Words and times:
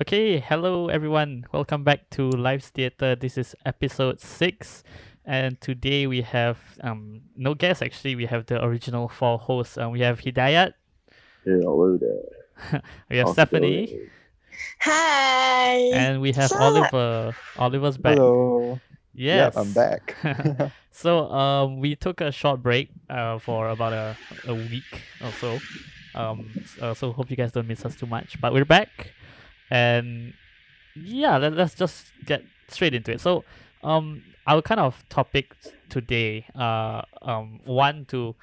Okay, 0.00 0.38
hello 0.40 0.88
everyone. 0.88 1.44
Welcome 1.52 1.84
back 1.84 2.08
to 2.10 2.30
Live 2.30 2.64
Theatre. 2.64 3.14
This 3.14 3.36
is 3.36 3.54
episode 3.66 4.18
six, 4.18 4.82
and 5.26 5.60
today 5.60 6.06
we 6.06 6.22
have 6.22 6.56
um 6.82 7.20
no 7.36 7.52
guest 7.54 7.82
actually. 7.82 8.16
We 8.16 8.24
have 8.26 8.46
the 8.46 8.64
original 8.64 9.08
four 9.08 9.38
hosts. 9.38 9.76
Um, 9.76 9.92
we 9.92 10.00
have 10.00 10.20
Hidayat, 10.20 10.72
Hello 11.44 11.98
there. 11.98 12.80
we 13.10 13.18
have 13.18 13.26
How's 13.26 13.34
Stephanie, 13.34 13.86
going? 13.86 14.10
Hi. 14.80 15.76
and 15.92 16.22
we 16.22 16.32
have 16.32 16.50
What's 16.50 16.54
up? 16.54 16.94
Oliver. 16.94 17.36
Oliver's 17.58 17.98
back. 17.98 18.16
Hello. 18.16 18.80
Yes, 19.12 19.52
Yep, 19.54 19.66
I'm 19.66 19.72
back. 19.74 20.16
so 20.90 21.30
um, 21.30 21.78
we 21.78 21.94
took 21.94 22.22
a 22.22 22.32
short 22.32 22.62
break 22.62 22.88
uh 23.10 23.38
for 23.38 23.68
about 23.68 23.92
a, 23.92 24.16
a 24.46 24.54
week 24.54 25.02
or 25.22 25.30
so. 25.32 25.58
Um, 26.14 26.48
so, 26.78 26.94
so 26.94 27.12
hope 27.12 27.30
you 27.30 27.36
guys 27.36 27.52
don't 27.52 27.68
miss 27.68 27.84
us 27.84 27.94
too 27.94 28.06
much. 28.06 28.40
But 28.40 28.52
we're 28.52 28.64
back, 28.64 29.12
and 29.70 30.34
yeah, 30.96 31.36
let, 31.38 31.54
let's 31.54 31.74
just 31.74 32.12
get 32.26 32.42
straight 32.68 32.94
into 32.94 33.12
it. 33.12 33.20
So 33.20 33.44
um, 33.82 34.22
our 34.46 34.62
kind 34.62 34.80
of 34.80 35.02
topic 35.08 35.54
today, 35.88 36.46
uh, 36.54 37.02
um, 37.22 37.60
one 37.64 38.04
to 38.06 38.34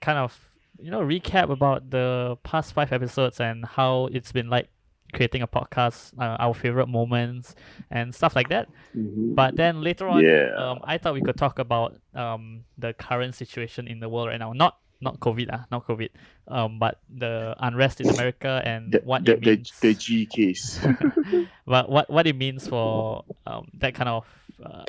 kind 0.00 0.18
of 0.18 0.38
you 0.78 0.90
know 0.90 1.00
recap 1.00 1.50
about 1.50 1.90
the 1.90 2.36
past 2.42 2.74
five 2.74 2.92
episodes 2.92 3.40
and 3.40 3.64
how 3.64 4.08
it's 4.12 4.30
been 4.32 4.48
like 4.50 4.68
creating 5.14 5.40
a 5.40 5.46
podcast, 5.46 6.12
uh, 6.18 6.36
our 6.38 6.52
favorite 6.52 6.88
moments 6.88 7.54
and 7.90 8.14
stuff 8.14 8.36
like 8.36 8.48
that. 8.50 8.68
Mhm. 8.94 9.34
But 9.34 9.56
then 9.56 9.80
later 9.82 10.08
on, 10.08 10.22
Yeah. 10.24 10.52
um, 10.58 10.80
I 10.84 10.98
thought 10.98 11.14
we 11.14 11.22
could 11.22 11.36
talk 11.36 11.58
about 11.58 11.96
um 12.14 12.64
the 12.76 12.92
current 12.92 13.34
situation 13.34 13.88
in 13.88 14.00
the 14.00 14.08
world 14.08 14.28
right 14.28 14.38
now. 14.38 14.52
Not 14.52 14.76
not 15.00 15.20
COVID, 15.20 15.48
ah, 15.52 15.66
not 15.70 15.86
COVID. 15.86 16.10
Um, 16.48 16.78
but 16.78 17.00
the 17.08 17.54
unrest 17.58 18.00
in 18.00 18.08
America 18.08 18.62
and 18.64 18.92
the, 18.92 19.00
what 19.04 19.24
the, 19.24 19.34
it 19.34 19.40
means. 19.40 19.72
the 19.80 19.94
G 19.94 20.26
case. 20.26 20.78
but 21.66 21.88
what 21.90 22.08
what 22.10 22.26
it 22.26 22.36
means 22.36 22.66
for 22.66 23.24
um 23.46 23.68
that 23.78 23.94
kind 23.94 24.08
of 24.08 24.26
uh, 24.64 24.84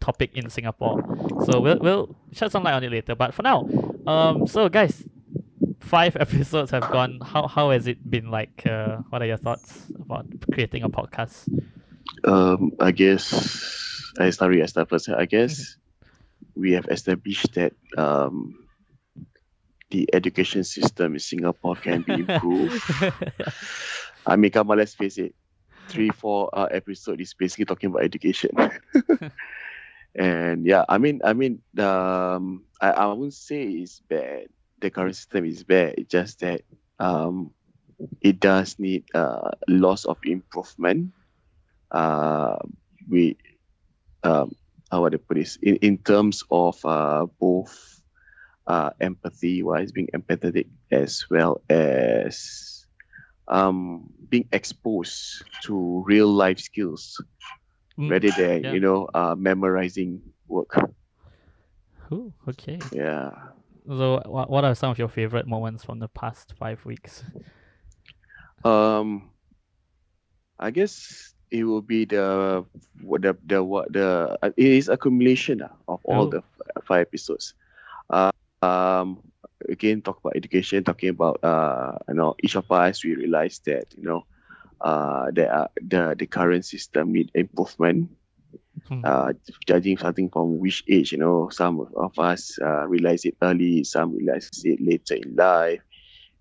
topic 0.00 0.36
in 0.36 0.50
Singapore. 0.50 0.96
So 1.44 1.60
we'll 1.60 1.78
we'll 1.80 2.16
shed 2.32 2.50
some 2.52 2.62
light 2.64 2.74
on 2.74 2.84
it 2.84 2.90
later. 2.90 3.14
But 3.14 3.34
for 3.34 3.42
now, 3.42 3.68
um, 4.06 4.46
so 4.46 4.68
guys, 4.68 5.04
five 5.80 6.16
episodes 6.20 6.70
have 6.70 6.90
gone. 6.90 7.20
How 7.22 7.46
how 7.46 7.70
has 7.70 7.86
it 7.86 8.08
been 8.08 8.30
like? 8.30 8.66
Uh, 8.66 8.98
what 9.10 9.22
are 9.22 9.26
your 9.26 9.36
thoughts 9.36 9.86
about 10.00 10.26
creating 10.52 10.82
a 10.82 10.88
podcast? 10.88 11.48
um, 12.24 12.72
I 12.80 12.90
guess 12.92 14.12
I 14.18 14.30
start 14.30 14.52
with 14.52 14.62
I 14.62 14.66
start 14.66 14.88
first. 14.88 15.08
I 15.08 15.26
guess 15.26 15.76
we 16.54 16.72
have 16.72 16.86
established 16.88 17.54
that 17.54 17.72
um, 17.96 18.65
the 19.90 20.08
education 20.12 20.64
system 20.64 21.14
in 21.14 21.20
Singapore 21.20 21.76
can 21.76 22.02
be 22.02 22.14
improved. 22.14 22.82
I 24.26 24.36
mean, 24.36 24.50
come 24.50 24.70
on, 24.70 24.78
let's 24.78 24.94
face 24.94 25.18
it. 25.18 25.34
Three, 25.88 26.10
four 26.10 26.50
uh, 26.52 26.66
episode 26.70 27.20
is 27.20 27.34
basically 27.34 27.64
talking 27.64 27.90
about 27.90 28.02
education. 28.02 28.50
and 30.14 30.66
yeah, 30.66 30.84
I 30.88 30.98
mean, 30.98 31.20
I 31.24 31.32
mean, 31.32 31.62
um, 31.78 32.64
I, 32.80 32.90
I 32.90 33.06
wouldn't 33.06 33.34
say 33.34 33.62
it's 33.62 34.00
bad. 34.00 34.46
The 34.80 34.90
current 34.90 35.14
system 35.14 35.44
is 35.44 35.62
bad. 35.62 35.94
It's 35.98 36.10
just 36.10 36.40
that 36.40 36.62
um, 36.98 37.52
it 38.20 38.40
does 38.40 38.78
need 38.78 39.04
uh, 39.14 39.50
lots 39.68 40.04
of 40.04 40.18
improvement. 40.24 41.12
Uh, 41.90 42.56
we, 43.08 43.36
um, 44.24 44.56
how 44.90 45.02
would 45.02 45.14
I 45.14 45.18
put 45.18 45.36
this? 45.36 45.56
In, 45.62 45.76
in 45.76 45.98
terms 45.98 46.42
of 46.50 46.84
uh, 46.84 47.26
both 47.38 47.95
uh, 48.66 48.90
empathy 49.00 49.62
wise, 49.62 49.92
being 49.92 50.08
empathetic, 50.14 50.66
as 50.90 51.24
well 51.30 51.60
as 51.70 52.86
um, 53.48 54.10
being 54.28 54.48
exposed 54.52 55.44
to 55.62 56.02
real 56.06 56.28
life 56.28 56.58
skills 56.60 57.22
Mm, 57.98 58.10
rather 58.10 58.30
than 58.36 58.64
yeah. 58.64 58.72
you 58.74 58.80
know 58.80 59.08
uh, 59.14 59.34
memorizing 59.38 60.20
work. 60.48 60.76
Ooh, 62.12 62.32
okay. 62.48 62.78
Yeah. 62.92 63.30
So, 63.88 64.20
what, 64.26 64.50
what 64.50 64.64
are 64.64 64.74
some 64.74 64.90
of 64.90 64.98
your 64.98 65.08
favorite 65.08 65.46
moments 65.46 65.84
from 65.84 65.98
the 65.98 66.08
past 66.08 66.54
five 66.58 66.84
weeks? 66.84 67.24
Um, 68.64 69.30
I 70.58 70.70
guess 70.70 71.34
it 71.50 71.64
will 71.64 71.82
be 71.82 72.04
the 72.04 72.64
what 73.02 73.22
the 73.22 73.36
the 73.46 73.62
what 73.62 73.92
the 73.92 74.36
uh, 74.42 74.50
it 74.56 74.66
is 74.66 74.88
accumulation 74.88 75.62
ah, 75.62 75.72
of 75.88 76.00
all 76.04 76.26
Oh. 76.26 76.30
the 76.30 76.38
f- 76.38 76.84
five 76.84 77.06
episodes. 77.06 77.54
Uh, 78.10 78.30
um, 78.62 79.22
again, 79.68 80.00
talk 80.02 80.18
about 80.20 80.36
education, 80.36 80.84
talking 80.84 81.10
about 81.10 81.42
uh, 81.44 81.92
you 82.08 82.14
know, 82.14 82.34
each 82.42 82.56
of 82.56 82.70
us 82.70 83.04
we 83.04 83.14
realize 83.14 83.60
that 83.66 83.86
you 83.96 84.04
know, 84.04 84.26
uh, 84.80 85.26
there 85.32 85.52
are 85.52 85.68
the 85.80 86.14
the 86.18 86.26
current 86.26 86.64
system 86.64 87.12
need 87.12 87.30
improvement. 87.34 88.10
Hmm. 88.88 89.04
Uh, 89.04 89.32
judging 89.66 89.96
starting 89.96 90.28
from 90.30 90.58
which 90.58 90.82
age, 90.88 91.12
you 91.12 91.18
know, 91.18 91.48
some 91.50 91.80
of- 91.96 92.18
us 92.18 92.58
uh, 92.62 92.86
realize 92.88 93.24
it 93.24 93.36
early, 93.42 93.84
some 93.84 94.12
realize 94.14 94.50
it 94.64 94.80
later 94.80 95.14
in 95.14 95.34
life, 95.36 95.80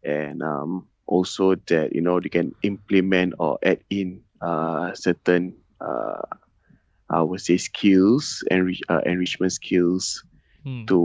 and 0.04 0.42
um, 0.42 0.88
also 1.06 1.56
that 1.68 1.94
you 1.94 2.02
know 2.02 2.20
they 2.20 2.30
can 2.30 2.54
implement 2.64 3.34
or 3.40 3.58
add 3.64 3.80
in 3.90 4.22
uh, 4.42 4.94
certain 4.94 5.56
uh, 5.82 6.22
I 7.10 7.22
would 7.22 7.42
say 7.42 7.58
skills 7.58 8.44
enrich 8.50 8.82
uh, 8.90 9.02
enrichment 9.06 9.52
skills 9.54 10.24
Hmm. 10.66 10.88
to 10.88 11.00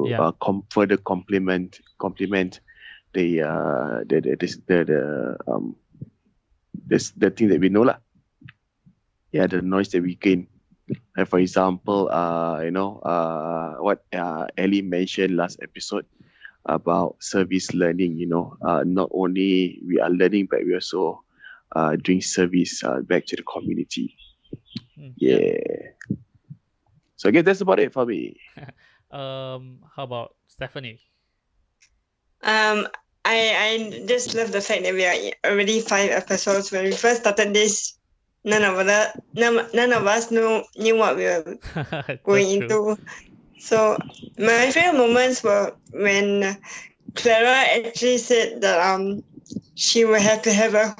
Yeah. 0.00 0.18
uh, 0.18 0.32
com- 0.42 0.64
further 0.70 0.96
complement 0.98 1.78
complement 1.98 2.60
the 3.14 3.42
uh, 3.42 4.00
the 4.08 4.20
the 4.20 4.36
the, 4.40 4.48
the, 4.68 4.84
the 4.84 5.36
um 5.52 5.76
the, 6.88 7.12
the 7.16 7.30
thing 7.30 7.48
that 7.48 7.60
we 7.60 7.70
know 7.70 7.82
lah. 7.82 7.98
Yeah, 9.32 9.46
the 9.46 9.62
noise 9.62 9.90
that 9.90 10.02
we 10.02 10.16
gain. 10.16 10.48
Like 11.16 11.28
for 11.28 11.38
example, 11.40 12.10
uh, 12.10 12.60
you 12.62 12.70
know, 12.70 12.98
uh, 13.00 13.74
what 13.80 14.04
uh, 14.12 14.46
Ellie 14.56 14.82
mentioned 14.82 15.36
last 15.36 15.58
episode 15.62 16.06
about 16.66 17.16
service 17.20 17.72
learning. 17.74 18.16
You 18.18 18.28
know, 18.28 18.56
uh, 18.66 18.82
not 18.86 19.10
only 19.12 19.80
we 19.86 20.00
are 20.00 20.10
learning, 20.10 20.48
but 20.50 20.60
we 20.64 20.72
are 20.72 20.76
also 20.82 21.22
uh, 21.76 21.96
doing 21.96 22.20
service 22.22 22.82
uh, 22.84 23.00
back 23.02 23.26
to 23.26 23.36
the 23.36 23.42
community. 23.44 24.16
Mm, 24.98 25.16
Yeah. 25.16 25.58
So 27.16 27.28
I 27.28 27.32
guess 27.32 27.44
that's 27.44 27.60
about 27.60 27.80
it 27.80 27.92
for 27.92 28.06
me. 28.06 28.36
Um, 29.12 29.80
how 29.94 30.04
about 30.04 30.34
Stephanie? 30.48 31.00
Um, 32.42 32.88
I 33.24 33.38
I 33.64 34.04
just 34.06 34.34
love 34.34 34.50
the 34.52 34.60
fact 34.60 34.82
that 34.82 34.94
we 34.94 35.04
are 35.04 35.14
already 35.44 35.80
five 35.80 36.10
episodes. 36.10 36.72
When 36.72 36.84
we 36.84 36.92
first 36.92 37.20
started 37.20 37.54
this, 37.54 37.98
none 38.44 38.64
of 38.64 38.74
us 38.78 39.16
none, 39.34 39.68
none 39.74 39.92
of 39.92 40.06
us 40.06 40.30
knew 40.30 40.64
knew 40.76 40.96
what 40.96 41.16
we 41.16 41.24
were 41.24 41.56
going 42.24 42.62
true. 42.62 42.90
into. 42.90 42.98
So 43.60 43.98
my 44.38 44.70
favorite 44.70 44.98
moments 44.98 45.44
were 45.44 45.76
when 45.92 46.56
Clara 47.14 47.86
actually 47.86 48.18
said 48.18 48.60
that 48.62 48.80
um 48.80 49.22
she 49.74 50.04
will 50.04 50.20
have 50.20 50.42
to 50.42 50.52
have 50.52 50.74
a 50.74 50.96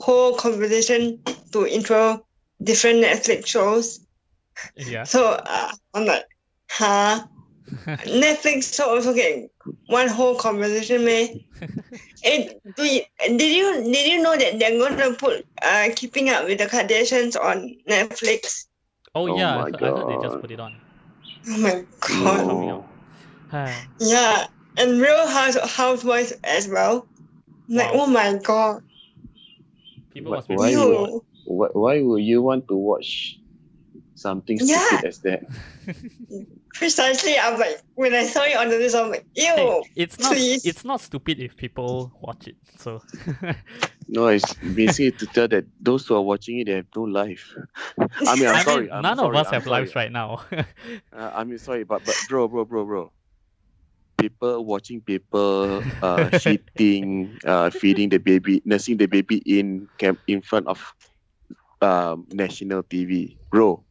whole 0.00 0.34
conversation 0.36 1.20
to 1.52 1.66
intro 1.66 2.24
different 2.62 3.04
Netflix 3.04 3.46
shows. 3.46 4.00
Yeah. 4.76 5.04
So 5.04 5.32
uh, 5.32 5.72
I'm 5.92 6.06
like, 6.06 6.24
huh? 6.70 7.26
Netflix 8.06 8.74
show 8.74 8.94
also 8.94 9.12
get 9.14 9.50
one 9.86 10.08
whole 10.08 10.36
conversation, 10.36 11.04
man. 11.04 11.40
and 12.24 12.54
do 12.76 12.84
you, 12.84 13.02
did 13.26 13.56
you 13.56 13.82
did 13.92 14.06
you 14.12 14.22
know 14.22 14.36
that 14.36 14.58
they're 14.58 14.78
gonna 14.78 15.14
put 15.14 15.44
uh 15.62 15.88
keeping 15.96 16.28
up 16.30 16.44
with 16.46 16.58
the 16.58 16.66
Kardashians 16.66 17.34
on 17.40 17.74
Netflix? 17.88 18.66
Oh, 19.14 19.28
Oh 19.28 19.36
yeah, 19.38 19.56
I, 19.56 19.56
my 19.56 19.64
heard- 19.64 19.82
I 19.82 19.86
heard 19.88 20.08
they 20.22 20.28
just 20.28 20.40
put 20.40 20.50
it 20.50 20.60
on. 20.60 20.74
Oh 21.48 21.58
my 21.58 21.84
god. 22.00 22.46
No. 22.46 22.88
Yeah. 24.00 24.46
And 24.78 25.00
Real 25.00 25.26
House 25.26 25.56
Housewives 25.74 26.32
as 26.44 26.68
well. 26.68 27.06
Like 27.68 27.92
Wow. 27.94 28.00
oh 28.02 28.06
my 28.06 28.38
god. 28.42 28.82
People 30.12 30.32
Why- 30.32 30.36
must 30.38 30.48
be 30.48 30.56
why 30.56 30.68
you- 30.70 30.78
bored. 30.78 31.22
Why, 31.46 31.68
why 31.72 32.02
would 32.02 32.22
you 32.22 32.42
want 32.42 32.66
to 32.68 32.74
watch 32.76 33.38
something 34.14 34.58
Yeah. 34.60 34.84
stupid 34.86 35.04
as 35.06 35.18
that? 35.20 35.42
Precisely. 36.78 37.38
I'm 37.38 37.58
like 37.58 37.80
when 37.94 38.14
I 38.14 38.24
saw 38.24 38.42
it 38.42 38.56
on 38.56 38.68
the 38.68 38.76
list, 38.76 38.94
I'm 38.96 39.10
like, 39.10 39.26
ew. 39.34 39.44
Hey, 39.56 39.82
it's 39.96 40.18
not 40.18 40.34
please. 40.34 40.64
it's 40.66 40.84
not 40.84 41.00
stupid 41.00 41.40
if 41.40 41.56
people 41.56 42.12
watch 42.20 42.48
it. 42.48 42.56
So 42.78 43.02
No, 44.08 44.28
it's 44.28 44.54
basically 44.54 45.12
to 45.12 45.26
tell 45.26 45.48
that 45.48 45.64
those 45.80 46.06
who 46.06 46.14
are 46.14 46.22
watching 46.22 46.60
it, 46.60 46.66
they 46.66 46.74
have 46.74 46.86
no 46.94 47.02
life. 47.02 47.54
I 47.98 48.36
mean, 48.36 48.46
I'm 48.46 48.54
I 48.56 48.62
sorry. 48.62 48.82
mean, 48.82 48.92
I'm 48.92 49.02
none 49.02 49.18
of 49.18 49.34
us 49.34 49.48
I'm 49.48 49.54
have 49.54 49.64
sorry. 49.64 49.80
lives 49.80 49.94
right 49.96 50.12
now. 50.12 50.44
Uh, 51.12 51.32
I 51.34 51.44
mean, 51.44 51.58
sorry, 51.58 51.84
but 51.84 52.04
but 52.04 52.14
bro, 52.28 52.46
bro, 52.46 52.64
bro, 52.64 52.84
bro. 52.84 53.12
People 54.18 54.64
watching 54.64 55.00
people 55.00 55.82
uh, 56.02 56.28
shitting, 56.36 57.38
uh, 57.44 57.70
feeding 57.70 58.10
the 58.10 58.18
baby, 58.18 58.60
nursing 58.64 58.96
the 58.98 59.06
baby 59.06 59.38
in 59.46 59.88
camp 59.98 60.20
in 60.26 60.42
front 60.42 60.66
of 60.68 60.94
um, 61.80 62.26
national 62.32 62.82
TV, 62.82 63.36
bro. 63.50 63.82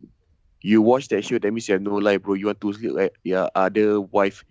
You 0.65 0.81
watch 0.81 1.09
that 1.09 1.23
show, 1.23 1.37
that 1.37 1.51
means 1.51 1.67
you 1.69 1.73
have 1.73 1.83
no 1.83 1.93
life, 1.93 2.23
bro. 2.23 2.33
You 2.33 2.47
want 2.47 2.59
to 2.61 2.71
look 2.71 2.99
at 2.99 3.11
your 3.23 3.51
other 3.53 4.01
wife 4.01 4.43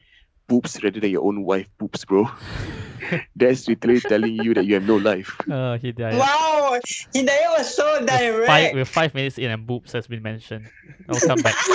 poops 0.47 0.79
rather 0.85 1.01
than 1.01 1.11
your 1.11 1.25
own 1.27 1.43
wife 1.43 1.67
poops, 1.77 2.05
bro. 2.05 2.31
That's 3.37 3.67
literally 3.67 3.99
telling 4.01 4.37
you 4.37 4.55
that 4.55 4.65
you 4.65 4.75
have 4.75 4.85
no 4.87 4.95
life. 4.97 5.35
uh, 5.51 5.75
Hidayat. 5.77 6.15
Wow. 6.17 6.79
so 6.85 7.19
Hidayah 7.19 7.59
was 7.59 7.75
so 7.75 7.85
Five, 8.07 8.07
direct. 8.07 8.75
we're 8.75 8.85
five 8.85 9.13
minutes 9.13 9.39
in 9.39 9.51
and 9.51 9.67
boobs 9.67 9.91
has 9.91 10.07
been 10.07 10.23
mentioned. 10.23 10.71
I'll 11.09 11.19
come 11.19 11.43
back. 11.43 11.57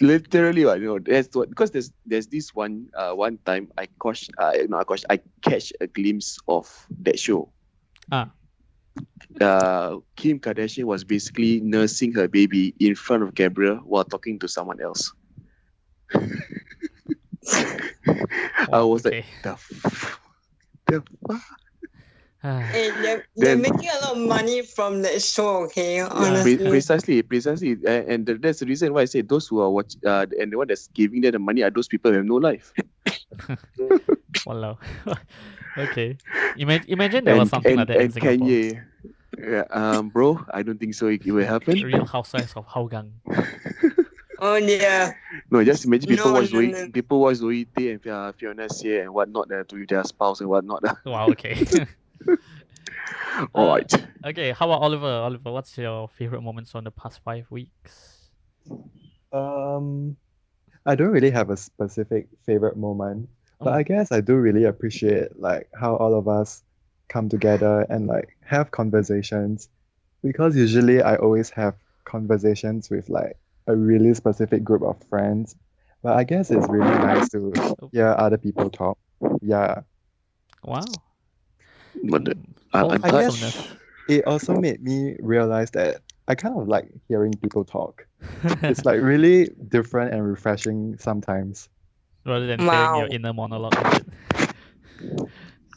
Literally, 0.00 0.64
what, 0.64 0.80
you 0.80 0.86
know, 0.86 0.98
that's 0.98 1.36
what 1.36 1.50
because 1.50 1.72
there's 1.72 1.92
there's 2.06 2.26
this 2.26 2.54
one 2.54 2.88
uh 2.96 3.12
one 3.12 3.36
time 3.44 3.68
I 3.76 3.86
catch 4.00 4.30
uh 4.38 4.52
not 4.66 4.80
I 4.80 4.84
catch 4.84 5.04
I 5.10 5.20
catch 5.42 5.72
a 5.78 5.86
glimpse 5.86 6.38
of 6.48 6.72
that 7.02 7.18
show. 7.18 7.52
Ah. 8.10 8.32
Uh, 9.40 9.98
Kim 10.16 10.38
Kardashian 10.40 10.84
was 10.84 11.04
basically 11.04 11.60
nursing 11.60 12.12
her 12.14 12.26
baby 12.28 12.74
in 12.80 12.94
front 12.94 13.22
of 13.22 13.34
Gabriel 13.34 13.76
while 13.84 14.04
talking 14.04 14.38
to 14.40 14.48
someone 14.48 14.80
else. 14.80 15.12
I 18.72 18.82
was 18.82 19.04
like, 19.04 19.24
the, 19.42 19.50
f- 19.50 20.20
the 20.86 21.02
fuck? 21.28 21.42
Hey, 22.40 22.90
they're, 23.02 23.26
they're 23.34 23.56
Then- 23.56 23.62
making 23.62 23.90
a 23.90 23.98
lot 24.06 24.12
of 24.12 24.18
money 24.18 24.62
from 24.62 25.02
that 25.02 25.20
show, 25.20 25.64
okay? 25.64 26.06
Pre- 26.08 26.16
Honestly. 26.26 26.56
precisely, 26.70 27.20
precisely, 27.22 27.72
and, 27.72 27.86
and 28.08 28.26
th- 28.26 28.40
that's 28.40 28.60
the 28.60 28.66
reason 28.66 28.94
why 28.94 29.00
I 29.02 29.04
say 29.06 29.22
those 29.22 29.48
who 29.48 29.58
are 29.60 29.68
watch 29.68 29.94
uh, 30.06 30.24
and 30.38 30.52
the 30.52 30.56
one 30.56 30.68
that's 30.68 30.86
giving 30.94 31.20
them 31.20 31.32
the 31.32 31.38
money 31.40 31.62
are 31.62 31.70
those 31.70 31.88
people 31.88 32.12
who 32.12 32.18
have 32.18 32.26
no 32.26 32.36
life. 32.36 32.72
Walao. 34.46 34.78
okay. 35.76 36.16
Imagine, 36.56 36.90
imagine 36.90 37.24
there 37.24 37.36
was 37.36 37.50
something 37.50 37.72
and, 37.72 37.78
like 37.78 37.88
that 37.88 37.96
in 37.96 38.02
and 38.02 38.12
Singapore. 38.12 38.46
Kanye, 38.46 38.84
yeah, 39.38 39.64
um, 39.70 40.08
bro, 40.08 40.44
I 40.52 40.62
don't 40.62 40.78
think 40.78 40.94
so. 40.94 41.08
It, 41.08 41.26
it 41.26 41.32
will 41.32 41.46
happen. 41.46 41.80
Real 41.82 42.06
Housewives 42.06 42.54
of 42.56 42.66
Hougang. 42.66 43.10
Oh, 44.40 44.54
yeah. 44.54 45.14
No, 45.50 45.64
just 45.64 45.84
imagine 45.84 46.10
people 46.10 46.26
No, 46.26 46.34
watch 46.34 46.52
no, 46.52 46.60
Zoe, 46.60 46.66
no. 46.68 46.88
people 46.90 47.20
watch 47.20 47.36
Zoe 47.36 47.64
Tay 47.64 47.92
and 47.92 48.06
uh, 48.06 48.32
Fiona 48.32 48.68
Xie 48.68 49.02
and 49.02 49.12
whatnot 49.12 49.50
uh, 49.50 49.64
to 49.64 49.86
their 49.86 50.04
spouse 50.04 50.40
and 50.40 50.48
whatnot. 50.48 50.84
Uh. 50.84 50.94
Wow, 51.04 51.28
okay. 51.30 51.66
All 53.54 53.68
right. 53.68 53.92
Uh, 53.92 54.28
okay, 54.28 54.52
how 54.52 54.70
about 54.70 54.82
Oliver? 54.82 55.06
Oliver, 55.06 55.50
what's 55.50 55.76
your 55.76 56.08
favorite 56.08 56.42
moments 56.42 56.70
from 56.70 56.84
the 56.84 56.90
past 56.90 57.20
five 57.24 57.50
weeks? 57.50 58.30
Um, 59.32 60.16
I 60.86 60.94
don't 60.94 61.10
really 61.10 61.30
have 61.30 61.50
a 61.50 61.56
specific 61.56 62.28
favorite 62.46 62.76
moment, 62.76 63.28
but. 63.60 63.74
I 63.74 63.82
guess 63.82 64.12
I 64.12 64.20
do 64.20 64.34
really 64.36 64.64
appreciate 64.64 65.38
like 65.38 65.68
how 65.78 65.96
all 65.96 66.14
of 66.14 66.28
us 66.28 66.62
come 67.08 67.28
together 67.28 67.86
and 67.88 68.06
like 68.06 68.36
have 68.44 68.70
conversations 68.70 69.68
because 70.22 70.56
usually 70.56 71.00
I 71.02 71.16
always 71.16 71.50
have 71.50 71.74
conversations 72.04 72.90
with 72.90 73.08
like 73.08 73.36
a 73.66 73.74
really 73.76 74.14
specific 74.14 74.64
group 74.64 74.82
of 74.82 75.02
friends, 75.08 75.56
but 76.02 76.16
I 76.16 76.24
guess 76.24 76.50
it's 76.50 76.66
really 76.68 76.98
nice 76.98 77.28
to 77.30 77.52
hear 77.92 78.14
other 78.18 78.38
people 78.38 78.70
talk. 78.70 78.98
Yeah. 79.42 79.82
Wow. 80.64 80.84
But 82.04 82.24
the- 82.24 82.38
I- 82.72 82.82
I'm 82.82 83.04
I 83.04 83.10
guess- 83.10 83.68
It 84.08 84.26
also 84.26 84.54
made 84.54 84.82
me 84.82 85.16
realize 85.20 85.70
that 85.72 86.00
I 86.26 86.34
kind 86.34 86.56
of 86.58 86.66
like 86.68 86.88
hearing 87.08 87.32
people 87.42 87.64
talk. 87.64 88.06
It's 88.62 88.84
like 88.84 89.00
really 89.02 89.50
different 89.68 90.12
and 90.14 90.26
refreshing 90.26 90.96
sometimes. 90.98 91.68
Rather 92.28 92.46
than 92.46 92.60
hearing 92.60 92.76
Wow. 92.76 92.98
your 93.00 93.08
inner 93.08 93.32
monologue. 93.32 93.72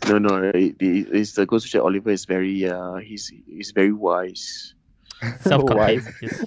no, 0.07 0.17
no, 0.19 0.51
it, 0.51 0.75
it, 0.79 1.07
it's 1.15 1.33
the 1.33 1.45
goes 1.45 1.69
to 1.71 1.81
Oliver 1.81 2.11
is 2.11 2.25
very 2.25 2.67
uh 2.67 2.95
he's 2.99 3.31
he's 3.47 3.71
very 3.71 3.93
wise. 3.93 4.75
Self-contained. 5.39 6.03
Wise. 6.19 6.21
yes. 6.21 6.45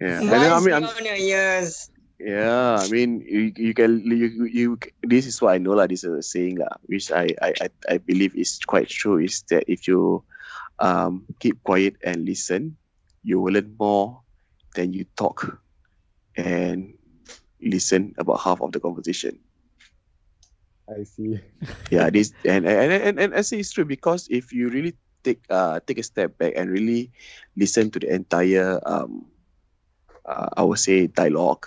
Yeah, 0.00 0.18
and 0.20 0.28
then, 0.28 0.52
I 0.52 0.60
mean, 0.60 0.74
I'm, 0.74 0.88
years. 1.16 1.88
Yeah, 2.18 2.80
I 2.80 2.88
mean, 2.88 3.20
you, 3.28 3.52
you 3.56 3.74
can 3.74 4.00
you, 4.06 4.44
you 4.46 4.78
this 5.02 5.26
is 5.26 5.42
what 5.42 5.54
I 5.54 5.58
know 5.58 5.76
lah. 5.76 5.86
This 5.86 6.04
is 6.04 6.10
a 6.10 6.22
saying 6.22 6.56
lah, 6.56 6.80
which 6.88 7.12
I, 7.12 7.34
I 7.42 7.52
I 7.60 7.68
I 7.90 7.96
believe 7.98 8.34
is 8.34 8.58
quite 8.64 8.88
true. 8.88 9.18
Is 9.20 9.44
that 9.52 9.68
if 9.68 9.86
you 9.86 10.24
um 10.80 11.28
keep 11.38 11.62
quiet 11.62 12.00
and 12.02 12.24
listen, 12.24 12.80
you 13.22 13.38
will 13.40 13.54
learn 13.54 13.76
more 13.78 14.24
than 14.74 14.96
you 14.96 15.04
talk, 15.20 15.60
and 16.40 16.96
listen 17.64 18.14
about 18.18 18.40
half 18.40 18.60
of 18.62 18.72
the 18.72 18.80
conversation. 18.80 19.38
I 20.88 21.04
see. 21.04 21.40
Yeah, 21.90 22.10
this 22.10 22.34
and 22.44 22.66
and 22.66 22.92
and, 22.92 23.16
and 23.20 23.30
I 23.34 23.42
say 23.42 23.58
it's 23.60 23.72
true 23.72 23.84
because 23.84 24.28
if 24.30 24.52
you 24.52 24.68
really 24.68 24.94
take 25.24 25.42
uh 25.50 25.80
take 25.86 25.98
a 25.98 26.02
step 26.06 26.38
back 26.38 26.54
and 26.56 26.70
really 26.70 27.10
listen 27.56 27.90
to 27.92 27.98
the 28.00 28.12
entire 28.12 28.80
um 28.86 29.26
uh, 30.26 30.48
I 30.56 30.62
would 30.62 30.78
say 30.78 31.06
dialogue 31.06 31.66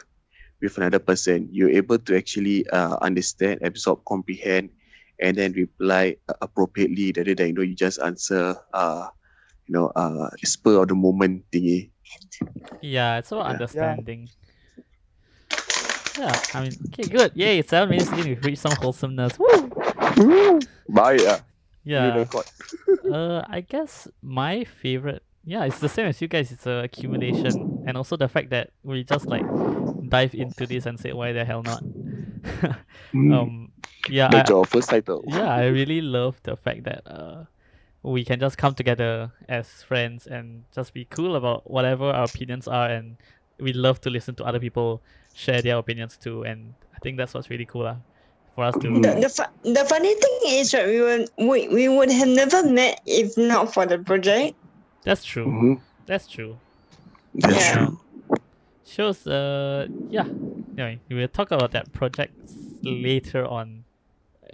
with 0.62 0.78
another 0.78 1.00
person, 1.00 1.50
you're 1.52 1.70
able 1.70 1.98
to 2.00 2.18
actually 2.18 2.68
uh, 2.70 2.98
understand, 3.02 3.62
absorb, 3.64 4.04
comprehend, 4.06 4.70
and 5.20 5.38
then 5.38 5.54
reply 5.54 6.18
uh, 6.30 6.34
appropriately 6.42 7.14
rather 7.16 7.36
than 7.36 7.48
you 7.48 7.54
know 7.54 7.62
you 7.66 7.76
just 7.76 8.00
answer 8.02 8.56
uh 8.74 9.08
you 9.68 9.74
know 9.74 9.88
uh 9.96 10.30
spur 10.44 10.82
of 10.82 10.88
the 10.90 10.96
moment 10.96 11.44
thingy. 11.52 11.92
Yeah, 12.82 13.18
it's 13.18 13.32
about 13.32 13.48
Yeah. 13.48 13.48
understanding. 13.48 14.30
Yeah, 14.30 14.47
I 16.54 16.62
mean, 16.64 16.74
okay, 16.88 17.04
good. 17.04 17.32
Yay, 17.36 17.62
seven 17.62 17.90
minutes 17.90 18.12
in, 18.12 18.26
we've 18.26 18.44
reached 18.44 18.62
some 18.62 18.76
wholesomeness. 18.76 19.38
Woo! 19.38 20.60
Bye. 20.90 21.18
Uh, 21.18 21.40
Yeah. 21.84 22.26
Uh, 23.08 23.42
I 23.48 23.62
guess 23.62 24.08
my 24.22 24.66
favorite, 24.66 25.24
yeah, 25.46 25.64
it's 25.64 25.80
the 25.80 25.88
same 25.88 26.08
as 26.08 26.22
you 26.22 26.28
guys. 26.28 26.52
It's 26.52 26.66
a 26.66 26.84
accumulation, 26.84 27.84
and 27.88 27.96
also 27.96 28.18
the 28.18 28.28
fact 28.28 28.50
that 28.50 28.72
we 28.84 29.04
just 29.06 29.28
like 29.28 29.44
dive 30.10 30.36
into 30.36 30.66
this 30.68 30.86
and 30.86 31.00
say, 31.00 31.14
why 31.14 31.32
the 31.32 31.46
hell 31.46 31.64
not? 31.64 31.82
um, 33.14 33.72
yeah, 34.10 34.28
I, 34.28 34.32
That's 34.32 34.50
your 34.50 34.66
first 34.66 34.90
title. 34.90 35.24
yeah, 35.28 35.48
I 35.54 35.68
really 35.68 36.02
love 36.02 36.40
the 36.44 36.58
fact 36.58 36.84
that 36.84 37.10
uh, 37.10 37.46
we 38.04 38.26
can 38.26 38.40
just 38.40 38.58
come 38.58 38.74
together 38.74 39.32
as 39.48 39.84
friends 39.84 40.28
and 40.28 40.64
just 40.76 40.94
be 40.94 41.06
cool 41.06 41.36
about 41.38 41.70
whatever 41.70 42.06
our 42.06 42.26
opinions 42.26 42.68
are, 42.68 42.90
and 42.90 43.16
we 43.60 43.72
love 43.72 44.02
to 44.02 44.10
listen 44.10 44.36
to 44.36 44.44
other 44.46 44.60
people 44.60 45.02
share 45.38 45.62
their 45.62 45.78
opinions 45.78 46.18
too. 46.18 46.42
And 46.44 46.74
I 46.96 47.00
think 47.00 47.18
that's 47.18 47.34
what's 47.38 47.50
really 47.54 47.66
cool, 47.70 47.84
lah, 47.86 47.98
for 48.58 48.66
us 48.66 48.74
to. 48.82 48.90
The, 48.90 49.14
the, 49.22 49.30
fu- 49.30 49.54
the 49.74 49.86
funny 49.86 50.14
thing 50.18 50.38
is 50.58 50.72
that 50.74 50.88
we 50.90 50.98
would 51.02 51.30
we, 51.38 51.68
we 51.70 51.86
would 51.88 52.10
have 52.10 52.28
never 52.28 52.66
met 52.66 53.02
if 53.06 53.38
not 53.38 53.70
for 53.74 53.86
the 53.86 54.00
project. 54.00 54.58
That's 55.06 55.24
true. 55.24 55.46
Mhm. 55.46 55.80
That's 56.10 56.26
true. 56.28 56.58
That's 57.36 57.54
Yeah. 57.56 57.74
true. 57.86 58.00
Shows, 58.88 59.28
uh, 59.28 59.86
yeah. 60.10 60.26
Anyway, 60.80 61.00
we 61.10 61.16
will 61.18 61.28
talk 61.28 61.52
about 61.52 61.72
that 61.72 61.92
project 61.94 62.34
later 62.82 63.46
on. 63.46 63.84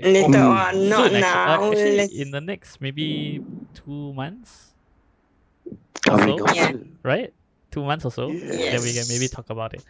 Later 0.01 0.41
Mm. 0.41 0.57
on, 0.57 0.89
not 0.89 1.06
Soon, 1.06 1.15
actu- 1.21 1.38
uh, 1.38 1.45
now. 1.45 1.69
actually, 1.69 1.97
Let's- 1.97 2.13
in 2.18 2.31
the 2.31 2.41
next 2.41 2.81
maybe 2.81 3.39
two 3.77 4.12
months, 4.13 4.74
Coming 6.02 6.40
So? 6.40 6.45
Yeah. 6.54 6.71
soon. 6.73 6.97
right? 7.04 7.31
Two 7.71 7.83
months 7.85 8.04
or 8.06 8.11
so. 8.11 8.28
Then 8.28 8.81
we 8.81 8.92
can 8.92 9.06
maybe 9.07 9.28
talk 9.30 9.49
about 9.49 9.73
it. 9.73 9.85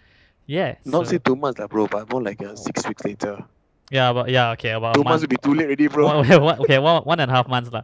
Yeah. 0.46 0.76
Not 0.86 1.06
so- 1.08 1.12
say 1.12 1.18
two 1.20 1.36
months, 1.36 1.60
lah, 1.60 1.68
bro, 1.68 1.88
but 1.88 2.10
more 2.12 2.22
like 2.22 2.42
uh, 2.44 2.56
six 2.56 2.88
weeks 2.88 3.04
later. 3.06 3.46
yeah, 3.92 4.12
but 4.14 4.30
yeah, 4.30 4.52
okay, 4.52 4.72
about 4.72 4.96
Two 4.96 5.04
months 5.04 5.22
month. 5.22 5.32
will 5.32 5.36
be 5.36 5.38
too 5.38 5.54
late 5.54 5.66
already, 5.68 5.88
bro. 5.88 6.06
One, 6.06 6.28
one- 6.42 6.60
okay, 6.62 6.80
one, 6.80 7.04
one 7.04 7.20
and 7.20 7.32
a 7.32 7.34
half 7.34 7.48
months 7.48 7.72
lah. 7.72 7.84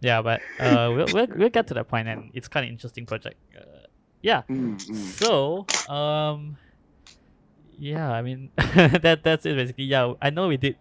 Yeah, 0.00 0.20
but 0.20 0.40
uh, 0.60 0.92
we'll, 0.94 1.06
we'll 1.14 1.26
we'll 1.36 1.48
get 1.48 1.66
to 1.68 1.74
that 1.74 1.88
point, 1.88 2.08
and 2.08 2.30
it's 2.34 2.48
kind 2.48 2.66
of 2.66 2.70
interesting 2.70 3.06
project. 3.06 3.36
Uh, 3.56 3.86
yeah. 4.20 4.42
Mm, 4.50 4.76
mm. 4.76 4.94
So, 5.16 5.64
um, 5.88 6.56
yeah, 7.78 8.10
I 8.12 8.20
mean 8.22 8.50
that 8.56 9.20
that's 9.24 9.46
it 9.46 9.56
basically. 9.56 9.84
Yeah, 9.84 10.12
I 10.20 10.28
know 10.30 10.48
we 10.48 10.56
did 10.58 10.76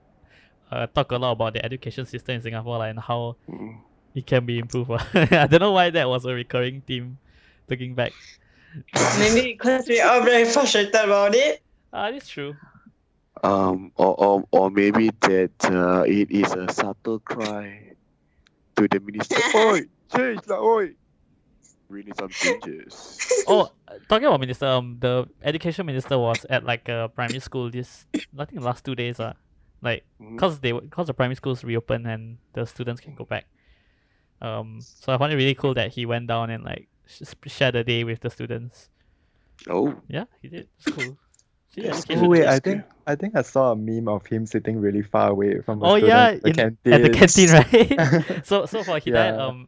uh, 0.71 0.87
talk 0.87 1.11
a 1.11 1.17
lot 1.17 1.31
about 1.33 1.53
the 1.53 1.63
education 1.63 2.05
system 2.05 2.35
in 2.35 2.41
Singapore 2.41 2.79
like, 2.79 2.89
and 2.91 2.99
how 2.99 3.37
Mm. 3.49 3.79
it 4.15 4.25
can 4.27 4.45
be 4.45 4.59
improved. 4.59 4.91
I 5.13 5.47
don't 5.47 5.61
know 5.61 5.71
why 5.71 5.89
that 5.89 6.09
was 6.09 6.25
a 6.25 6.33
recurring 6.33 6.81
theme. 6.85 7.17
Looking 7.69 7.95
back, 7.95 8.11
Maybe 9.19 9.53
because 9.53 9.87
we 9.87 9.99
are 9.99 10.21
very 10.23 10.45
frustrated 10.45 10.95
about 10.95 11.35
it. 11.35 11.61
ah, 11.91 12.07
it's 12.07 12.27
true. 12.27 12.57
Um, 13.43 13.91
or, 13.95 14.15
or, 14.19 14.43
or 14.51 14.69
maybe 14.71 15.09
that 15.21 15.57
uh, 15.65 16.03
it 16.07 16.31
is 16.31 16.51
a 16.53 16.71
subtle 16.71 17.19
cry 17.19 17.91
to 18.77 18.87
the 18.87 18.99
minister. 18.99 19.35
oi, 19.55 19.81
change 20.15 20.45
lah, 20.47 20.61
oi. 20.61 20.95
We 21.89 22.03
need 22.03 22.15
some 22.17 22.33
changes. 22.33 23.19
Oh, 23.45 23.67
uh, 23.89 23.99
talking 24.07 24.25
about 24.27 24.39
minister, 24.39 24.65
um, 24.67 24.95
the 25.01 25.27
education 25.43 25.85
minister 25.85 26.17
was 26.17 26.45
at 26.49 26.63
like 26.63 26.87
a 26.87 27.11
primary 27.13 27.41
school 27.41 27.69
this, 27.69 28.05
I 28.39 28.45
think 28.45 28.59
the 28.61 28.65
last 28.65 28.85
two 28.85 28.95
days, 28.95 29.19
uh, 29.19 29.33
like 29.81 30.05
Mhm. 30.21 30.37
cause 30.39 30.61
they 30.61 30.71
cause 30.71 31.07
the 31.07 31.13
primary 31.13 31.35
schools 31.35 31.61
reopen 31.61 32.05
and 32.05 32.37
the 32.53 32.63
students 32.65 33.01
can 33.01 33.15
go 33.15 33.25
back. 33.25 33.47
Um, 34.41 34.79
so 34.79 35.11
I 35.13 35.17
found 35.17 35.33
it 35.33 35.35
really 35.35 35.55
cool 35.55 35.73
that 35.73 35.91
he 35.91 36.05
went 36.05 36.27
down 36.27 36.49
and 36.51 36.63
like 36.63 36.87
sh- 36.87 36.92
share 37.47 37.71
the 37.71 37.83
day 37.83 38.03
with 38.03 38.21
the 38.21 38.29
students. 38.29 38.89
Oh, 39.69 39.93
Yeah, 40.07 40.25
he 40.41 40.49
did. 40.49 40.67
It's 40.77 40.87
cool. 40.87 41.17
See, 41.73 41.81
Yes. 41.81 42.05
Oh 42.11 42.27
wait, 42.29 42.45
I 42.45 42.59
think 42.59 42.83
I 43.07 43.15
think 43.15 43.35
I 43.35 43.41
saw 43.41 43.71
a 43.71 43.75
meme 43.75 44.07
of 44.07 44.25
him 44.25 44.45
sitting 44.45 44.79
really 44.79 45.01
far 45.01 45.29
away 45.31 45.59
from 45.61 45.79
the 45.79 45.87
Oh 45.87 45.95
yeah, 45.95 46.31
students, 46.31 46.43
the 46.43 46.49
in, 46.49 46.55
canteen. 46.55 46.93
at 46.93 47.01
the 47.01 47.09
canteen, 47.09 47.49
right? 47.51 48.45
so 48.45 48.65
so 48.65 48.83
for 48.83 48.99
Hidayat, 48.99 49.35
Yeah. 49.35 49.47
um, 49.47 49.67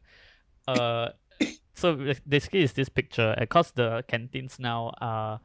uh, 0.68 1.10
so 1.74 1.96
bas- 1.96 2.22
basically 2.28 2.62
it's 2.64 2.74
this 2.74 2.90
picture. 2.90 3.36
Because 3.40 3.72
the 3.72 4.04
canteens 4.08 4.60
now 4.60 4.94
are 5.02 5.40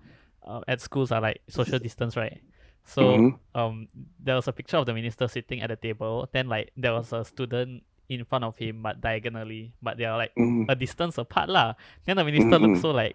uh, 0.47 0.61
at 0.69 0.81
schools 0.81 1.13
are 1.13 1.21
like 1.21 1.41
social 1.49 1.79
distance, 1.79 2.17
right? 2.17 2.41
So 2.85 3.03
Mhm. 3.17 3.39
um, 3.55 3.89
there 4.19 4.35
was 4.37 4.49
a 4.49 4.53
picture 4.53 4.77
of 4.77 4.87
the 4.87 4.95
minister 4.95 5.29
sitting 5.29 5.61
at 5.63 5.69
the 5.71 5.77
table. 5.77 6.29
Then 6.33 6.49
like 6.49 6.71
there 6.77 6.93
was 6.93 7.13
a 7.13 7.25
student 7.25 7.85
in 8.11 8.25
front 8.27 8.43
of 8.45 8.59
him 8.59 8.83
but 8.83 9.01
diagonally, 9.01 9.73
but 9.81 9.97
they 9.97 10.05
are 10.05 10.19
like 10.19 10.35
Mm. 10.37 10.67
a 10.69 10.75
distance 10.75 11.17
apart 11.17 11.49
lah. 11.49 11.75
Then 12.05 12.17
the 12.19 12.25
minister 12.27 12.59
Mm-mm. 12.59 12.75
looks 12.75 12.83
so 12.83 12.91
like 12.91 13.15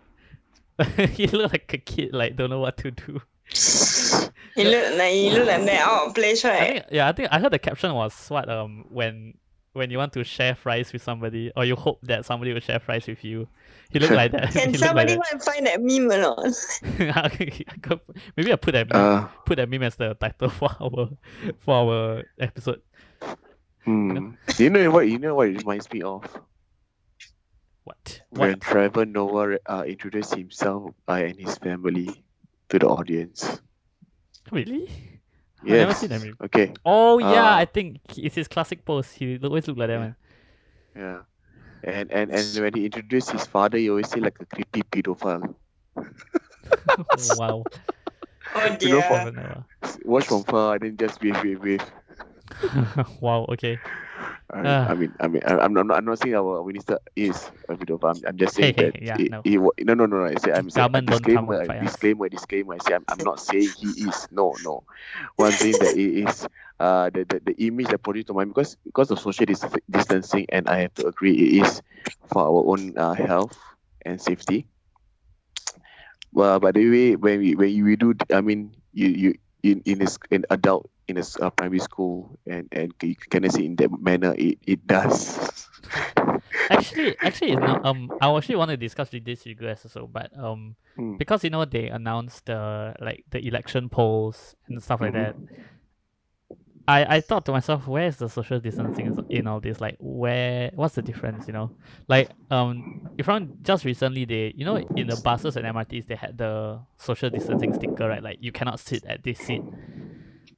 he 1.20 1.28
looked 1.28 1.54
like 1.54 1.72
a 1.74 1.78
kid, 1.78 2.14
like 2.16 2.36
don't 2.36 2.50
know 2.50 2.60
what 2.64 2.78
to 2.78 2.92
do. 2.92 3.22
He 4.56 4.64
look 4.64 4.98
like 4.98 5.12
he 5.12 5.30
look 5.32 5.48
like 5.48 5.66
they're 5.66 5.82
out 5.84 6.08
of 6.08 6.16
place, 6.16 6.44
I 6.46 6.50
right? 6.50 6.60
think 6.74 6.86
yeah, 6.92 7.08
I 7.08 7.12
think 7.12 7.30
I 7.32 7.40
heard 7.40 7.52
the 7.52 7.60
caption 7.60 7.94
was 7.94 8.16
what 8.32 8.48
um 8.50 8.86
when 8.90 9.36
when 9.74 9.92
you 9.92 9.98
want 10.00 10.14
to 10.14 10.24
share 10.24 10.56
fries 10.56 10.94
with 10.94 11.04
somebody 11.04 11.52
or 11.56 11.66
you 11.66 11.76
hope 11.76 12.00
that 12.04 12.24
somebody 12.24 12.54
will 12.54 12.62
share 12.64 12.80
fries 12.80 13.06
with 13.08 13.24
you. 13.24 13.48
He 13.92 14.00
looked 14.00 14.14
like 14.16 14.32
that. 14.32 14.52
Can 14.56 14.74
somebody 14.74 15.16
like 15.16 15.20
go 15.20 15.24
and 15.36 15.44
find 15.44 15.68
that 15.68 15.80
meme 15.84 16.10
or 16.12 16.18
not? 16.24 16.40
that. 16.44 17.26
Okay, 17.36 17.64
I 17.68 17.76
could- 17.84 18.00
Maybe 18.38 18.52
I 18.52 18.56
put 18.56 18.72
that 18.72 18.88
meme, 18.92 18.96
Uh, 19.04 19.28
put 19.46 19.58
that 19.58 19.68
meme 19.70 19.84
as 19.84 19.96
the 20.00 20.16
title 20.16 20.50
for 20.50 20.72
our 20.80 21.10
for 21.60 21.74
our 21.76 22.24
episode. 22.40 22.82
Hmm. 23.86 24.32
You 24.58 24.70
know 24.70 24.92
what? 24.92 25.08
You 25.08 25.20
know 25.20 25.36
what 25.36 25.50
it 25.50 25.58
reminds 25.60 25.92
me 25.92 26.02
of 26.02 26.24
What? 27.84 28.22
when 28.30 28.52
What? 28.52 28.62
Trevor 28.62 29.06
Noah 29.06 29.58
uh, 29.66 29.84
introduced 29.88 30.34
himself 30.36 30.94
uh, 31.08 31.14
and 31.14 31.40
his 31.40 31.58
family 31.58 32.24
to 32.70 32.80
the 32.80 32.88
audience. 32.88 33.62
Really? 34.52 34.90
I've 35.64 35.70
never 35.70 35.94
seen 35.94 36.10
that 36.10 36.22
meme. 36.22 36.38
Okay. 36.44 36.74
Oh 36.86 37.18
yeah, 37.20 37.54
Uh, 37.54 37.56
I 37.58 37.66
think 37.66 37.98
it's 38.18 38.36
his 38.36 38.48
classic 38.48 38.86
pose. 38.86 39.12
He 39.12 39.40
always 39.44 39.68
look 39.68 39.78
like 39.78 39.88
that 39.88 39.94
Yeah. 39.94 40.00
man. 40.00 40.16
Yeah. 40.96 41.20
And 41.84 42.12
and 42.12 42.32
and 42.32 42.46
when 42.64 42.74
he 42.74 42.86
introduced 42.86 43.32
his 43.32 43.46
father, 43.46 43.78
he 43.78 43.90
always 43.90 44.10
say 44.10 44.20
like 44.20 44.38
a 44.40 44.46
creepy 44.46 44.82
pedophile. 44.84 45.54
wow. 47.38 47.64
Oh 48.56 48.78
You 48.82 48.90
know, 48.90 49.02
dear. 49.02 49.02
for- 49.02 49.08
Trevor 49.08 49.32
Noah. 49.32 49.66
Watch 50.06 50.26
from 50.28 50.44
far 50.44 50.76
and 50.76 50.84
then 50.84 50.98
just 50.98 51.22
wave, 51.22 51.42
wave, 51.44 51.62
wave. 51.64 51.86
wow. 53.22 53.46
Okay. 53.50 53.82
I, 54.54 54.62
Ah. 54.64 54.86
I 54.86 54.96
mean, 54.96 55.14
I 55.20 55.28
mean, 55.28 55.42
I, 55.46 55.58
I'm 55.58 55.74
not, 55.74 55.92
I'm 55.92 56.06
not 56.06 56.20
saying 56.20 56.36
our 56.36 56.64
minister 56.66 57.00
is 57.16 57.52
a 57.70 57.76
pedophile. 57.76 58.12
I'm, 58.12 58.22
I'm 58.28 58.38
just 58.38 58.56
saying 58.56 58.74
Hey, 58.74 58.74
that. 58.78 58.94
hey, 58.94 59.00
yeah, 59.02 59.18
he- 59.18 59.30
no. 59.30 59.46
no, 59.80 59.94
no, 59.94 60.06
no. 60.06 60.26
I 60.26 60.36
say, 60.36 60.52
I'm 60.52 60.70
saying 60.70 60.90
a 60.94 61.02
Government 61.02 61.08
don't 61.08 61.24
disclaimer, 61.24 61.60
and 61.62 61.64
fight 61.64 61.64
a 61.64 61.70
us. 61.70 61.80
disclaimer, 61.86 62.30
disclaimer. 62.30 62.76
I 62.76 62.78
say, 62.80 62.94
I'm, 62.94 63.06
I'm 63.08 63.24
not 63.24 63.40
saying 63.40 63.74
he 63.76 63.92
is. 64.08 64.28
No, 64.32 64.58
no. 64.62 64.84
One 65.36 65.58
thing 65.58 65.78
that 65.80 65.96
he 65.96 66.22
is, 66.24 66.48
uh, 66.80 67.10
the, 67.10 67.26
the, 67.26 67.42
the 67.46 67.66
image 67.66 67.88
that 67.88 68.04
portrays 68.04 68.26
to 68.26 68.34
mind 68.34 68.50
because 68.50 68.78
because 68.86 69.12
of 69.12 69.20
social 69.20 69.46
dis- 69.46 69.66
distancing, 69.90 70.46
and 70.50 70.68
I 70.68 70.82
have 70.82 70.94
to 70.96 71.08
agree, 71.08 71.34
it 71.36 71.66
is 71.66 71.82
for 72.32 72.42
our 72.44 72.64
own 72.72 72.98
uh, 72.98 73.14
health 73.14 73.58
and 74.06 74.22
safety. 74.22 74.68
Well, 76.34 76.60
by 76.60 76.72
the 76.72 76.90
way, 76.90 77.16
when 77.16 77.40
we 77.40 77.56
when 77.56 77.84
we 77.86 77.96
do, 77.96 78.14
I 78.34 78.42
mean, 78.42 78.76
you 78.94 79.08
you 79.10 79.34
in 79.64 79.82
in 79.86 80.00
this 80.00 80.18
in 80.32 80.46
adult 80.50 80.90
in 81.08 81.18
a 81.18 81.24
uh, 81.42 81.50
primary 81.52 81.80
school 81.80 82.40
and 82.46 82.68
and 82.72 82.94
you 83.02 83.16
can 83.16 83.50
say 83.50 83.66
in 83.66 83.76
that 83.78 83.92
manner, 84.02 84.34
it 84.38 84.60
it 84.66 84.88
does. 84.88 85.68
Actually, 86.70 87.16
actually, 87.22 87.52
it's 87.52 87.60
not, 87.62 87.86
um, 87.86 88.12
I 88.22 88.36
actually 88.36 88.56
want 88.56 88.72
to 88.72 88.78
discuss 88.78 89.12
with 89.12 89.24
this 89.24 89.46
you 89.46 89.54
guys 89.54 89.86
also, 89.86 90.08
but 90.08 90.32
um, 90.38 90.76
Hmm. 90.96 91.18
because 91.18 91.44
you 91.44 91.50
know 91.50 91.66
they 91.66 91.90
announced 91.90 92.46
the 92.46 92.96
like 93.02 93.26
the 93.30 93.46
election 93.46 93.90
polls 93.90 94.56
and 94.68 94.82
stuff 94.82 95.02
like 95.02 95.14
that. 95.14 95.36
I, 96.88 97.18
I 97.18 97.22
thought 97.22 97.46
to 97.48 97.52
myself, 97.52 97.88
where 97.88 98.08
is 98.08 98.18
the 98.18 98.30
social 98.30 98.60
distancing 98.60 99.18
in 99.30 99.48
all 99.48 99.60
this? 99.60 99.82
Like, 99.82 99.98
where? 100.00 100.72
What's 100.76 100.96
the 100.96 101.02
difference? 101.02 101.48
You 101.48 101.54
know, 101.54 101.72
like 102.08 102.30
um, 102.52 103.10
if 103.18 103.28
I'm 103.28 103.58
just 103.64 103.86
recently 103.86 104.26
they, 104.26 104.54
you 104.56 104.66
know, 104.66 104.78
in 104.96 105.08
the 105.08 105.18
buses 105.18 105.58
and 105.58 105.66
MRTs 105.66 106.08
they 106.08 106.16
had 106.16 106.38
the 106.38 106.80
social 106.98 107.30
distancing 107.30 107.74
sticker, 107.74 108.08
right? 108.08 108.24
Like 108.24 108.38
you 108.40 108.52
cannot 108.52 108.80
sit 108.80 109.04
at 109.06 109.24
this 109.24 109.40
seat. 109.40 109.64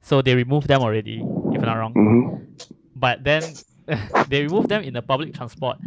So 0.08 0.22
they 0.22 0.34
removed 0.34 0.68
them 0.68 0.80
already, 0.82 1.28
if 1.52 1.62
I'm 1.62 1.68
not 1.68 1.76
wrong 1.80 1.96
Mm-hmm. 1.96 2.36
but 2.94 3.24
then 3.24 3.60
they 4.28 4.42
remove 4.42 4.68
them 4.68 4.82
in 4.82 4.94
the 4.94 5.02
public 5.02 5.32
transport. 5.34 5.78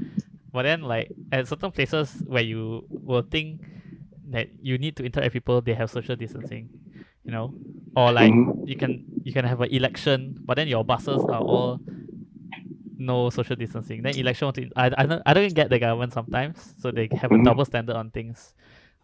But 0.54 0.63
then, 0.63 0.84
like 0.84 1.12
at 1.32 1.48
certain 1.48 1.72
places 1.72 2.24
where 2.25 2.44
you 2.44 2.88
will 3.04 3.24
think 3.24 3.62
that 4.25 4.50
you 4.62 4.78
need 4.78 4.96
to 4.98 5.04
interact 5.06 5.28
with 5.34 5.34
people, 5.34 5.62
they 5.62 5.74
have 5.74 5.90
social 5.92 6.16
distancing, 6.16 6.70
you 7.25 7.32
know, 7.32 7.56
or 7.96 8.12
like 8.12 8.32
Mhm. 8.32 8.54
you 8.66 8.75
can 8.75 9.04
you 9.24 9.34
can 9.34 9.46
have 9.46 9.62
an 9.62 9.70
election, 9.72 10.38
but 10.46 10.56
then 10.56 10.68
your 10.68 10.84
buses 10.86 11.25
are 11.30 11.42
all 11.42 11.82
no 13.00 13.30
social 13.30 13.56
distancing. 13.56 14.01
Then 14.04 14.16
election, 14.16 14.51
I 14.75 14.92
I 14.98 15.06
don't 15.06 15.22
I 15.25 15.34
don't 15.34 15.54
get 15.54 15.70
the 15.70 15.80
government 15.80 16.13
sometimes, 16.13 16.74
so 16.78 16.92
they 16.92 17.10
have 17.16 17.34
a 17.34 17.38
Mhm. 17.38 17.44
double 17.44 17.66
standard 17.66 17.96
on 17.96 18.12
things. 18.12 18.54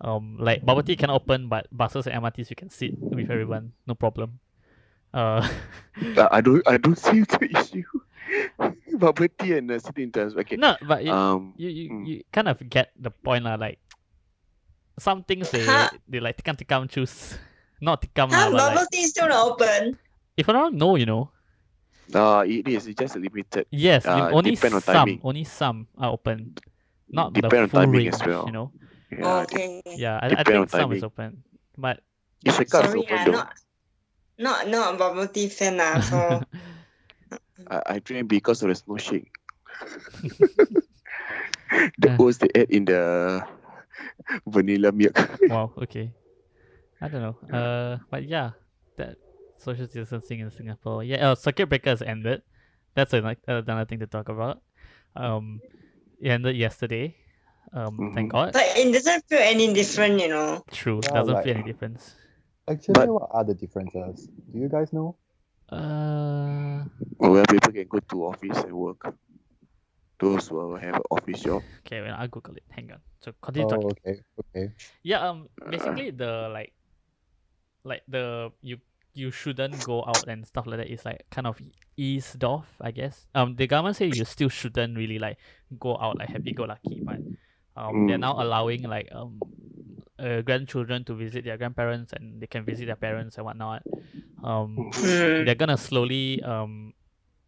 Um, 0.02 0.38
like 0.40 0.64
bubble 0.64 0.84
tea 0.84 0.96
cannot 0.96 1.16
open, 1.26 1.50
but 1.50 1.68
buses 1.72 2.06
and 2.06 2.16
MRTs 2.24 2.50
you 2.50 2.56
can 2.56 2.70
sit 2.70 2.94
with 3.12 3.30
everyone, 3.30 3.74
no 3.88 3.96
problem. 3.96 4.40
Uh, 5.14 5.42
I 6.32 6.42
don't 6.42 6.62
I 6.68 6.78
don't 6.78 6.98
see 6.98 7.22
the 7.24 7.48
issue. 7.52 7.88
Bubble 9.00 9.28
tea 9.40 9.58
and 9.58 9.72
uh, 9.72 9.80
sitting 9.80 10.12
terms. 10.12 10.36
Okay. 10.36 10.58
no, 10.58 10.76
but 10.88 11.02
it, 11.04 11.10
Um. 11.10 11.54
you 11.56 11.70
you, 11.70 11.86
Mm. 11.90 12.04
you 12.08 12.16
kind 12.32 12.48
of 12.50 12.60
get 12.70 12.92
the 13.00 13.10
point 13.12 13.46
lah. 13.46 13.56
Like 13.56 13.80
some 15.00 15.24
things 15.24 15.50
they 15.52 15.64
Huh? 15.66 15.88
they 16.10 16.20
like 16.20 16.36
tikam 16.38 16.58
tikam 16.58 16.90
choose, 16.90 17.38
not 17.80 18.02
tikam 18.04 18.30
Huh? 18.30 18.52
lah. 18.52 18.52
But 18.52 18.58
Bubble 18.58 18.82
like, 18.84 18.92
tea 18.92 19.08
still 19.08 19.30
not 19.30 19.48
open. 19.56 19.96
if 20.36 20.50
I 20.50 20.52
don't 20.54 20.76
know, 20.76 20.96
you 21.00 21.06
know, 21.08 21.32
Uh, 22.14 22.44
it 22.48 22.68
is. 22.68 22.88
It's 22.88 22.96
just 23.00 23.16
limited. 23.20 23.68
yes, 23.72 24.06
Uh, 24.08 24.32
only 24.32 24.56
depend 24.56 24.76
on 24.76 24.82
some, 24.82 24.96
timing. 25.08 25.20
only 25.24 25.44
some 25.44 25.88
are 26.00 26.12
open, 26.16 26.56
not 27.12 27.34
Depend 27.36 27.52
the 27.52 27.64
on 27.64 27.70
full 27.70 27.80
timing 27.84 28.08
range. 28.08 28.16
as 28.16 28.24
well. 28.24 28.44
You 28.48 28.54
know, 28.56 28.68
Yeah. 29.12 29.44
okay. 29.44 29.82
yeah, 29.96 30.16
I, 30.24 30.26
I 30.26 30.30
Depend 30.44 30.46
think 30.48 30.62
on 30.64 30.70
some 30.72 30.92
is 30.96 31.04
open, 31.04 31.44
but 31.78 32.00
Ishaka 32.48 32.64
is 32.64 32.70
Sorry, 32.72 33.00
open 33.04 33.20
though. 33.28 33.44
not 33.44 33.52
not 34.38 34.68
not 34.68 34.94
a 34.94 34.98
bubble 34.98 35.28
tea 35.28 35.50
fan 35.50 35.80
ah. 35.82 36.00
So 36.02 36.42
I, 37.72 37.82
I 37.86 38.00
drink 38.00 38.28
because 38.30 38.62
of 38.64 38.70
the 38.70 38.76
snow 38.76 38.98
shake. 38.98 39.32
the 41.98 42.10
Uh. 42.12 42.18
oats 42.20 42.38
they 42.38 42.50
add 42.56 42.70
in 42.70 42.86
the 42.86 43.44
vanilla 44.48 44.92
milk. 44.92 45.18
wow, 45.50 45.72
okay, 45.84 46.12
I 47.02 47.08
don't 47.08 47.22
know. 47.22 47.36
Uh, 47.50 47.98
but 48.10 48.24
yeah, 48.28 48.52
that 48.98 49.18
social 49.58 49.86
distancing 49.88 50.40
in 50.42 50.52
Singapore. 50.52 51.04
Yeah, 51.04 51.32
uh, 51.32 51.36
circuit 51.36 51.68
breaker 51.68 51.90
has 51.92 52.02
ended. 52.02 52.42
That's 52.96 53.14
another 53.14 53.38
another 53.46 53.86
thing 53.86 54.00
to 54.00 54.08
talk 54.08 54.30
about. 54.30 54.62
Um, 55.16 55.62
it 56.22 56.30
ended 56.30 56.56
yesterday. 56.58 57.16
Um, 57.74 58.12
thank 58.16 58.32
God. 58.32 58.54
but 58.54 58.64
it 58.78 58.94
doesn't 58.94 59.26
feel 59.28 59.40
any 59.44 59.74
different, 59.74 60.22
you 60.22 60.30
know. 60.30 60.64
True, 60.72 61.02
Yeah, 61.04 61.12
doesn't 61.20 61.34
like- 61.36 61.44
feel 61.44 61.58
any 61.58 61.68
difference. 61.68 62.16
Actually, 62.68 62.94
But- 62.94 63.10
what 63.14 63.28
are 63.32 63.44
the 63.44 63.54
differences? 63.56 64.28
Do 64.52 64.60
you 64.60 64.68
guys 64.70 64.92
know? 64.92 65.16
Uh, 65.70 66.84
Where 67.18 67.46
people 67.46 67.72
can 67.74 67.88
go 67.88 68.00
to 68.00 68.26
office 68.26 68.58
and 68.64 68.74
work. 68.74 69.16
Those 70.20 70.48
who 70.48 70.76
have 70.76 70.96
an 70.96 71.02
office 71.12 71.44
job. 71.44 71.62
okay, 71.86 72.02
well, 72.02 72.16
I'll 72.18 72.28
Google 72.28 72.56
it. 72.56 72.64
Hang 72.70 72.92
on. 72.92 73.00
So 73.20 73.34
continue 73.42 73.68
Oh, 73.68 73.70
talking. 73.70 73.92
okay, 74.02 74.22
okay. 74.56 74.74
Yeah, 75.04 75.28
um, 75.30 75.48
basically 75.70 76.10
the 76.12 76.50
like, 76.52 76.74
like 77.84 78.02
the 78.08 78.52
you 78.62 78.78
you 79.14 79.30
shouldn't 79.32 79.84
go 79.84 80.04
out 80.06 80.28
and 80.28 80.46
stuff 80.46 80.66
like 80.68 80.78
that 80.78 80.88
is 80.92 81.06
like 81.06 81.26
kind 81.30 81.46
of 81.48 81.62
eased 81.98 82.44
off, 82.44 82.66
I 82.82 82.92
guess. 82.92 83.28
Um, 83.36 83.56
the 83.56 83.68
government 83.68 83.96
say 83.98 84.08
you 84.08 84.26
still 84.26 84.50
shouldn't 84.50 84.98
really 84.98 85.20
like 85.20 85.38
go 85.80 85.98
out 85.98 86.18
like 86.18 86.30
happy 86.30 86.54
go 86.54 86.64
lucky, 86.66 87.02
but 87.04 87.18
um, 87.76 88.08
they're 88.08 88.18
Mm. 88.18 88.22
now 88.22 88.42
allowing 88.42 88.84
like 88.84 89.10
um, 89.12 89.40
uh, 90.20 90.42
grandchildren 90.42 91.04
to 91.06 91.14
visit 91.14 91.46
their 91.46 91.58
grandparents 91.58 92.14
and 92.14 92.42
they 92.42 92.48
can 92.48 92.66
visit 92.66 92.86
their 92.88 92.96
parents 92.96 93.38
and 93.38 93.46
whatnot. 93.46 93.84
Um, 94.44 94.92
Hmm. 94.94 95.46
they're 95.46 95.56
gonna 95.56 95.78
slowly 95.78 96.42
um 96.44 96.94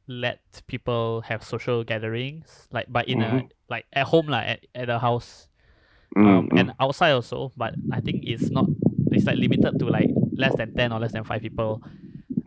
let 0.07 0.39
people 0.65 1.21
have 1.21 1.43
social 1.43 1.83
gatherings 1.83 2.67
like 2.71 2.87
but 2.89 3.07
in 3.07 3.21
a 3.21 3.43
Mhm. 3.43 3.49
like 3.69 3.85
at 3.93 4.07
home 4.07 4.27
like 4.27 4.47
at, 4.47 4.65
at 4.73 4.89
a 4.89 4.97
house 4.97 5.47
Mm, 6.17 6.25
um 6.25 6.49
mm. 6.49 6.59
and 6.59 6.73
outside 6.79 7.11
also 7.11 7.51
but 7.55 7.75
i 7.91 7.99
think 8.01 8.23
it's 8.25 8.49
not 8.49 8.71
it's 9.11 9.27
like 9.27 9.37
limited 9.37 9.77
to 9.77 9.85
like 9.85 10.09
less 10.35 10.55
than 10.55 10.71
10 10.71 10.91
or 10.91 10.99
less 10.99 11.11
than 11.11 11.23
5 11.23 11.43
people 11.43 11.79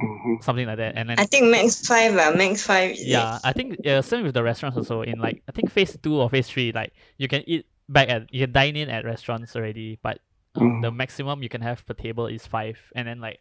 Mhm. 0.00 0.43
something 0.43 0.67
like 0.67 0.76
that 0.79 0.97
and 0.97 1.09
then 1.09 1.19
I 1.19 1.26
think 1.26 1.45
max 1.47 1.87
five 1.87 2.17
ah, 2.19 2.33
max 2.37 2.67
five. 2.67 2.97
yeah 2.99 3.38
i 3.45 3.52
think 3.52 3.79
uh, 3.87 4.02
same 4.02 4.25
with 4.25 4.35
the 4.35 4.43
restaurants 4.43 4.76
also 4.76 5.02
in 5.02 5.19
like 5.21 5.41
i 5.49 5.52
think 5.52 5.71
phase 5.71 5.97
2 6.02 6.17
or 6.21 6.29
phase 6.29 6.49
3 6.49 6.73
like 6.73 6.93
you 7.17 7.29
can 7.29 7.43
eat 7.47 7.64
back 7.88 8.08
at 8.08 8.32
you 8.32 8.40
can 8.40 8.52
dine 8.52 8.76
in 8.76 8.88
at 8.88 9.04
restaurants 9.04 9.56
already 9.56 9.98
but 10.02 10.20
um, 10.54 10.80
the 10.80 10.90
maximum 10.90 11.42
you 11.42 11.48
can 11.48 11.60
have 11.60 11.84
per 11.86 11.94
table 11.94 12.26
is 12.26 12.46
5 12.46 12.78
and 12.94 13.08
then 13.08 13.20
like 13.20 13.40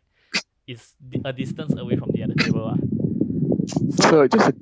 it's 0.67 0.95
a 1.25 1.33
distance 1.33 1.75
away 1.77 1.95
from 1.95 2.09
the 2.13 2.23
other 2.23 2.35
table 2.35 2.73
ah. 2.73 2.77
So 3.91 4.27
just 4.27 4.49
a, 4.49 4.53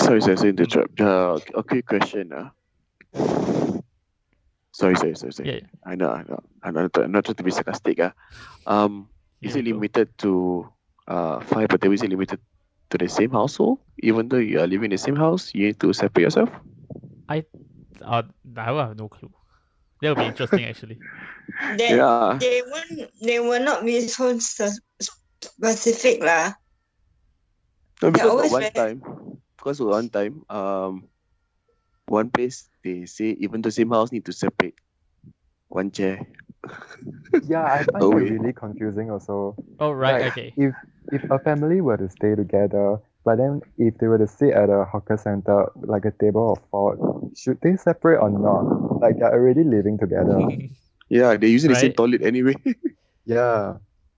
sorry, 0.00 0.20
sorry, 0.20 0.36
sorry 0.36 0.50
interrupt. 0.50 1.00
Uh, 1.00 1.38
a 1.54 1.62
quick 1.62 1.86
question. 1.86 2.32
Uh. 2.32 2.50
Sorry, 4.72 4.96
sorry, 4.96 5.14
sorry, 5.16 5.32
sorry. 5.32 5.48
yeah, 5.48 5.54
yeah. 5.62 5.68
I 5.84 5.94
know, 5.94 6.10
I 6.10 6.22
know. 6.22 6.42
I'm 6.62 6.74
not, 6.74 6.90
I'm 6.98 7.12
not 7.12 7.24
trying 7.24 7.36
to 7.36 7.42
be 7.42 7.50
sarcastic. 7.50 8.00
Uh. 8.00 8.10
Um, 8.66 9.08
is 9.42 9.54
Here 9.54 9.62
it 9.62 9.66
limited 9.66 10.16
to 10.18 10.68
uh 11.06 11.40
five 11.40 11.68
but 11.68 11.84
is 11.84 12.02
it 12.02 12.08
limited 12.10 12.40
to 12.90 12.98
the 12.98 13.08
same 13.08 13.30
household? 13.30 13.78
Even 13.98 14.28
though 14.28 14.38
you 14.38 14.60
are 14.60 14.66
living 14.66 14.86
in 14.86 14.90
the 14.92 14.98
same 14.98 15.16
house, 15.16 15.52
you 15.54 15.66
need 15.66 15.80
to 15.80 15.92
separate 15.92 16.24
yourself? 16.24 16.50
Uh, 18.06 18.22
i 18.56 18.70
will 18.72 18.84
have 18.86 18.96
no 18.98 19.08
clue 19.08 19.32
that 20.00 20.10
would 20.10 20.18
be 20.18 20.26
interesting 20.28 20.64
actually 20.64 21.00
They, 21.78 21.96
Yeah. 21.96 22.40
they 22.40 22.62
won't 22.62 23.10
they 23.22 23.38
will 23.40 23.62
not 23.62 23.84
be 23.84 24.00
so 24.08 24.38
specific 24.38 26.22
lah. 26.22 26.52
No, 28.02 28.10
because 28.10 28.50
one 28.50 28.60
very- 28.60 28.70
time, 28.74 29.02
because 29.56 29.80
one 29.80 30.08
time, 30.10 30.44
um, 30.50 31.08
one 32.06 32.30
place 32.30 32.68
they 32.82 33.04
say 33.06 33.30
even 33.40 33.62
the 33.62 33.70
same 33.70 33.90
house 33.90 34.12
need 34.12 34.24
to 34.26 34.32
separate 34.32 34.74
one 35.68 35.90
chair. 35.90 36.26
Yeah, 37.42 37.64
I 37.64 37.84
find 37.84 38.04
Oh, 38.04 38.10
that 38.10 38.16
wait. 38.16 38.28
really 38.28 38.52
confusing 38.52 39.10
also. 39.10 39.56
Oh 39.78 39.90
right, 39.92 40.20
Like, 40.20 40.22
okay. 40.22 40.54
If 40.56 40.74
if 41.12 41.22
a 41.30 41.38
family 41.38 41.80
were 41.80 41.96
to 41.96 42.08
stay 42.08 42.34
together, 42.34 42.98
but 43.24 43.36
then 43.36 43.62
if 43.78 43.96
they 43.98 44.06
were 44.06 44.18
to 44.18 44.26
sit 44.28 44.52
at 44.52 44.68
a 44.68 44.84
hawker 44.84 45.16
center, 45.16 45.72
like 45.76 46.04
a 46.04 46.12
table 46.12 46.52
of 46.52 46.58
four, 46.70 47.30
should 47.36 47.60
they 47.62 47.76
separate 47.76 48.18
or 48.18 48.30
not? 48.30 49.00
Like 49.00 49.18
they're 49.18 49.32
already 49.32 49.64
living 49.64 49.98
together. 49.98 50.38
Yeah, 51.10 51.36
they're 51.36 51.50
using 51.50 51.70
the 51.70 51.76
same 51.76 51.92
toilet 51.92 52.22
anyway. 52.22 52.54
yeah. 53.26 53.76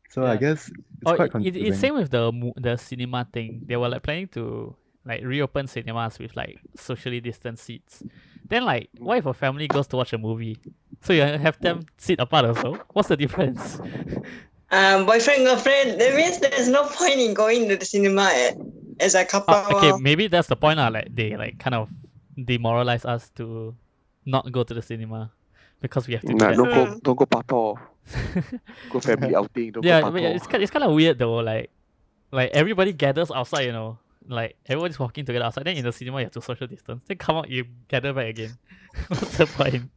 So 0.09 0.25
I 0.25 0.37
guess 0.37 0.69
it's 0.69 0.79
oh, 1.05 1.17
quite 1.17 1.35
it, 1.35 1.57
it, 1.57 1.67
it's 1.67 1.81
same 1.81 1.95
with 1.95 2.11
the 2.11 2.31
the 2.57 2.77
cinema 2.77 3.27
thing. 3.31 3.63
They 3.67 3.77
were 3.77 3.89
like 3.89 4.05
planning 4.05 4.29
to 4.29 4.75
like 5.05 5.23
reopen 5.25 5.67
cinemas 5.67 6.19
with 6.19 6.37
like 6.37 6.59
socially 6.77 7.21
distanced 7.21 7.65
seats. 7.65 8.03
Then 8.49 8.65
like, 8.65 8.89
what 8.99 9.19
if 9.19 9.27
a 9.27 9.35
family 9.35 9.67
goes 9.67 9.89
to 9.89 9.97
watch 9.97 10.13
a 10.13 10.19
movie? 10.19 10.59
So 11.03 11.13
you 11.13 11.23
have 11.23 11.59
them 11.59 11.85
sit 11.99 12.21
apart 12.21 12.45
also. 12.47 12.79
What's 12.93 13.09
the 13.09 13.17
difference? 13.17 13.81
Um, 14.69 15.07
boyfriend, 15.07 15.45
girlfriend. 15.45 16.01
That 16.01 16.17
means 16.17 16.41
there's 16.41 16.69
no 16.69 16.89
point 16.89 17.21
in 17.21 17.35
going 17.35 17.69
to 17.69 17.77
the 17.77 17.85
cinema 17.85 18.31
eh, 18.35 18.55
as 19.01 19.15
a 19.15 19.25
couple. 19.25 19.55
Oh, 19.55 19.77
okay, 19.77 20.01
maybe 20.01 20.27
that's 20.29 20.49
the 20.49 20.57
point. 20.57 20.79
Uh, 20.79 20.91
like 20.91 21.15
they 21.15 21.37
like 21.37 21.59
kind 21.59 21.75
of 21.75 21.89
demoralize 22.37 23.05
us 23.05 23.31
to 23.37 23.75
not 24.25 24.51
go 24.53 24.63
to 24.63 24.75
the 24.75 24.83
cinema 24.83 25.33
because 25.81 26.07
we 26.07 26.15
have 26.15 26.23
to. 26.23 26.29
do 26.29 26.35
nah, 26.35 26.49
that. 26.49 26.57
don't 26.57 26.71
go, 26.71 27.01
don't 27.03 27.19
go 27.19 27.27
pato. 27.27 27.79
Go 28.91 29.01
family 29.01 29.35
outing. 29.35 29.73
Don't 29.73 29.85
yeah, 29.85 30.01
go 30.01 30.13
but 30.13 30.23
yeah, 30.23 30.31
pato. 30.31 30.37
it's 30.37 30.47
kind 30.47 30.63
it's 30.63 30.71
kind 30.71 30.85
of 30.85 30.93
weird 30.93 31.19
though. 31.19 31.37
Like, 31.37 31.71
like 32.31 32.51
everybody 32.53 32.93
gathers 32.93 33.33
outside, 33.33 33.63
you 33.63 33.73
know. 33.73 33.99
Like 34.29 34.57
everybody's 34.67 34.99
walking 34.99 35.25
together 35.25 35.45
outside. 35.45 35.65
Then 35.65 35.77
in 35.77 35.85
the 35.85 35.93
cinema, 35.93 36.19
you 36.19 36.27
have 36.27 36.33
to 36.33 36.43
social 36.43 36.67
distance. 36.69 37.03
Then 37.07 37.17
come 37.17 37.37
out, 37.37 37.51
you 37.51 37.65
gather 37.89 38.13
back 38.13 38.27
again. 38.27 38.59
What's 39.09 39.39
the 39.39 39.47
point? 39.47 39.91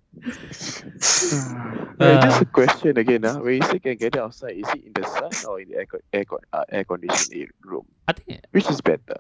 Yeah, 2.00 2.18
just 2.18 2.42
Uh, 2.42 2.42
a 2.42 2.46
question 2.46 2.98
again. 2.98 3.26
Uh, 3.26 3.40
when 3.40 3.56
you 3.56 3.62
say 3.64 3.80
can 3.80 3.98
get 3.98 4.16
it 4.16 4.20
outside, 4.20 4.56
is 4.58 4.68
it 4.74 4.84
in 4.86 4.94
the 4.94 5.06
sun 5.06 5.44
or 5.46 5.60
in 5.60 5.70
the 5.70 5.76
air, 5.78 5.86
con- 5.86 6.00
air, 6.14 6.26
con- 6.26 6.40
uh, 6.54 6.64
air 6.70 6.84
conditioned 6.86 7.32
room? 7.64 7.86
I 8.08 8.14
think 8.14 8.42
Which 8.52 8.70
is 8.70 8.82
better? 8.82 9.16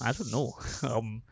I 0.00 0.12
don't 0.12 0.30
know. 0.30 0.56
Um, 0.82 1.22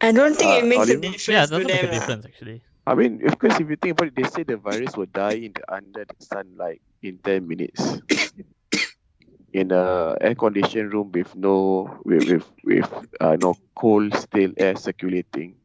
I 0.00 0.12
don't 0.12 0.36
think 0.36 0.50
Uh, 0.50 0.56
it 0.56 0.64
makes 0.64 0.88
a 0.90 0.96
difference 0.96 1.26
yeah, 1.26 1.44
it 1.44 1.48
doesn't 1.50 1.70
make 1.70 1.82
them. 1.82 1.84
a 1.84 1.88
difference 1.88 2.24
actually. 2.26 2.62
I 2.86 2.94
mean, 2.94 3.26
of 3.26 3.38
course, 3.38 3.58
if 3.60 3.68
you 3.68 3.76
think 3.76 3.92
about 3.92 4.08
it, 4.08 4.16
they 4.16 4.24
say 4.24 4.42
the 4.44 4.56
virus 4.56 4.96
will 4.96 5.06
die 5.06 5.34
in 5.46 5.52
the, 5.54 5.72
under 5.74 6.04
the 6.04 6.24
sunlight 6.24 6.82
in 7.02 7.18
10 7.18 7.46
minutes. 7.46 8.00
in 9.52 9.70
a 9.72 10.16
air 10.20 10.34
conditioned 10.34 10.92
room 10.92 11.10
with 11.12 11.34
no 11.36 11.98
with 12.04 12.24
with, 12.28 12.50
with 12.64 13.06
uh, 13.20 13.36
no 13.36 13.56
cold 13.76 14.14
stale 14.14 14.52
air 14.56 14.76
circulating, 14.76 15.56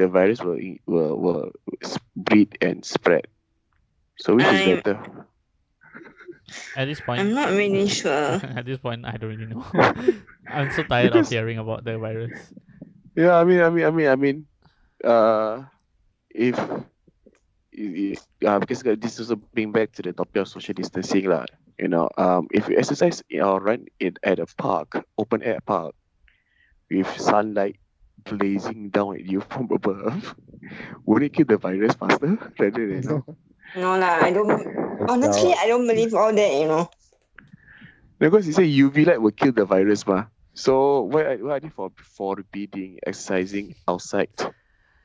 the 0.00 0.08
virus 0.08 0.40
will 0.40 0.56
in- 0.56 0.80
will, 0.88 1.14
will 1.20 1.44
s- 1.84 2.00
breed 2.16 2.56
and 2.64 2.80
spread. 2.84 3.28
So 4.16 4.34
which 4.34 4.48
is 4.48 4.60
I'm- 4.64 4.76
better? 4.80 4.98
At 6.74 6.86
this 6.90 6.98
point, 7.00 7.20
I'm 7.20 7.30
not 7.32 7.50
really 7.54 7.86
sure. 8.00 8.42
at 8.42 8.66
this 8.66 8.78
point, 8.82 9.06
I 9.06 9.14
don't 9.20 9.30
really 9.30 9.46
know. 9.46 9.62
I'm 10.50 10.72
so 10.74 10.82
tired 10.82 11.14
of 11.14 11.28
hearing 11.30 11.58
about 11.62 11.84
the 11.86 11.94
virus. 11.98 12.34
Yeah, 13.14 13.38
I 13.38 13.44
mean, 13.46 13.60
I 13.62 13.70
mean, 13.70 13.84
I 13.86 13.90
mean, 13.94 14.08
I 14.08 14.16
mean, 14.16 14.36
uh, 15.04 15.62
if, 16.30 16.58
if 17.70 18.18
uh, 18.44 18.58
because 18.58 18.82
this 18.82 19.20
also 19.22 19.36
bring 19.54 19.70
back 19.70 19.92
to 19.94 20.02
the 20.02 20.12
topic 20.12 20.42
of 20.42 20.48
social 20.48 20.74
distancing, 20.74 21.30
lah. 21.30 21.46
You 21.78 21.88
know, 21.88 22.10
um, 22.18 22.48
if 22.50 22.68
you 22.68 22.76
exercise 22.76 23.22
in- 23.30 23.40
or 23.46 23.60
run 23.62 23.86
in 24.02 24.18
at 24.26 24.38
a 24.42 24.46
park, 24.58 25.06
open 25.22 25.42
air 25.46 25.60
park, 25.62 25.94
with 26.90 27.06
sunlight 27.14 27.78
blazing 28.24 28.90
down 28.90 29.16
at 29.16 29.24
you 29.24 29.40
from 29.40 29.68
above, 29.72 30.34
would 31.06 31.22
it 31.22 31.32
kill 31.32 31.46
the 31.46 31.58
virus 31.58 31.94
faster 31.94 32.38
rather 32.58 32.86
than? 33.00 33.22
No 33.74 33.98
lah, 33.98 34.18
I 34.22 34.30
don't. 34.32 34.50
Honestly, 35.08 35.54
I 35.54 35.66
don't 35.68 35.86
believe 35.86 36.14
all 36.14 36.32
that. 36.32 36.52
You 36.52 36.66
know. 36.66 36.90
Because 38.18 38.46
you 38.46 38.52
say 38.52 38.64
UV 38.64 39.04
light 39.06 39.20
will 39.20 39.30
kill 39.30 39.52
the 39.52 39.64
virus, 39.64 40.06
ma. 40.06 40.26
So 40.54 41.02
why 41.02 41.22
are, 41.22 41.36
why 41.38 41.56
are 41.56 41.60
they 41.60 41.68
for 41.68 41.90
forbidding 41.96 42.98
exercising 43.06 43.74
outside? 43.88 44.28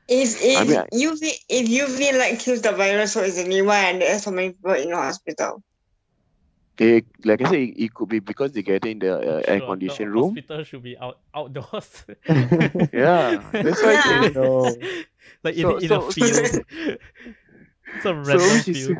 If 0.08 0.42
if 0.42 0.58
I 0.58 0.64
mean, 0.64 0.76
I- 0.78 0.88
UV 0.92 1.32
if 1.48 1.68
UV 1.68 2.18
light 2.18 2.38
kills 2.38 2.62
the 2.62 2.72
virus 2.72 3.12
so 3.12 3.24
easily, 3.24 3.62
why 3.62 3.92
are 3.92 3.98
there 3.98 4.18
so 4.18 4.30
many 4.30 4.50
people 4.50 4.74
in 4.74 4.90
the 4.90 4.96
hospital? 4.96 5.62
It, 6.78 7.06
like 7.24 7.40
I 7.40 7.50
say, 7.50 7.64
it, 7.64 7.84
it 7.84 7.94
could 7.94 8.08
be 8.10 8.18
because 8.18 8.52
they 8.52 8.62
get 8.62 8.84
in 8.84 8.98
the 8.98 9.16
uh, 9.16 9.42
air 9.48 9.58
Sure, 9.60 9.66
conditioned 9.68 10.08
the 10.08 10.12
room. 10.12 10.34
Hospital 10.36 10.64
should 10.64 10.82
be 10.82 10.96
out 10.98 11.18
outdoors. 11.34 12.04
Yeah, 12.92 13.42
that's 13.52 13.82
why. 13.82 13.92
Yeah. 14.04 14.28
they- 14.28 14.34
no. 14.34 14.76
like 15.42 15.54
in, 15.56 15.62
So- 15.62 15.76
in 15.78 15.88
so- 15.88 16.06
a 16.06 16.12
field. 16.12 16.36
Some 18.02 18.24
so 18.24 18.30
random 18.30 18.50
which 18.52 18.68
is- 18.68 18.86
field. 18.88 18.98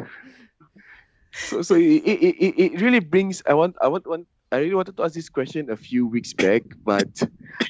so 1.32 1.60
so 1.62 1.74
it, 1.74 2.00
it, 2.06 2.18
it, 2.40 2.54
it 2.72 2.80
really 2.80 3.00
brings 3.00 3.42
I 3.46 3.52
want 3.52 3.76
I 3.82 3.88
want, 3.88 4.06
want 4.06 4.26
I 4.50 4.58
really 4.58 4.74
wanted 4.74 4.96
to 4.96 5.02
ask 5.04 5.12
this 5.14 5.28
question 5.28 5.68
a 5.70 5.76
few 5.76 6.06
weeks 6.06 6.32
back, 6.32 6.62
but 6.84 7.10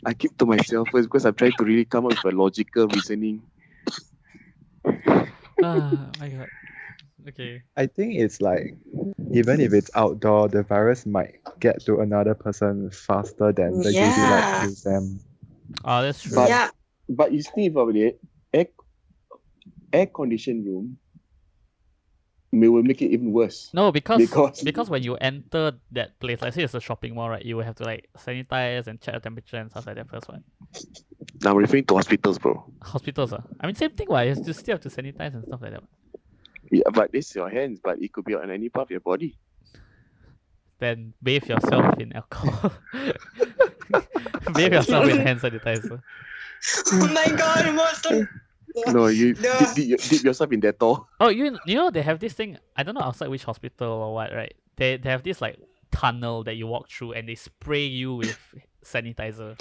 I 0.04 0.14
keep 0.14 0.36
to 0.38 0.46
myself 0.46 0.86
first 0.92 1.08
because 1.08 1.24
I'm 1.26 1.34
trying 1.34 1.52
to 1.58 1.64
really 1.64 1.84
come 1.86 2.04
up 2.06 2.12
with 2.22 2.32
a 2.32 2.36
logical 2.36 2.86
reasoning. 2.86 3.42
ah, 5.64 6.10
my 6.20 6.28
god. 6.28 6.48
Okay. 7.28 7.62
I 7.76 7.86
think 7.86 8.14
it's 8.14 8.40
like 8.40 8.76
even 9.32 9.60
if 9.60 9.72
it's 9.72 9.90
outdoor, 9.94 10.48
the 10.48 10.62
virus 10.62 11.06
might 11.06 11.40
get 11.60 11.82
to 11.86 11.98
another 12.00 12.34
person 12.34 12.90
faster 12.90 13.52
than 13.52 13.78
the 13.78 13.90
UV 13.90 13.94
Yeah. 13.94 14.30
light 14.30 14.62
kills 14.62 14.82
them. 14.82 15.20
Oh, 15.84 16.02
that's 16.02 16.22
true. 16.22 16.36
But- 16.36 16.48
yeah, 16.48 16.70
But 17.08 17.32
you 17.32 17.42
think 17.42 17.72
about 17.72 17.96
it, 17.96 18.20
air 18.54 18.66
air 19.92 20.06
conditioned 20.06 20.66
room 20.66 20.98
may 22.52 22.68
will 22.68 22.82
make 22.82 23.02
it 23.02 23.10
even 23.10 23.32
worse. 23.32 23.70
no, 23.74 23.90
because, 23.92 24.20
because- 24.20 24.62
because 24.62 24.88
when 24.88 25.02
you 25.02 25.16
enter 25.16 25.72
that 25.92 26.18
place, 26.20 26.40
like 26.40 26.52
say 26.54 26.62
it's 26.62 26.74
a 26.74 26.80
shopping 26.80 27.14
mall, 27.14 27.28
right? 27.28 27.44
You 27.44 27.56
will 27.56 27.64
have 27.64 27.74
to 27.76 27.84
like 27.84 28.08
sanitize 28.16 28.86
and 28.86 29.00
check 29.00 29.14
the 29.14 29.20
temperature 29.20 29.56
and 29.58 29.70
stuff 29.70 29.86
like 29.86 29.96
that 29.96 30.08
first 30.08 30.28
one. 30.28 30.42
I'm 31.44 31.56
referring 31.56 31.84
to 31.86 31.94
hospitals, 31.94 32.38
bro. 32.38 32.64
Hospitals, 32.82 33.32
uh. 33.32 33.42
I 33.60 33.66
mean 33.66 33.74
same 33.74 33.90
thing, 33.90 34.06
why? 34.08 34.24
You 34.24 34.34
still 34.36 34.74
have 34.74 34.80
to 34.82 34.88
sanitize 34.88 35.34
and 35.34 35.44
stuff 35.44 35.60
like 35.60 35.72
that. 35.72 35.82
Yeah, 36.70 36.90
but 36.92 37.12
this 37.12 37.30
is 37.30 37.34
your 37.36 37.48
hands, 37.48 37.80
but 37.82 38.00
it 38.02 38.12
could 38.12 38.24
be 38.24 38.34
on 38.34 38.50
any 38.50 38.68
part 38.68 38.86
of 38.86 38.90
your 38.90 39.00
body. 39.00 39.36
Then 40.78 41.14
bathe 41.22 41.46
yourself 41.46 41.98
in 41.98 42.12
alcohol. 42.12 42.72
bathe 44.54 44.72
yourself 44.72 45.08
in 45.08 45.18
hand 45.18 45.40
sanitizer. 45.40 46.02
oh 46.92 47.08
my 47.12 47.26
god, 47.36 47.74
what's 47.76 48.00
the 48.02 48.28
No, 48.88 49.06
you 49.06 49.34
The- 49.34 49.72
dip, 49.74 49.88
dip, 49.88 50.00
dip 50.00 50.22
yourself 50.22 50.52
in 50.52 50.60
Dettol. 50.60 51.06
Oh, 51.20 51.28
you 51.28 51.58
you 51.66 51.76
know 51.76 51.90
they 51.90 52.02
have 52.02 52.18
this 52.20 52.34
thing. 52.34 52.58
I 52.76 52.82
don't 52.82 52.94
know 52.94 53.00
outside 53.00 53.28
which 53.28 53.44
hospital 53.44 53.88
or 53.88 54.14
what, 54.14 54.32
right? 54.34 54.54
They 54.76 54.96
they 54.98 55.08
have 55.10 55.22
this 55.22 55.40
like 55.40 55.58
tunnel 55.90 56.44
that 56.44 56.56
you 56.56 56.66
walk 56.66 56.90
through 56.90 57.12
and 57.12 57.28
they 57.28 57.36
spray 57.36 57.86
you 57.86 58.14
with 58.16 58.38
sanitizer. 58.84 59.58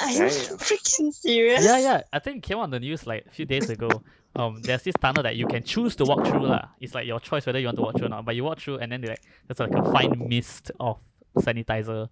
Are 0.00 0.10
you 0.10 0.22
freaking 0.22 1.12
serious? 1.12 1.64
Yeah, 1.64 1.78
yeah. 1.78 2.02
I 2.12 2.20
think 2.20 2.38
it 2.38 2.42
came 2.48 2.58
on 2.58 2.70
the 2.70 2.78
news 2.80 3.06
like 3.06 3.26
a 3.26 3.30
few 3.30 3.44
days 3.44 3.68
ago. 3.68 3.90
Um, 4.36 4.60
there's 4.62 4.82
this 4.82 4.94
tunnel 5.00 5.22
that 5.24 5.36
you 5.36 5.46
can 5.46 5.62
choose 5.64 5.96
to 5.96 6.04
walk 6.04 6.24
through 6.26 6.46
lah. 6.46 6.68
It's 6.80 6.94
like 6.94 7.06
your 7.06 7.18
choice 7.20 7.44
whether 7.46 7.58
you 7.58 7.66
want 7.66 7.76
to 7.78 7.82
walk 7.82 7.96
through 7.96 8.06
or 8.06 8.10
not. 8.10 8.24
But 8.24 8.36
you 8.36 8.44
walk 8.44 8.60
through 8.60 8.76
and 8.78 8.92
then 8.92 9.00
they 9.00 9.08
like 9.08 9.22
there's 9.46 9.58
like 9.58 9.72
a 9.74 9.90
fine 9.90 10.28
mist 10.28 10.70
of 10.78 10.98
sanitizer 11.38 12.08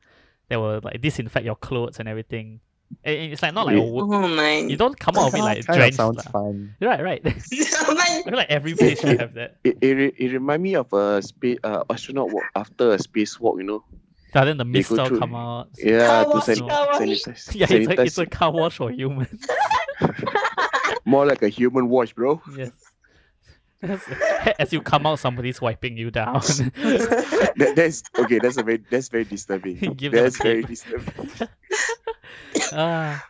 that 0.48 0.59
will 0.59 0.81
like 0.83 1.00
disinfect 1.00 1.44
your 1.44 1.57
clothes 1.57 1.98
and 2.00 2.09
everything. 2.09 2.61
And 3.05 3.16
and 3.18 3.33
it's 3.33 3.42
like 3.42 3.52
not 3.55 3.66
like 3.66 3.76
a 3.76 3.81
Wait. 3.81 3.90
wo- 3.92 4.09
Oh 4.14 4.29
my. 4.29 4.59
you 4.59 4.76
don't 4.76 4.98
come 4.98 5.16
out 5.18 5.29
of 5.29 5.35
it 5.35 5.38
like 5.38 5.66
kind 5.66 5.76
of 5.76 5.76
drenched. 5.76 5.96
sounds 5.96 6.16
lah. 6.16 6.31
fun. 6.33 6.74
Right, 6.81 7.02
right. 7.02 7.20
I 7.26 7.31
oh 7.31 8.22
feel 8.24 8.35
like 8.37 8.50
every 8.50 8.74
place 8.74 9.00
should 9.00 9.20
have 9.20 9.35
that. 9.35 9.57
It, 9.64 9.76
it, 9.81 10.14
it 10.18 10.33
remind 10.33 10.62
me 10.62 10.74
of 10.76 10.92
a 10.92 11.20
space 11.22 11.59
uh, 11.64 11.85
astronaut 11.90 12.31
walk 12.33 12.44
after 12.55 12.92
a 12.92 12.98
space 12.98 13.38
walk, 13.38 13.59
you 13.59 13.64
know. 13.64 13.85
Yeah, 14.35 14.44
then 14.44 14.59
the 14.59 14.64
mist 14.64 14.90
will 14.90 15.18
come 15.18 15.35
out. 15.35 15.68
Yeah, 15.79 16.07
Car 16.07 16.24
to 16.24 16.31
wash, 16.31 16.44
san- 16.44 16.68
car 16.68 16.87
wash. 16.92 17.00
sanitize. 17.02 17.55
Yeah, 17.55 17.66
it's 17.70 17.88
a, 17.88 18.02
it's 18.02 18.18
a 18.18 18.26
car 18.26 18.52
wash 18.52 18.76
for 18.76 18.90
humans. 18.90 19.46
More 21.07 21.25
like 21.25 21.42
a 21.42 21.49
human 21.49 21.88
wash, 21.88 22.12
bro. 22.12 22.42
yes. 22.57 22.73
As 24.59 24.73
you 24.73 24.81
come 24.81 25.07
out, 25.07 25.19
somebody's 25.19 25.61
wiping 25.61 25.97
you 25.97 26.11
down. 26.11 26.40
That, 27.57 27.73
that's 27.77 28.03
okay. 28.19 28.38
That's 28.38 28.57
a 28.59 28.62
very 28.62 28.83
that's 28.90 29.09
very 29.09 29.25
disturbing. 29.25 29.77
Give 29.97 30.12
that's 30.12 30.37
very 30.37 30.62
disturbing. 30.62 31.31
Ah, 32.73 33.25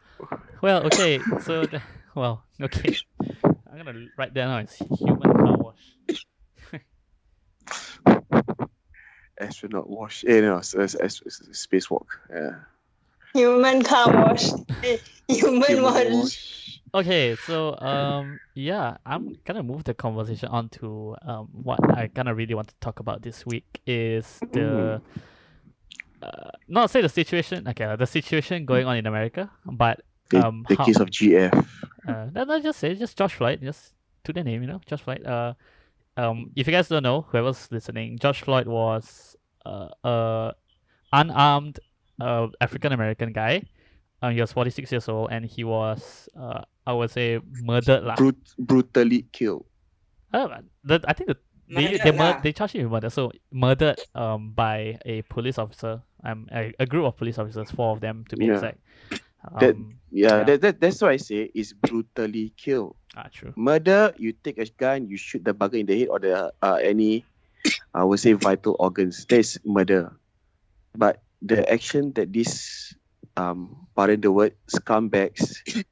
well, 0.63 0.85
okay. 0.87 1.21
So, 1.43 1.65
the, 1.67 1.81
well, 2.15 2.43
okay. 2.61 2.97
I'm 3.45 3.85
gonna 3.85 4.07
write 4.17 4.35
that 4.35 4.41
down 4.41 4.63
as 4.65 4.75
human 4.99 5.21
car 5.33 5.57
wash. 5.59 6.27
Astronaut 9.39 9.89
wash. 9.91 10.25
Eh, 10.27 10.41
no, 10.41 10.59
s- 10.59 10.75
s- 10.75 10.97
s- 10.99 11.23
s- 11.27 11.43
spacewalk. 11.53 12.07
Yeah. 12.31 12.55
Human 13.35 13.83
car 13.83 14.11
wash. 14.13 14.49
Human, 15.29 15.63
Human 15.63 15.83
wash. 15.83 16.07
wash. 16.11 16.66
Okay, 16.97 17.37
so 17.47 17.77
um, 17.81 18.41
yeah, 18.55 18.97
I'm 19.05 19.37
gonna 19.45 19.63
move 19.63 19.85
the 19.85 19.93
conversation 19.93 20.49
on 20.49 20.71
to 20.81 21.15
um 21.23 21.49
what 21.53 21.79
I 21.93 22.09
kind 22.09 22.29
of 22.29 22.37
really 22.39 22.55
want 22.55 22.69
to 22.69 22.75
talk 22.81 23.01
about 23.01 23.21
this 23.21 23.45
week 23.45 23.69
is 23.87 24.39
the 24.53 25.03
uh, 26.23 26.51
not 26.69 26.89
say 26.91 27.03
the 27.03 27.11
situation. 27.11 27.69
Okay, 27.69 27.85
the 27.99 28.07
situation 28.07 28.65
going 28.65 28.87
on 28.87 28.97
in 28.97 29.05
America, 29.07 29.51
but 29.67 30.01
The, 30.31 30.41
um, 30.47 30.65
the 30.69 30.77
how- 30.77 30.87
case 30.87 30.97
of 30.99 31.11
GF. 31.11 31.53
uh, 32.09 32.27
no, 32.33 32.45
no, 32.45 32.61
just 32.61 32.79
say 32.81 32.95
just 32.95 33.19
George 33.19 33.35
Floyd, 33.35 33.61
just 33.61 33.93
to 34.25 34.33
the 34.33 34.43
name, 34.43 34.63
you 34.63 34.69
know, 34.69 34.81
George 34.87 35.03
Floyd. 35.03 35.21
Uh, 35.27 35.53
um, 36.17 36.51
if 36.57 36.67
you 36.67 36.73
guys 36.73 36.89
don't 36.89 37.03
know, 37.03 37.27
whoever's 37.29 37.69
listening, 37.71 38.17
George 38.19 38.41
Floyd 38.41 38.67
was 38.67 39.37
uh, 39.67 39.89
a 40.03 40.55
unarmed 41.13 41.79
uh, 42.21 42.49
African 42.61 42.93
American 42.93 43.33
guy. 43.35 43.63
Um, 44.27 44.35
he 44.35 44.41
was 44.43 44.51
forty 44.51 44.71
six 44.75 44.91
years 44.91 45.07
old, 45.09 45.31
and 45.31 45.45
he 45.47 45.63
was 45.63 46.29
uh, 46.35 46.63
I 46.83 46.93
would 46.93 47.11
say 47.15 47.39
murdered 47.63 48.03
lah. 48.03 48.17
Brut- 48.19 48.55
brutally 48.59 49.23
killed. 49.31 49.67
Uh, 50.35 50.67
the, 50.83 50.99
I 51.07 51.13
think 51.15 51.31
the 51.31 51.37
they 51.71 51.99
they, 52.03 52.11
mur- 52.11 52.41
they 52.43 52.51
charged 52.53 52.75
him 52.75 52.83
with 52.83 52.91
murder. 52.93 53.11
So 53.11 53.31
murdered 53.55 54.01
um 54.15 54.51
by 54.51 54.99
a 55.07 55.23
police 55.31 55.59
officer. 55.59 56.03
Um, 56.27 56.49
a, 56.51 56.75
a 56.83 56.87
group 56.87 57.05
of 57.07 57.15
police 57.17 57.39
officers, 57.39 57.71
four 57.71 57.95
of 57.95 58.01
them 58.03 58.25
to 58.31 58.37
be 58.37 58.47
Yeah. 58.51 58.55
exact. 58.59 58.79
That- 59.63 59.79
Um, 59.79 59.95
Yeah, 60.11 60.39
Yeah. 60.39 60.45
That, 60.45 60.59
that, 60.63 60.75
that's 60.81 60.99
why 61.03 61.15
I 61.15 61.21
say 61.23 61.51
is 61.55 61.71
brutally 61.77 62.51
killed. 62.59 62.97
ah, 63.15 63.29
true. 63.31 63.53
Murder, 63.55 64.11
you 64.19 64.33
take 64.33 64.59
a 64.59 64.67
gun, 64.75 65.07
you 65.07 65.15
shoot 65.21 65.45
the 65.45 65.55
bugger 65.55 65.79
in 65.79 65.87
the 65.87 65.95
head 66.03 66.09
or 66.11 66.19
the 66.19 66.51
uh, 66.63 66.79
any, 66.83 67.23
I 67.95 68.03
would 68.03 68.19
say 68.19 68.33
vital 68.35 68.75
organs. 68.81 69.23
That's 69.29 69.55
murder. 69.63 70.11
But 70.99 71.23
the 71.43 71.63
action 71.71 72.11
that 72.19 72.33
this, 72.33 72.91
um, 73.37 73.87
pardon 73.95 74.21
the 74.21 74.33
word, 74.33 74.55
scumbags 74.69 75.57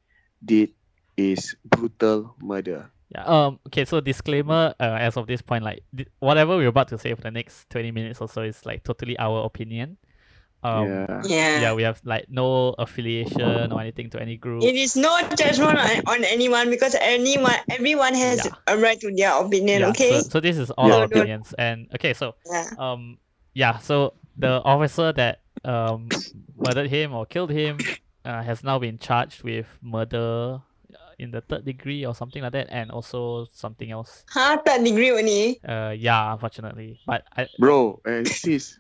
did 0.45 0.71
is 1.17 1.55
brutal 1.65 2.35
murder. 2.41 2.91
Yeah. 3.11 3.25
Um. 3.25 3.61
Okay. 3.69 3.85
So 3.85 4.01
disclaimer. 4.01 4.75
Uh, 4.81 4.97
as 4.99 5.17
of 5.17 5.27
this 5.27 5.43
point, 5.43 5.63
like 5.65 5.85
th- 5.97 6.09
whatever 6.19 6.57
we're 6.57 6.69
about 6.69 6.89
to 6.89 6.99
say 6.99 7.15
for 7.15 7.23
the 7.23 7.31
next 7.31 7.71
twenty 7.71 7.91
minutes 7.93 8.21
or 8.21 8.29
so 8.29 8.43
is 8.43 8.65
like 8.67 8.83
totally 8.83 9.17
our 9.19 9.45
opinion. 9.45 9.97
Um, 10.65 10.89
yeah. 10.89 11.23
Yeah. 11.27 11.61
yeah. 11.61 11.73
We 11.75 11.83
have 11.85 12.01
like 12.05 12.25
no 12.31 12.75
affiliation 12.79 13.71
or 13.71 13.81
anything 13.81 14.09
to 14.11 14.21
any 14.21 14.37
group. 14.39 14.65
It 14.65 14.75
is 14.75 14.97
no 14.97 15.13
judgment 15.37 15.79
on, 15.79 15.91
on 16.09 16.25
anyone 16.25 16.71
because 16.71 16.97
anyone, 16.99 17.53
everyone 17.71 18.15
has 18.15 18.47
Yeah. 18.47 18.53
a 18.67 18.79
right 18.79 18.99
to 19.01 19.13
their 19.15 19.45
opinion. 19.45 19.83
Yeah, 19.83 19.89
okay. 19.91 20.21
So, 20.23 20.29
so 20.31 20.41
this 20.41 20.57
is 20.57 20.71
all 20.73 20.89
Yeah. 20.89 20.95
our 20.95 21.01
No, 21.07 21.07
no. 21.15 21.21
opinions. 21.21 21.55
And 21.59 21.87
okay. 21.95 22.15
So 22.15 22.35
yeah. 22.51 22.67
um. 22.79 23.19
Yeah. 23.53 23.79
So 23.79 24.15
the 24.39 24.63
officer 24.65 25.13
that 25.13 25.44
um 25.65 26.09
murdered 26.57 26.91
him 26.91 27.13
or 27.13 27.27
killed 27.27 27.51
him 27.51 27.79
uh, 28.25 28.43
has 28.43 28.65
now 28.65 28.79
been 28.79 28.99
charged 28.99 29.43
with 29.43 29.67
murder 29.83 30.61
uh, 30.93 30.99
in 31.19 31.31
the 31.31 31.41
third 31.43 31.65
degree 31.65 32.05
or 32.05 32.15
something 32.15 32.43
like 32.43 32.53
that, 32.53 32.69
and 32.71 32.91
also 32.91 33.47
something 33.53 33.91
else. 33.91 34.25
Huh? 34.31 34.59
Third 34.65 34.85
degree 34.85 35.11
only. 35.11 35.61
Uh. 35.65 35.95
Yeah. 35.97 36.33
Unfortunately, 36.33 37.01
but 37.07 37.25
I 37.37 37.49
Bro, 37.59 38.01
and 38.05 38.27
sis, 38.27 38.79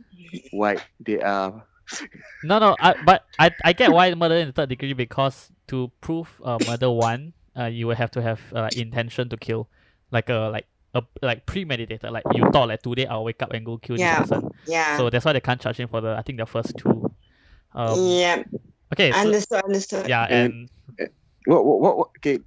why 0.51 0.79
they 1.01 1.20
are 1.20 1.64
No, 2.44 2.59
no, 2.59 2.77
I, 2.81 2.94
but 3.05 3.25
I, 3.38 3.51
I 3.64 3.73
get 3.73 3.92
why 3.92 4.12
murder 4.14 4.37
in 4.37 4.49
the 4.49 4.53
third 4.53 4.68
degree 4.68 4.92
because 4.92 5.51
to 5.68 5.90
prove 6.01 6.29
uh, 6.44 6.59
murder 6.66 6.90
one, 6.90 7.33
uh, 7.57 7.66
you 7.66 7.87
will 7.87 7.94
have 7.94 8.11
to 8.12 8.23
have 8.23 8.40
uh, 8.55 8.68
intention 8.77 9.29
to 9.29 9.37
kill, 9.37 9.68
like 10.11 10.29
a 10.29 10.51
like 10.53 10.66
a 10.94 11.02
like 11.22 11.44
premeditated. 11.46 12.11
Like 12.11 12.24
you 12.35 12.48
thought 12.50 12.68
like 12.68 12.83
today 12.83 13.07
I'll 13.07 13.24
wake 13.24 13.42
up 13.42 13.52
and 13.52 13.64
go 13.66 13.78
kill 13.78 13.98
Yeah. 13.98 14.20
this 14.20 14.30
person. 14.30 14.50
Yeah. 14.66 14.96
So 14.96 15.11
that's 15.11 15.24
why 15.24 15.33
they 15.35 15.40
can't 15.40 15.61
charge 15.61 15.76
him 15.78 15.88
for 15.88 16.00
the 16.00 16.14
I 16.16 16.22
think 16.22 16.38
the 16.38 16.46
first 16.46 16.76
two. 16.76 17.11
Um, 17.74 17.98
yeah. 17.98 18.42
Okay. 18.92 19.11
So, 19.11 19.18
Understood. 19.18 19.64
Understood. 19.64 20.09
yeah, 20.09 20.24
and, 20.30 20.70
And- 20.98 21.11
what, 21.46 21.64
what, 21.66 21.80
what, 21.80 21.94
what 21.98 22.09
okay 22.18 22.38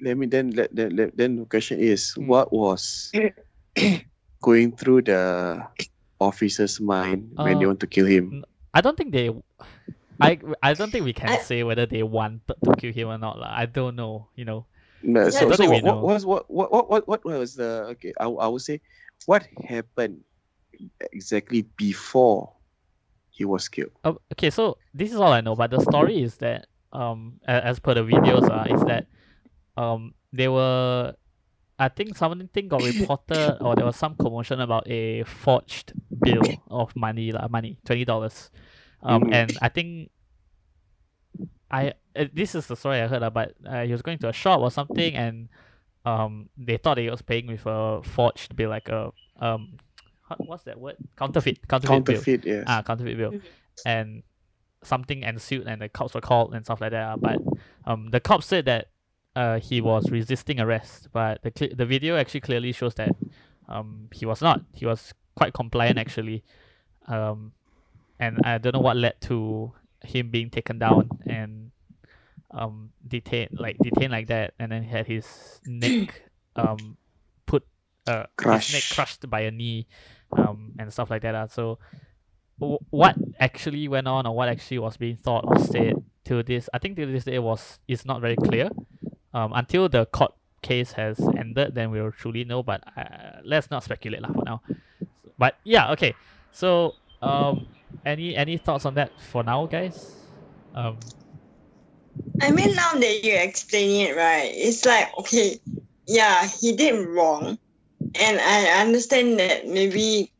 let 0.00 0.16
me 0.18 0.26
then 0.26 0.50
let, 0.52 0.74
let, 0.74 0.92
let 0.92 1.16
then 1.16 1.36
the 1.36 1.44
question 1.46 1.80
is 1.80 2.12
Hmm. 2.14 2.26
what 2.28 2.52
was 2.52 3.10
going 4.42 4.76
through 4.76 5.02
the 5.02 5.64
officer's 6.20 6.80
mind 6.80 7.32
when 7.34 7.58
they 7.58 7.64
Uh, 7.64 7.68
want 7.68 7.80
to 7.80 7.86
kill 7.88 8.06
him 8.06 8.44
I 8.74 8.80
don't 8.80 8.96
think 8.98 9.12
they. 9.12 9.30
I, 10.20 10.38
I 10.62 10.74
don't 10.74 10.90
think 10.90 11.04
we 11.04 11.12
can 11.14 11.28
I- 11.30 11.38
say 11.38 11.62
whether 11.62 11.86
they 11.86 12.02
wanted 12.02 12.42
to 12.64 12.74
kill 12.76 12.92
him 12.92 13.06
or 13.08 13.18
not. 13.18 13.38
lah. 13.38 13.50
I 13.54 13.66
don't 13.66 13.94
know. 13.94 14.26
You 14.34 14.44
know. 14.44 14.66
No, 15.04 15.20
Yeah, 15.24 15.30
so, 15.30 15.52
so 15.52 15.70
what, 15.70 15.84
what 15.84 16.02
was 16.02 16.26
what, 16.26 16.50
what 16.50 16.90
what 16.90 17.08
what 17.08 17.24
was 17.24 17.54
the 17.54 17.84
okay 17.92 18.12
I, 18.18 18.24
I 18.24 18.48
would 18.48 18.62
say 18.62 18.80
what 19.26 19.46
happened 19.68 20.20
exactly 21.12 21.62
before 21.76 22.52
he 23.30 23.44
was 23.44 23.68
killed? 23.68 23.90
Oh, 24.04 24.18
okay, 24.32 24.50
so 24.50 24.78
this 24.92 25.12
is 25.12 25.16
all 25.16 25.32
I 25.32 25.40
know, 25.40 25.54
but 25.54 25.70
the 25.70 25.80
story 25.80 26.22
is 26.22 26.36
that 26.38 26.66
um 26.92 27.40
as 27.46 27.80
per 27.80 27.94
the 27.94 28.02
videos 28.02 28.48
uh, 28.48 28.72
is 28.72 28.80
that 28.84 29.06
um 29.76 30.14
they 30.32 30.48
were 30.48 31.14
I 31.78 31.88
think 31.88 32.16
something 32.16 32.68
got 32.68 32.82
reported 32.82 33.58
or 33.62 33.74
there 33.74 33.84
was 33.84 33.96
some 33.96 34.14
commotion 34.14 34.60
about 34.60 34.88
a 34.88 35.24
forged 35.24 35.92
bill 36.22 36.62
of 36.70 36.94
money 36.96 37.32
lah, 37.32 37.48
money 37.48 37.78
twenty 37.84 38.04
dollars, 38.04 38.50
um 39.02 39.24
Mhm. 39.24 39.34
and 39.34 39.58
I 39.60 39.68
think 39.68 40.10
I 41.70 41.94
uh, 42.16 42.26
this 42.32 42.54
is 42.54 42.66
the 42.66 42.76
story 42.76 43.00
I 43.00 43.06
heard 43.06 43.22
lah, 43.22 43.30
but 43.30 43.54
uh, 43.66 43.82
he 43.82 43.92
was 43.92 44.02
going 44.02 44.18
to 44.18 44.28
a 44.28 44.32
shop 44.32 44.60
or 44.60 44.70
something 44.70 45.14
and 45.14 45.48
um 46.06 46.50
they 46.58 46.76
thought 46.76 46.98
he 46.98 47.08
was 47.08 47.22
paying 47.22 47.46
with 47.46 47.62
a 47.64 48.02
forged 48.04 48.54
bill 48.54 48.68
like 48.68 48.88
a 48.90 49.10
um 49.40 49.78
what's 50.38 50.64
that 50.64 50.78
word? 50.78 50.96
Counterfeit 51.16 51.66
counterfeit, 51.66 52.04
bill. 52.04 52.14
Counterfeit 52.14 52.44
yes. 52.44 52.64
Ah 52.66 52.82
counterfeit 52.82 53.16
bill. 53.16 53.32
Mhm. 53.32 53.42
and 53.86 54.22
something 54.82 55.22
ensued 55.22 55.66
and 55.66 55.80
the 55.80 55.88
cops 55.88 56.12
were 56.14 56.20
called 56.20 56.54
and 56.54 56.64
stuff 56.64 56.80
like 56.80 56.90
that 56.90 57.02
ah. 57.04 57.16
but 57.16 57.38
um 57.86 58.10
the 58.10 58.20
cops 58.20 58.46
said 58.46 58.66
that 58.66 58.88
uh 59.34 59.58
he 59.58 59.80
was 59.80 60.10
resisting 60.10 60.60
arrest 60.60 61.08
but 61.12 61.40
the 61.42 61.50
cl- 61.56 61.74
the 61.74 61.86
video 61.86 62.16
actually 62.16 62.40
clearly 62.40 62.70
shows 62.70 62.94
that 62.96 63.16
um 63.68 64.08
he 64.12 64.26
was 64.26 64.42
not. 64.42 64.60
He 64.74 64.84
was 64.84 65.14
quite 65.36 65.54
compliant 65.54 65.98
actually. 65.98 66.44
Um 67.08 67.52
and 68.20 68.38
I 68.44 68.58
don't 68.58 68.74
know 68.74 68.80
what 68.80 68.96
led 68.96 69.20
to 69.22 69.72
him 70.04 70.28
being 70.30 70.50
taken 70.50 70.78
down 70.78 71.08
and 71.26 71.70
um 72.54 72.90
detained 73.06 73.50
like 73.58 73.76
detained 73.82 74.12
like 74.12 74.28
that 74.28 74.54
and 74.58 74.70
then 74.72 74.82
he 74.82 74.88
had 74.88 75.06
his 75.06 75.60
neck 75.66 76.22
um 76.56 76.96
put 77.46 77.66
uh 78.06 78.24
his 78.40 78.72
neck 78.72 78.82
crushed 78.90 79.28
by 79.28 79.40
a 79.40 79.50
knee 79.50 79.86
um 80.38 80.72
and 80.78 80.92
stuff 80.92 81.10
like 81.10 81.22
that 81.22 81.34
uh. 81.34 81.46
so 81.48 81.78
w- 82.60 82.78
what 82.90 83.16
actually 83.40 83.88
went 83.88 84.06
on 84.06 84.26
or 84.26 84.34
what 84.34 84.48
actually 84.48 84.78
was 84.78 84.96
being 84.96 85.16
thought 85.16 85.44
or 85.46 85.58
said 85.58 85.94
to 86.24 86.42
this 86.42 86.68
I 86.72 86.78
think 86.78 86.96
to 86.96 87.06
this 87.06 87.24
day 87.24 87.38
was 87.38 87.78
is 87.88 88.04
not 88.04 88.20
very 88.20 88.36
clear. 88.36 88.70
Um 89.32 89.52
until 89.54 89.88
the 89.88 90.06
court 90.06 90.32
case 90.62 90.92
has 90.92 91.20
ended 91.36 91.74
then 91.74 91.90
we'll 91.90 92.12
truly 92.12 92.44
know 92.44 92.62
but 92.62 92.82
uh, 92.96 93.40
let's 93.44 93.70
not 93.70 93.84
speculate 93.84 94.22
lah 94.22 94.32
for 94.32 94.44
now. 94.44 94.62
But 95.38 95.56
yeah 95.64 95.92
okay. 95.92 96.14
So 96.52 96.94
um 97.20 97.66
any 98.04 98.34
any 98.36 98.56
thoughts 98.56 98.86
on 98.86 98.94
that 98.94 99.12
for 99.20 99.42
now 99.42 99.66
guys? 99.66 100.14
Um 100.74 100.98
I 102.40 102.50
mean, 102.50 102.74
now 102.74 102.92
that 102.94 103.24
you 103.24 103.34
explain 103.34 104.06
it, 104.08 104.16
right? 104.16 104.50
It's 104.52 104.84
like 104.84 105.10
okay, 105.18 105.58
yeah, 106.06 106.46
he 106.46 106.72
did 106.74 107.06
wrong, 107.08 107.58
and 108.20 108.40
I 108.40 108.80
understand 108.82 109.38
that 109.38 109.66
maybe 109.66 110.30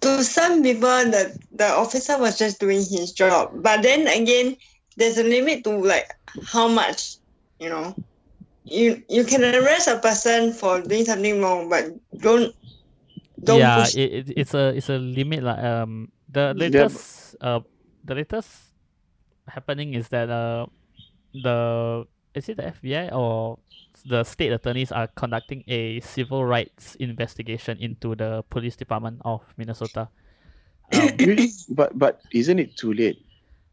to 0.00 0.24
some 0.24 0.62
people 0.62 0.88
the 1.12 1.36
the 1.52 1.68
officer 1.68 2.18
was 2.18 2.38
just 2.38 2.58
doing 2.60 2.82
his 2.82 3.12
job, 3.12 3.52
but 3.62 3.82
then 3.82 4.08
again, 4.08 4.56
there's 4.96 5.18
a 5.18 5.24
limit 5.24 5.64
to 5.64 5.70
like 5.76 6.10
how 6.46 6.68
much, 6.68 7.16
you 7.60 7.68
know. 7.68 7.94
You 8.64 9.02
you 9.10 9.24
can 9.26 9.42
arrest 9.42 9.88
a 9.90 9.98
person 9.98 10.54
for 10.54 10.80
doing 10.80 11.04
something 11.04 11.42
wrong, 11.42 11.68
but 11.68 11.90
don't 12.22 12.54
don't 13.42 13.58
yeah 13.58 13.82
push. 13.82 13.94
it, 13.98 14.30
it, 14.30 14.32
it's 14.38 14.54
a 14.54 14.70
it's 14.70 14.88
a 14.88 14.98
limit 15.02 15.42
like 15.42 15.58
um 15.58 16.08
the 16.30 16.54
Yeah, 16.54 16.88
but- 16.88 16.94
latest 16.94 17.36
uh 17.42 17.60
the 18.06 18.14
latest 18.14 18.71
happening 19.48 19.94
is 19.94 20.08
that 20.08 20.30
uh 20.30 20.66
the 21.34 22.04
is 22.34 22.48
it 22.48 22.56
the 22.56 22.64
FBI 22.74 23.12
or 23.12 23.58
the 24.06 24.24
state 24.24 24.52
attorneys 24.52 24.90
are 24.92 25.06
conducting 25.14 25.64
a 25.68 26.00
civil 26.00 26.44
rights 26.44 26.94
investigation 26.96 27.76
into 27.78 28.14
the 28.14 28.42
police 28.50 28.76
department 28.76 29.20
of 29.24 29.42
Minnesota. 29.56 30.08
Um, 30.92 31.08
Really? 31.24 31.48
but 31.72 31.96
but 31.98 32.20
isn't 32.36 32.58
it 32.58 32.76
too 32.76 32.92
late 32.92 33.16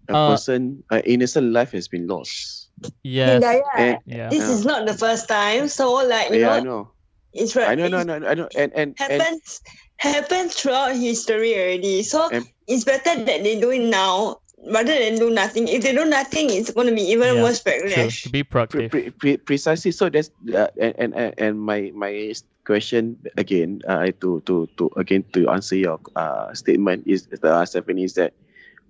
a 0.08 0.16
Uh, 0.16 0.32
person 0.32 0.84
an 0.90 1.04
innocent 1.04 1.52
life 1.52 1.76
has 1.76 1.88
been 1.92 2.08
lost 2.08 2.72
yes, 3.04 3.44
Yeah, 3.44 3.60
and 3.76 3.98
yeah, 4.08 4.30
This 4.32 4.48
Yeah. 4.48 4.56
is 4.56 4.64
not 4.64 4.88
the 4.88 4.96
first 4.96 5.28
time, 5.28 5.68
so 5.68 6.00
like 6.08 6.32
you 6.32 6.40
yeah 6.48 6.56
i 6.56 6.60
know, 6.64 6.88
know 6.88 6.92
it's 7.36 7.60
right. 7.60 7.70
i 7.70 7.76
know 7.76 7.92
no 7.92 8.00
it's- 8.08 8.24
no 8.24 8.28
i 8.28 8.34
know 8.40 8.48
and 8.56 8.72
and, 8.72 8.96
and 9.04 9.20
happens 9.20 9.60
happens 10.00 10.56
throughout 10.56 10.96
history 10.96 11.52
already. 11.60 12.04
So 12.08 12.32
And- 12.32 12.48
it's 12.72 12.88
better 12.88 13.20
that 13.20 13.44
they 13.44 13.60
do 13.60 13.70
it 13.76 13.84
now 13.84 14.40
rather 14.68 14.94
than 14.94 15.18
do 15.18 15.30
nothing. 15.30 15.68
If 15.68 15.84
they 15.84 15.94
do 15.94 16.06
nothing, 16.06 16.50
it's 16.50 16.72
going 16.72 16.88
to 16.88 16.94
be 16.94 17.02
even 17.02 17.36
Yeah, 17.36 17.44
worse 17.44 17.64
true. 17.64 17.74
backlash. 17.74 18.24
To 18.24 18.30
be 18.30 18.44
pre- 18.44 18.62
proactive. 18.62 18.90
pre- 18.92 19.10
pre- 19.12 19.38
precisely 19.38 19.92
so 19.92 20.10
that's 20.10 20.32
uh, 20.54 20.68
and, 20.80 20.94
and 20.98 21.14
and 21.16 21.34
and 21.38 21.62
my 21.62 21.92
my 21.96 22.34
question 22.66 23.18
again 23.38 23.82
uh, 23.88 24.12
to 24.22 24.42
to 24.46 24.68
to 24.78 24.92
again 24.96 25.24
to 25.34 25.50
answer 25.50 25.76
your 25.76 26.00
uh 26.16 26.54
statement 26.54 27.04
is 27.08 27.26
the 27.26 27.50
uh, 27.50 27.66
Stephanie 27.66 28.04
is 28.04 28.14
that 28.14 28.34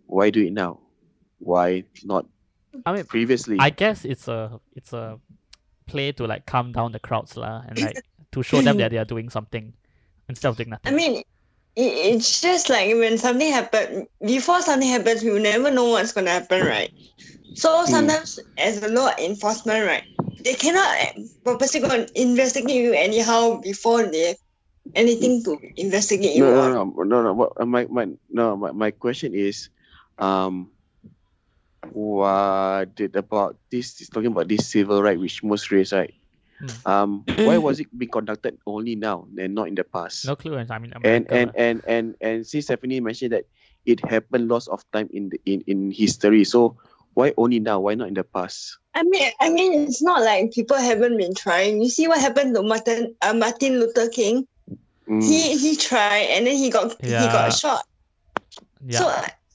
why 0.07 0.29
do 0.29 0.43
it 0.43 0.51
now 0.51 0.79
why 1.39 1.83
not 2.03 2.25
I 2.85 2.93
mean, 2.93 3.05
previously 3.05 3.57
I 3.59 3.69
guess 3.69 4.03
it's 4.05 4.27
a 4.27 4.59
it's 4.75 4.91
a 4.93 5.19
play 5.87 6.11
to 6.13 6.27
like 6.27 6.45
calm 6.45 6.71
down 6.71 6.91
the 6.91 6.99
crowds 6.99 7.35
lah, 7.35 7.63
and 7.67 7.79
like 7.81 7.97
to 8.31 8.43
show 8.43 8.61
them 8.61 8.77
that 8.77 8.91
they 8.91 8.97
are 8.97 9.05
doing 9.05 9.29
something 9.29 9.73
instead 10.27 10.49
of 10.49 10.57
doing 10.57 10.69
nothing. 10.69 10.93
I 10.93 10.95
mean, 10.95 11.23
it, 11.75 12.15
it's 12.15 12.41
just 12.41 12.69
like 12.69 12.93
when 12.95 13.17
something 13.17 13.51
happen 13.51 14.07
before 14.25 14.61
something 14.61 14.89
happens, 14.89 15.23
we 15.23 15.31
will 15.31 15.41
never 15.41 15.71
know 15.71 15.85
what's 15.89 16.13
gonna 16.13 16.31
happen, 16.31 16.63
right? 16.65 16.91
So 17.55 17.85
sometimes 17.85 18.39
as 18.57 18.81
a 18.81 18.89
law 18.89 19.09
enforcement, 19.19 19.85
right, 19.85 20.03
they 20.43 20.53
cannot 20.53 20.87
purposely 21.43 21.81
go 21.81 21.89
and 21.89 22.09
investigate 22.15 22.75
you 22.83 22.93
anyhow 22.93 23.59
before 23.61 24.03
they 24.05 24.27
have 24.29 24.37
anything 24.95 25.43
to 25.43 25.57
investigate 25.77 26.35
you 26.35 26.45
No, 26.45 26.69
no, 26.69 26.69
no, 26.69 27.03
no, 27.03 27.23
no. 27.23 27.33
What, 27.33 27.53
uh, 27.59 27.65
my, 27.65 27.85
my, 27.85 28.07
no, 28.29 28.55
my, 28.57 28.71
my 28.71 28.91
question 28.91 29.33
is, 29.33 29.69
um, 30.17 30.71
what 31.91 32.95
did 32.95 33.15
about 33.15 33.57
this? 33.71 34.01
Is 34.01 34.09
talking 34.09 34.31
about 34.31 34.47
this 34.47 34.67
civil 34.67 35.01
right, 35.01 35.19
which 35.19 35.43
most 35.43 35.71
race, 35.71 35.93
right? 35.93 36.13
Um, 36.85 37.23
why 37.47 37.55
Mm. 37.55 37.61
was 37.61 37.79
it 37.79 37.87
being 37.97 38.11
conducted 38.11 38.57
only 38.67 38.95
now 38.95 39.27
and 39.37 39.55
not 39.55 39.67
in 39.67 39.75
the 39.75 39.83
past? 39.83 40.25
No 40.25 40.35
clue. 40.35 40.57
I 40.57 40.63
mean, 40.79 40.91
and 40.93 41.05
America, 41.05 41.33
and, 41.35 41.47
lah. 41.47 41.53
and 41.55 41.77
and 41.87 42.05
and 42.21 42.37
since 42.47 42.65
Stephanie 42.65 42.99
mentioned 42.99 43.31
that 43.33 43.45
it 43.85 44.03
happened 44.03 44.47
lots 44.49 44.67
of 44.67 44.83
time 44.91 45.09
in 45.13 45.29
the 45.29 45.39
in, 45.45 45.63
in 45.67 45.91
history, 45.91 46.43
so 46.43 46.75
why 47.13 47.33
only 47.37 47.59
now? 47.59 47.79
Why 47.79 47.95
not 47.95 48.07
in 48.09 48.13
the 48.13 48.23
past? 48.23 48.77
I 48.93 49.03
mean, 49.03 49.31
I 49.39 49.49
mean, 49.49 49.87
it's 49.87 50.01
not 50.01 50.21
like 50.23 50.51
people 50.51 50.75
haven't 50.77 51.15
been 51.17 51.33
trying. 51.35 51.81
You 51.81 51.89
see 51.89 52.07
what 52.07 52.19
happened 52.19 52.55
to 52.55 52.63
Martin, 52.63 53.15
uh, 53.21 53.33
Martin 53.33 53.79
Luther 53.79 54.09
King? 54.09 54.47
Mm, 55.07 55.23
He 55.23 55.55
he 55.57 55.75
tried 55.75 56.27
and 56.35 56.45
then 56.47 56.55
he 56.57 56.69
got 56.69 56.95
he 57.01 57.27
got 57.31 57.53
shot. 57.53 57.85
yeah. 58.83 58.99
So 58.99 59.05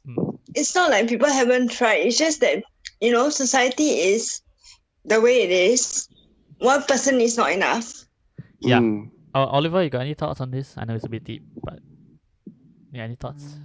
Mm. 0.09 0.39
it's 0.55 0.75
not 0.75 0.91
like 0.91 1.09
people 1.09 1.29
haven't 1.29 1.73
tried. 1.73 2.05
It's 2.07 2.19
just 2.19 2.41
that 2.41 2.63
you 3.01 3.11
know 3.13 3.29
society 3.29 4.13
is 4.15 4.41
the 5.05 5.21
way 5.21 5.43
it 5.43 5.51
is. 5.51 6.09
One 6.59 6.83
person 6.85 7.21
is 7.21 7.37
not 7.37 7.53
enough. 7.53 8.05
Yeah. 8.61 8.79
mm. 8.79 9.11
Uh, 9.35 9.47
Oliver, 9.47 9.83
you 9.83 9.91
got 9.91 10.03
any 10.03 10.15
thoughts 10.15 10.41
on 10.41 10.51
this? 10.51 10.75
I 10.79 10.85
know 10.85 10.95
it's 10.95 11.05
a 11.05 11.09
bit 11.09 11.25
deep, 11.25 11.45
but 11.63 11.81
yeah, 12.93 13.03
any 13.03 13.17
thoughts? 13.17 13.59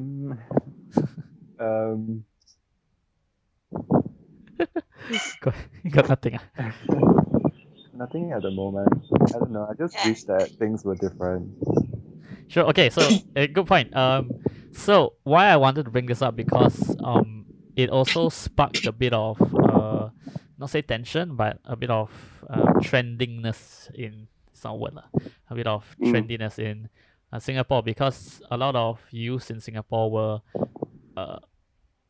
Mm. 0.00 0.38
um, 1.60 2.24
Got, 5.40 5.54
you 5.84 5.90
got 5.90 6.08
nothing. 6.08 6.38
nothing 7.94 8.32
at 8.32 8.42
the 8.42 8.50
moment. 8.50 8.88
I 9.34 9.38
don't 9.38 9.50
know. 9.50 9.68
I 9.70 9.74
just 9.74 9.96
wish 10.04 10.24
that 10.24 10.50
things 10.58 10.84
were 10.84 10.96
different. 10.96 11.52
Sure. 12.48 12.64
Okay. 12.64 12.90
So, 12.90 13.08
a 13.36 13.46
good 13.54 13.66
point. 13.66 13.94
Um, 13.94 14.30
so 14.72 15.14
why 15.22 15.46
I 15.46 15.56
wanted 15.56 15.84
to 15.84 15.90
bring 15.90 16.06
this 16.06 16.22
up 16.22 16.36
because 16.36 16.96
um, 17.02 17.46
it 17.76 17.90
also 17.90 18.28
sparked 18.28 18.86
a 18.86 18.92
bit 18.92 19.12
of 19.12 19.40
uh, 19.40 19.65
not 20.58 20.70
say 20.70 20.82
tension, 20.82 21.36
but 21.36 21.58
a 21.64 21.76
bit 21.76 21.90
of 21.90 22.10
uh, 22.48 22.70
trendingness 22.80 23.90
in 23.94 24.28
a 24.64 24.74
word. 24.74 24.94
A 25.50 25.54
bit 25.54 25.66
of 25.66 25.96
Mm. 26.00 26.10
trendiness 26.12 26.58
in 26.58 26.88
uh, 27.32 27.38
Singapore 27.38 27.82
because 27.82 28.40
a 28.50 28.56
lot 28.56 28.74
of 28.74 29.00
youths 29.10 29.50
in 29.50 29.60
Singapore 29.60 30.10
were 30.10 30.40
uh, 31.16 31.38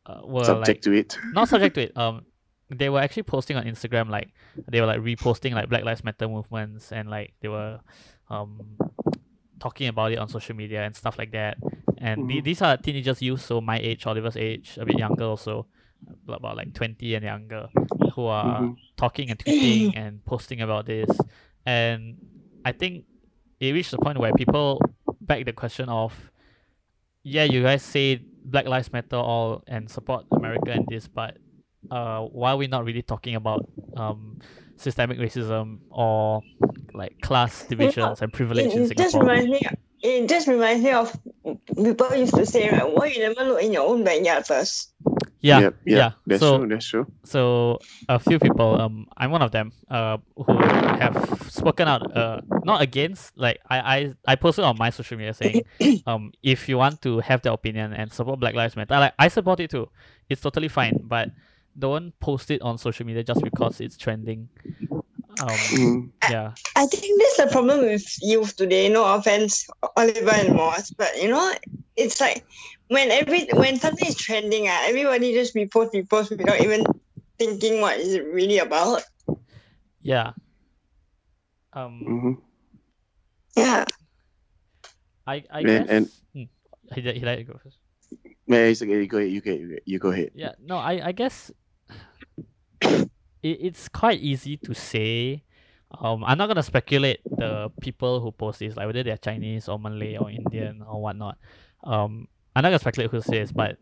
uh 0.06 0.20
were 0.24 0.54
like 0.54 0.82
Subject 0.82 0.84
to 0.84 0.92
it. 0.92 1.18
not 1.32 1.48
subject 1.48 1.74
to 1.74 1.82
it. 1.82 1.92
Um, 1.96 2.24
they 2.70 2.88
were 2.88 3.00
actually 3.00 3.22
posting 3.24 3.56
on 3.56 3.64
Instagram 3.64 4.08
like 4.10 4.30
they 4.68 4.80
were 4.80 4.86
like 4.86 5.00
reposting 5.00 5.52
like 5.54 5.68
Black 5.68 5.84
Lives 5.84 6.02
Matter 6.02 6.28
movements 6.28 6.92
and 6.92 7.08
like 7.08 7.34
they 7.40 7.48
were 7.48 7.80
um 8.28 8.78
talking 9.60 9.88
about 9.88 10.12
it 10.12 10.18
on 10.18 10.28
social 10.28 10.54
media 10.56 10.82
and 10.84 10.94
stuff 10.94 11.18
like 11.18 11.32
that. 11.32 11.58
And 11.98 12.28
the 12.28 12.40
Mhm. 12.40 12.44
these 12.44 12.62
are 12.62 12.76
teenagers, 12.76 13.22
youth, 13.22 13.40
so 13.42 13.60
my 13.60 13.78
age, 13.78 14.06
Oliver's 14.06 14.36
age, 14.36 14.76
a 14.80 14.84
bit 14.84 14.98
younger 14.98 15.24
also, 15.24 15.66
about 16.28 16.56
like 16.56 16.74
twenty 16.74 17.14
and 17.14 17.24
younger, 17.24 17.68
who 18.14 18.26
are 18.26 18.62
Mhm. 18.62 18.76
talking 18.96 19.30
and 19.30 19.38
tweeting 19.38 19.92
and 19.96 20.24
posting 20.24 20.60
about 20.60 20.86
this. 20.86 21.08
And 21.64 22.16
I 22.64 22.72
think 22.72 23.04
it 23.60 23.72
reached 23.72 23.90
the 23.90 23.98
point 23.98 24.18
where 24.18 24.32
people 24.34 24.80
back 25.20 25.44
the 25.44 25.52
question 25.52 25.88
of, 25.88 26.12
yeah, 27.22 27.44
you 27.44 27.62
guys 27.62 27.82
say 27.82 28.22
Black 28.44 28.66
Lives 28.66 28.92
Matter 28.92 29.16
all 29.16 29.62
and 29.66 29.90
support 29.90 30.24
America 30.30 30.72
in 30.72 30.86
this, 30.88 31.08
but 31.08 31.38
uh, 31.90 32.22
why 32.22 32.50
are 32.52 32.56
we 32.56 32.66
not 32.66 32.84
really 32.84 33.02
talking 33.02 33.34
about 33.34 33.68
um, 33.96 34.38
systemic 34.76 35.18
racism 35.18 35.78
or 35.90 36.42
like 36.94 37.20
class 37.20 37.64
divisions 37.64 38.22
and 38.22 38.32
privilege 38.32 38.72
in 38.72 38.82
It, 38.82 38.90
it 38.92 38.96
just 38.98 39.14
reminds 39.16 39.48
me. 39.48 39.60
It 40.02 40.28
just 40.28 40.46
reminds 40.46 40.84
me 40.84 40.92
of 40.92 41.18
people 41.74 42.14
used 42.14 42.34
to 42.34 42.44
say, 42.46 42.68
right? 42.70 42.86
Why 42.86 43.06
you 43.06 43.20
never 43.20 43.44
look 43.44 43.62
in 43.62 43.72
your 43.72 43.88
own 43.88 44.04
backyard 44.04 44.46
first? 44.46 44.92
Yeah, 45.46 45.60
Yep, 45.60 45.74
yep, 45.86 45.96
yeah. 46.00 46.10
That's 46.26 46.40
so 46.40 46.58
true. 46.58 46.68
That's 46.72 46.88
true. 46.92 47.06
so 47.24 47.78
a 48.08 48.18
few 48.18 48.38
people 48.46 48.70
um 48.84 49.06
i'm 49.20 49.30
one 49.30 49.42
of 49.46 49.50
them 49.56 49.66
uh 49.96 50.16
who 50.46 50.54
have 51.02 51.16
spoken 51.60 51.86
out 51.92 52.02
uh 52.20 52.40
not 52.70 52.78
against 52.82 53.22
like 53.44 53.58
i 53.74 53.78
i, 53.94 53.98
I 54.32 54.34
posted 54.44 54.64
on 54.64 54.76
my 54.84 54.90
social 54.90 55.16
media 55.20 55.34
saying 55.34 55.62
um 56.10 56.32
if 56.42 56.68
you 56.68 56.76
want 56.84 56.96
to 57.06 57.20
have 57.28 57.40
the 57.46 57.52
opinion 57.58 57.92
and 57.98 58.06
support 58.12 58.40
black 58.40 58.54
lives 58.60 58.74
matter 58.76 58.98
like 59.04 59.14
i 59.18 59.28
support 59.28 59.60
it 59.60 59.70
too 59.70 59.86
it's 60.30 60.40
totally 60.46 60.68
fine 60.68 60.96
but 61.04 61.30
don't 61.78 62.10
post 62.20 62.50
it 62.50 62.60
on 62.62 62.78
social 62.78 63.04
media 63.06 63.22
just 63.22 63.42
because 63.48 63.80
it's 63.84 63.96
trending 63.96 64.48
um 65.38 65.48
Mm. 65.78 66.10
yeah 66.30 66.52
I 66.76 66.86
think 66.86 67.12
that's 67.20 67.36
the 67.38 67.48
problem 67.52 67.78
with 67.90 68.04
youth 68.20 68.56
today. 68.56 68.88
No 68.88 69.02
offense, 69.16 69.66
Oliver 69.96 70.30
and 70.42 70.54
Moss, 70.54 70.90
but 70.90 71.10
you 71.20 71.28
know, 71.32 71.52
it's 71.96 72.20
like 72.20 72.44
when 72.88 73.10
every 73.10 73.46
when 73.54 73.78
something 73.78 74.06
is 74.06 74.14
trending, 74.16 74.68
uh, 74.68 74.78
everybody 74.84 75.32
just 75.32 75.54
repost, 75.54 75.92
repost 75.94 76.30
without 76.30 76.60
even 76.60 76.84
thinking 77.38 77.80
what 77.80 77.98
is 77.98 78.14
it 78.14 78.24
really 78.32 78.58
about. 78.58 79.02
yeah 80.02 80.32
um 81.72 82.00
hmm 82.00 82.32
Yeah. 83.56 83.84
i 85.26 85.42
i 85.50 85.60
And- 85.60 85.66
guess 85.66 85.88
and- 85.90 86.10
Hmm. 86.32 86.48
he, 86.94 87.00
he 87.00 87.20
let 87.26 87.38
it 87.40 87.44
go 87.50 87.58
first 87.62 87.78
Yeah, 88.46 88.70
it's 88.70 88.80
okay. 88.80 89.02
You 89.02 89.08
go 89.10 89.18
ahead. 89.18 89.32
You 89.34 89.40
go 89.42 89.50
ahead. 89.50 89.80
You 89.84 89.98
go 89.98 90.10
ahead. 90.14 90.30
Yeah, 90.38 90.54
no, 90.62 90.78
I 90.78 91.10
I 91.10 91.12
guess 91.12 91.50
it, 92.80 93.10
it's 93.42 93.88
quite 93.90 94.20
easy 94.22 94.56
to 94.62 94.72
say. 94.74 95.42
Um, 95.90 96.22
I'm 96.22 96.38
not 96.38 96.46
gonna 96.46 96.62
speculate 96.62 97.20
the 97.26 97.70
people 97.80 98.20
who 98.22 98.30
post 98.30 98.58
this, 98.62 98.76
like 98.76 98.86
whether 98.86 99.02
they're 99.02 99.18
Chinese 99.18 99.66
or 99.68 99.78
Malay 99.78 100.16
or 100.18 100.30
Indian 100.30 100.82
or 100.86 101.02
whatnot. 101.02 101.38
Um, 101.84 102.28
I'm 102.54 102.62
not 102.62 102.70
gonna 102.70 102.78
speculate 102.78 103.10
who 103.10 103.20
says, 103.20 103.52
but 103.52 103.78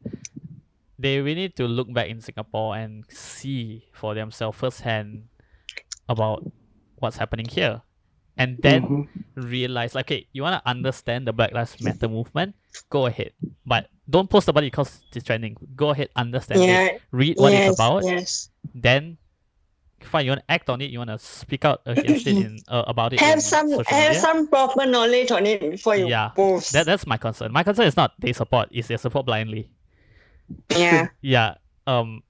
they 0.98 1.18
really 1.20 1.34
need 1.34 1.56
to 1.56 1.66
look 1.66 1.92
back 1.92 2.08
in 2.08 2.20
Singapore 2.20 2.76
and 2.76 3.04
see 3.08 3.84
for 3.92 4.14
themselves 4.14 4.58
firsthand 4.58 5.28
about 6.08 6.44
what's 6.96 7.16
happening 7.16 7.46
here, 7.46 7.82
and 8.36 8.60
then 8.62 8.82
Mhm. 8.82 9.08
realize 9.36 9.94
like 9.96 10.06
okay 10.06 10.28
you 10.32 10.42
want 10.42 10.62
to 10.62 10.70
understand 10.70 11.26
the 11.26 11.32
black 11.32 11.52
lives 11.52 11.80
matter 11.80 12.08
movement? 12.08 12.54
Go 12.90 13.06
ahead. 13.06 13.32
But 13.66 13.88
don't 14.08 14.28
post 14.28 14.48
about 14.48 14.62
it 14.64 14.70
because 14.72 15.04
it's 15.14 15.24
trending. 15.24 15.56
Go 15.74 15.90
ahead 15.90 16.10
understand 16.16 16.62
it. 16.62 17.02
Read 17.10 17.36
what 17.38 17.52
yes, 17.52 17.68
it's 17.70 17.78
about. 17.78 18.04
Yes. 18.04 18.50
then 18.74 19.18
fine 20.06 20.24
you 20.24 20.30
want 20.30 20.40
to 20.40 20.50
act 20.50 20.68
on 20.70 20.80
it 20.80 20.90
you 20.90 20.98
want 20.98 21.10
to 21.10 21.18
speak 21.18 21.64
out 21.64 21.80
against 21.86 22.26
it 22.26 22.36
in 22.36 22.58
uh, 22.68 22.84
about 22.86 23.12
it 23.12 23.20
Have 23.20 23.40
some 23.42 23.70
have 23.70 24.08
media. 24.08 24.20
some 24.20 24.46
proper 24.48 24.86
knowledge 24.86 25.30
on 25.30 25.46
it 25.46 25.60
before 25.70 25.96
you 25.96 26.08
Yeah. 26.08 26.30
post. 26.30 26.72
that, 26.72 26.86
that's 26.86 27.06
my 27.06 27.16
concern 27.16 27.52
my 27.52 27.62
concern 27.62 27.86
is 27.86 27.96
not 27.96 28.12
they 28.20 28.32
support 28.32 28.68
is 28.72 28.88
they 28.88 28.96
support 28.96 29.26
blindly 29.26 29.70
yeah. 30.70 31.08
yeah 31.20 31.54
um 31.86 32.22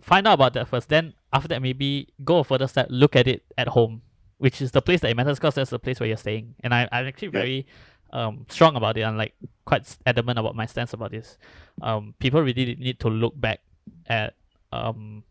find 0.00 0.26
out 0.26 0.34
about 0.34 0.54
that 0.54 0.68
first 0.68 0.88
then 0.88 1.14
after 1.32 1.48
that 1.48 1.62
maybe 1.62 2.08
go 2.24 2.38
a 2.38 2.44
further 2.44 2.66
step 2.66 2.86
look 2.90 3.14
at 3.16 3.26
it 3.28 3.42
at 3.58 3.68
home 3.68 4.02
which 4.38 4.62
is 4.62 4.70
the 4.72 4.80
place 4.82 5.00
that 5.00 5.10
it 5.10 5.16
matters 5.16 5.38
because 5.38 5.54
that's 5.54 5.70
the 5.70 5.78
place 5.78 6.00
where 6.00 6.08
you're 6.08 6.16
staying 6.16 6.54
and 6.64 6.72
I, 6.74 6.88
i'm 6.90 7.06
actually 7.06 7.28
very 7.28 7.66
um 8.12 8.46
strong 8.48 8.74
about 8.76 8.96
it 8.96 9.02
i'm 9.02 9.16
like 9.16 9.34
quite 9.66 9.96
adamant 10.06 10.38
about 10.38 10.56
my 10.56 10.66
stance 10.66 10.92
about 10.94 11.10
this 11.12 11.36
um 11.82 12.14
people 12.18 12.40
really 12.40 12.74
need 12.76 12.98
to 13.00 13.08
look 13.08 13.38
back 13.38 13.60
at 14.06 14.34
um 14.72 15.22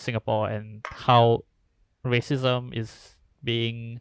singapore 0.00 0.48
and 0.48 0.80
how 0.90 1.44
racism 2.04 2.72
is 2.76 3.16
being 3.44 4.00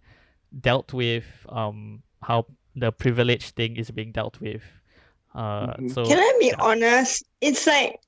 dealt 0.62 0.94
with 0.94 1.26
um 1.50 2.02
how 2.24 2.46
the 2.76 2.92
privilege 2.92 3.52
thing 3.52 3.76
is 3.76 3.92
being 3.92 4.12
dealt 4.12 4.40
with 4.40 4.64
uh 5.36 5.68
Mhm. 5.78 5.94
so 5.94 6.06
Can 6.06 6.18
I 6.18 6.32
be 6.40 6.48
yeah. 6.48 6.56
honest? 6.60 7.24
It's 7.40 7.68
like, 7.68 8.00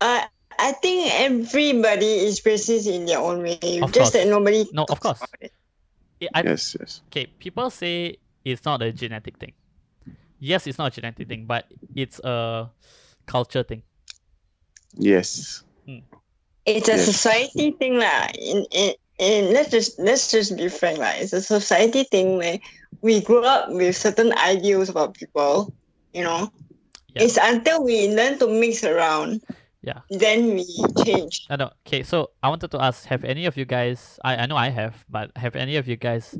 uh, 0.00 0.22
I 0.58 0.72
think 0.78 1.10
everybody 1.18 2.06
is 2.30 2.40
racist 2.46 2.86
in 2.86 3.06
their 3.06 3.18
own 3.18 3.42
way. 3.42 3.58
Of 3.82 3.90
just 3.90 4.12
that 4.12 4.22
course. 4.22 4.30
nobody. 4.30 4.68
No, 4.72 4.86
of 4.88 5.00
course. 5.00 5.18
about 5.18 5.42
it. 5.42 5.52
I- 6.22 6.40
I, 6.40 6.42
Yes. 6.46 6.76
Yes. 6.78 7.02
okay, 7.10 7.26
people 7.42 7.70
say 7.70 8.18
it's 8.44 8.64
not 8.64 8.82
a 8.82 8.92
genetic 8.92 9.38
thing. 9.42 9.52
Yes, 10.38 10.66
it's 10.68 10.78
not 10.78 10.92
a 10.92 10.94
genetic 10.94 11.26
thing, 11.28 11.46
but 11.46 11.66
it's 11.96 12.20
a 12.22 12.70
culture 13.26 13.64
thing. 13.64 13.82
Yes. 14.94 15.64
It's 16.66 16.88
a 16.88 16.96
Yes. 16.96 17.04
society 17.06 17.72
thing, 17.78 17.96
lah. 17.98 18.28
In, 18.36 18.66
in, 18.70 18.94
in 19.18 19.52
let's 19.52 19.70
just 19.70 19.98
let's 19.98 20.30
just 20.30 20.56
be 20.56 20.68
frank, 20.68 20.98
lah. 20.98 21.12
It's 21.16 21.32
a 21.32 21.40
society 21.40 22.04
thing 22.04 22.36
where 22.36 22.58
we 23.00 23.20
grow 23.20 23.42
up 23.44 23.70
with 23.72 23.96
certain 23.96 24.32
ideals 24.38 24.88
about 24.88 25.14
people. 25.14 25.72
You 26.12 26.24
know, 26.24 26.50
Yeah. 27.14 27.24
it's 27.24 27.38
until 27.40 27.82
we 27.84 28.08
learn 28.14 28.38
to 28.38 28.46
mix 28.48 28.84
around. 28.84 29.40
Yeah. 29.82 30.04
Then 30.12 30.54
we 30.60 30.66
change. 31.04 31.46
I 31.48 31.56
know. 31.56 31.72
Okay, 31.88 32.02
so 32.04 32.30
I 32.42 32.48
wanted 32.52 32.70
to 32.76 32.78
ask: 32.82 33.06
Have 33.08 33.24
any 33.24 33.46
of 33.46 33.56
you 33.56 33.64
guys? 33.64 34.20
I 34.20 34.36
I 34.36 34.46
know 34.46 34.56
I 34.60 34.68
have, 34.68 35.04
but 35.08 35.32
have 35.40 35.56
any 35.56 35.76
of 35.80 35.88
you 35.88 35.96
guys 35.96 36.36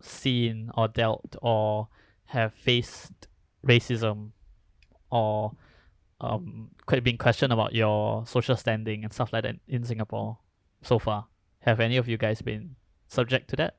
seen 0.00 0.70
or 0.78 0.86
dealt 0.86 1.34
or 1.42 1.88
have 2.30 2.54
faced 2.54 3.26
racism 3.66 4.30
or 5.10 5.58
um 6.20 6.70
quite 6.86 7.04
been 7.04 7.16
questioned 7.18 7.52
about 7.52 7.74
your 7.74 8.26
social 8.26 8.56
standing 8.56 9.04
and 9.04 9.12
stuff 9.12 9.32
like 9.32 9.44
that 9.44 9.56
in 9.68 9.84
Singapore 9.84 10.38
so 10.82 10.98
far? 10.98 11.26
Have 11.60 11.80
any 11.80 11.96
of 11.96 12.08
you 12.08 12.16
guys 12.16 12.42
been 12.42 12.76
subject 13.08 13.48
to 13.50 13.56
that? 13.56 13.76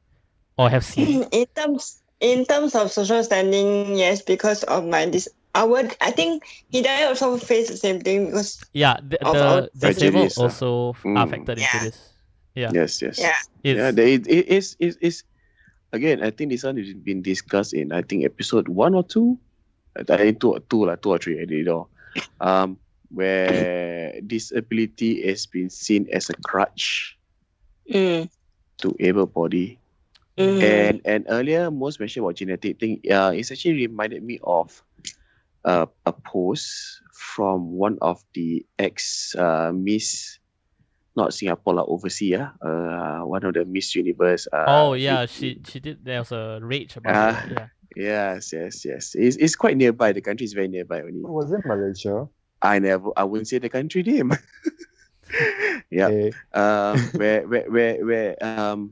Or 0.57 0.69
have 0.69 0.83
seen? 0.85 1.23
in 1.31 1.45
terms 1.55 2.01
in 2.19 2.45
terms 2.45 2.75
of 2.75 2.91
social 2.91 3.23
standing, 3.23 3.95
yes, 3.95 4.21
because 4.21 4.63
of 4.63 4.85
my 4.85 5.05
dis 5.05 5.27
I 5.55 5.63
would 5.63 5.95
I 6.01 6.11
think 6.11 6.43
Hidayah 6.73 7.07
also 7.07 7.37
faced 7.37 7.71
the 7.71 7.77
same 7.77 8.01
thing 8.01 8.27
because 8.27 8.63
Yeah, 8.73 8.97
the, 9.01 9.17
Of- 9.25 9.33
the 9.73 9.87
disabled 9.87 10.13
prejudice, 10.13 10.37
uh, 10.37 10.43
also 10.43 10.89
f- 10.91 11.05
are 11.05 11.25
mm. 11.25 11.31
factored 11.31 11.57
Yeah. 11.59 11.67
into 11.73 11.85
this. 11.85 12.09
Yeah. 12.55 12.71
Yes, 12.73 13.01
yes. 13.01 13.19
yeah. 13.19 13.35
It's, 13.63 13.77
yeah, 13.77 13.91
there, 13.91 14.07
it, 14.07 14.27
it 14.27 14.47
is 14.47 14.75
is 14.79 14.97
is 14.97 15.23
again. 15.91 16.23
I 16.23 16.29
think 16.31 16.51
this 16.51 16.63
one 16.63 16.77
has 16.77 16.93
been 16.93 17.21
discussed 17.21 17.73
in 17.73 17.91
I 17.91 18.01
think 18.01 18.25
episode 18.25 18.67
one 18.67 18.93
or 18.95 19.03
two. 19.03 19.39
I 19.95 20.03
think 20.03 20.39
two, 20.39 20.59
two 20.69 20.85
like 20.85 21.01
two 21.01 21.09
or 21.11 21.17
three. 21.17 21.41
I 21.41 21.45
don't 21.45 21.63
know. 21.63 21.87
Um, 22.39 22.77
where 23.09 24.21
disability 24.21 25.25
has 25.27 25.45
been 25.45 25.69
seen 25.69 26.07
as 26.13 26.29
a 26.29 26.33
crutch 26.45 27.17
Mm, 27.89 28.29
to 28.85 28.95
able 28.99 29.25
body. 29.25 29.79
mm. 30.37 30.61
And 30.61 31.01
and 31.05 31.25
earlier, 31.27 31.71
most 31.71 31.99
mentioned 31.99 32.23
about 32.25 32.35
genetic 32.37 32.79
thing. 32.79 33.01
Uh, 33.09 33.33
it's 33.33 33.51
actually 33.51 33.87
reminded 33.89 34.21
me 34.23 34.37
of 34.43 34.83
uh, 35.65 35.87
a 36.05 36.13
post 36.13 37.01
from 37.13 37.73
one 37.73 37.97
of 38.01 38.21
the 38.33 38.63
ex 38.77 39.33
uh, 39.35 39.71
Miss, 39.73 40.37
not 41.17 41.33
Singapore, 41.33 41.73
like 41.81 41.89
overseas. 41.89 42.29
Yeah, 42.37 42.53
uh, 42.61 43.25
one 43.25 43.43
of 43.43 43.53
the 43.57 43.65
Miss 43.65 43.95
Universe. 43.95 44.47
Uh, 44.53 44.65
oh 44.67 44.93
yeah, 44.93 45.23
it- 45.25 45.29
she 45.33 45.59
she 45.67 45.79
did 45.81 46.05
there 46.05 46.19
was 46.21 46.31
a 46.31 46.59
rage 46.61 46.95
about 46.95 47.15
Ah. 47.15 47.43
it. 47.43 47.51
Yeah. 47.51 47.67
Yes, 47.99 48.53
yes, 48.53 48.85
yes. 48.85 49.13
It's, 49.13 49.35
it's 49.35 49.57
quite 49.57 49.75
nearby. 49.75 50.13
The 50.13 50.21
country 50.21 50.45
is 50.45 50.53
very 50.53 50.69
nearby 50.69 51.01
only. 51.01 51.19
Was 51.19 51.51
it 51.51 51.65
Malaysia? 51.65 52.29
I 52.61 52.79
never, 52.79 53.09
I 53.17 53.25
wouldn't 53.25 53.49
say 53.49 53.57
the 53.57 53.67
country 53.67 54.03
name. 54.03 54.31
yeah. 55.91 56.07
Okay. 56.07 56.31
Um, 56.53 56.97
where, 57.19 57.45
where, 57.45 57.69
where, 57.69 58.05
where, 58.05 58.43
um, 58.43 58.91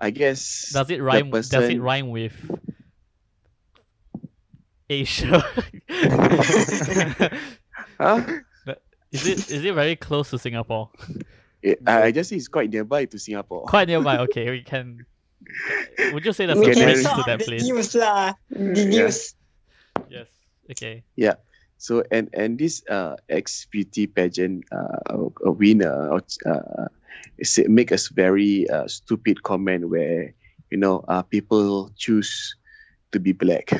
I 0.00 0.10
guess. 0.10 0.70
Does 0.72 0.90
it 0.90 0.96
the 0.96 1.02
rhyme 1.02 1.30
does 1.30 1.52
it 1.54 1.80
rhyme 1.80 2.10
with 2.10 2.34
Asia? 4.90 5.44
Huh? 8.00 8.24
is 9.12 9.26
it 9.28 9.50
is 9.50 9.64
it 9.64 9.74
very 9.74 9.94
close 9.94 10.30
to 10.30 10.38
Singapore? 10.38 10.90
It, 11.62 11.78
I 11.86 12.04
I 12.04 12.10
just 12.10 12.30
say 12.30 12.36
it's 12.36 12.48
quite 12.48 12.70
nearby 12.70 13.04
to 13.04 13.18
Singapore. 13.18 13.62
Quite 13.66 13.86
nearby. 13.86 14.18
Okay, 14.26 14.50
we 14.50 14.62
can. 14.62 15.06
Would 16.12 16.24
you 16.24 16.32
say 16.32 16.46
that's 16.46 16.58
we 16.60 16.66
a 16.66 16.70
Okay, 16.70 16.74
can 16.74 16.86
there 16.86 16.94
bridge 16.94 16.98
is- 16.98 17.10
to 17.10 17.16
talk 17.16 17.26
that 17.26 17.38
the 17.40 17.58
news 17.58 17.94
lah. 17.94 18.34
The 18.50 18.84
news. 18.86 19.34
Yes. 20.08 20.28
Okay. 20.70 21.02
Yeah. 21.16 21.34
So 21.78 22.04
and 22.10 22.30
and 22.32 22.58
this 22.58 22.82
uh 22.86 23.16
ex 23.28 23.66
beauty 23.66 24.06
pageant 24.06 24.64
uh 24.70 25.26
a 25.44 25.50
winner 25.50 26.14
uh 26.46 26.86
make 27.66 27.90
a 27.90 27.98
very 28.14 28.70
uh, 28.70 28.86
stupid 28.86 29.42
comment 29.42 29.90
where 29.90 30.30
you 30.70 30.78
know 30.78 31.04
uh 31.08 31.22
people 31.22 31.90
choose 31.98 32.54
to 33.10 33.18
be 33.18 33.32
black 33.32 33.70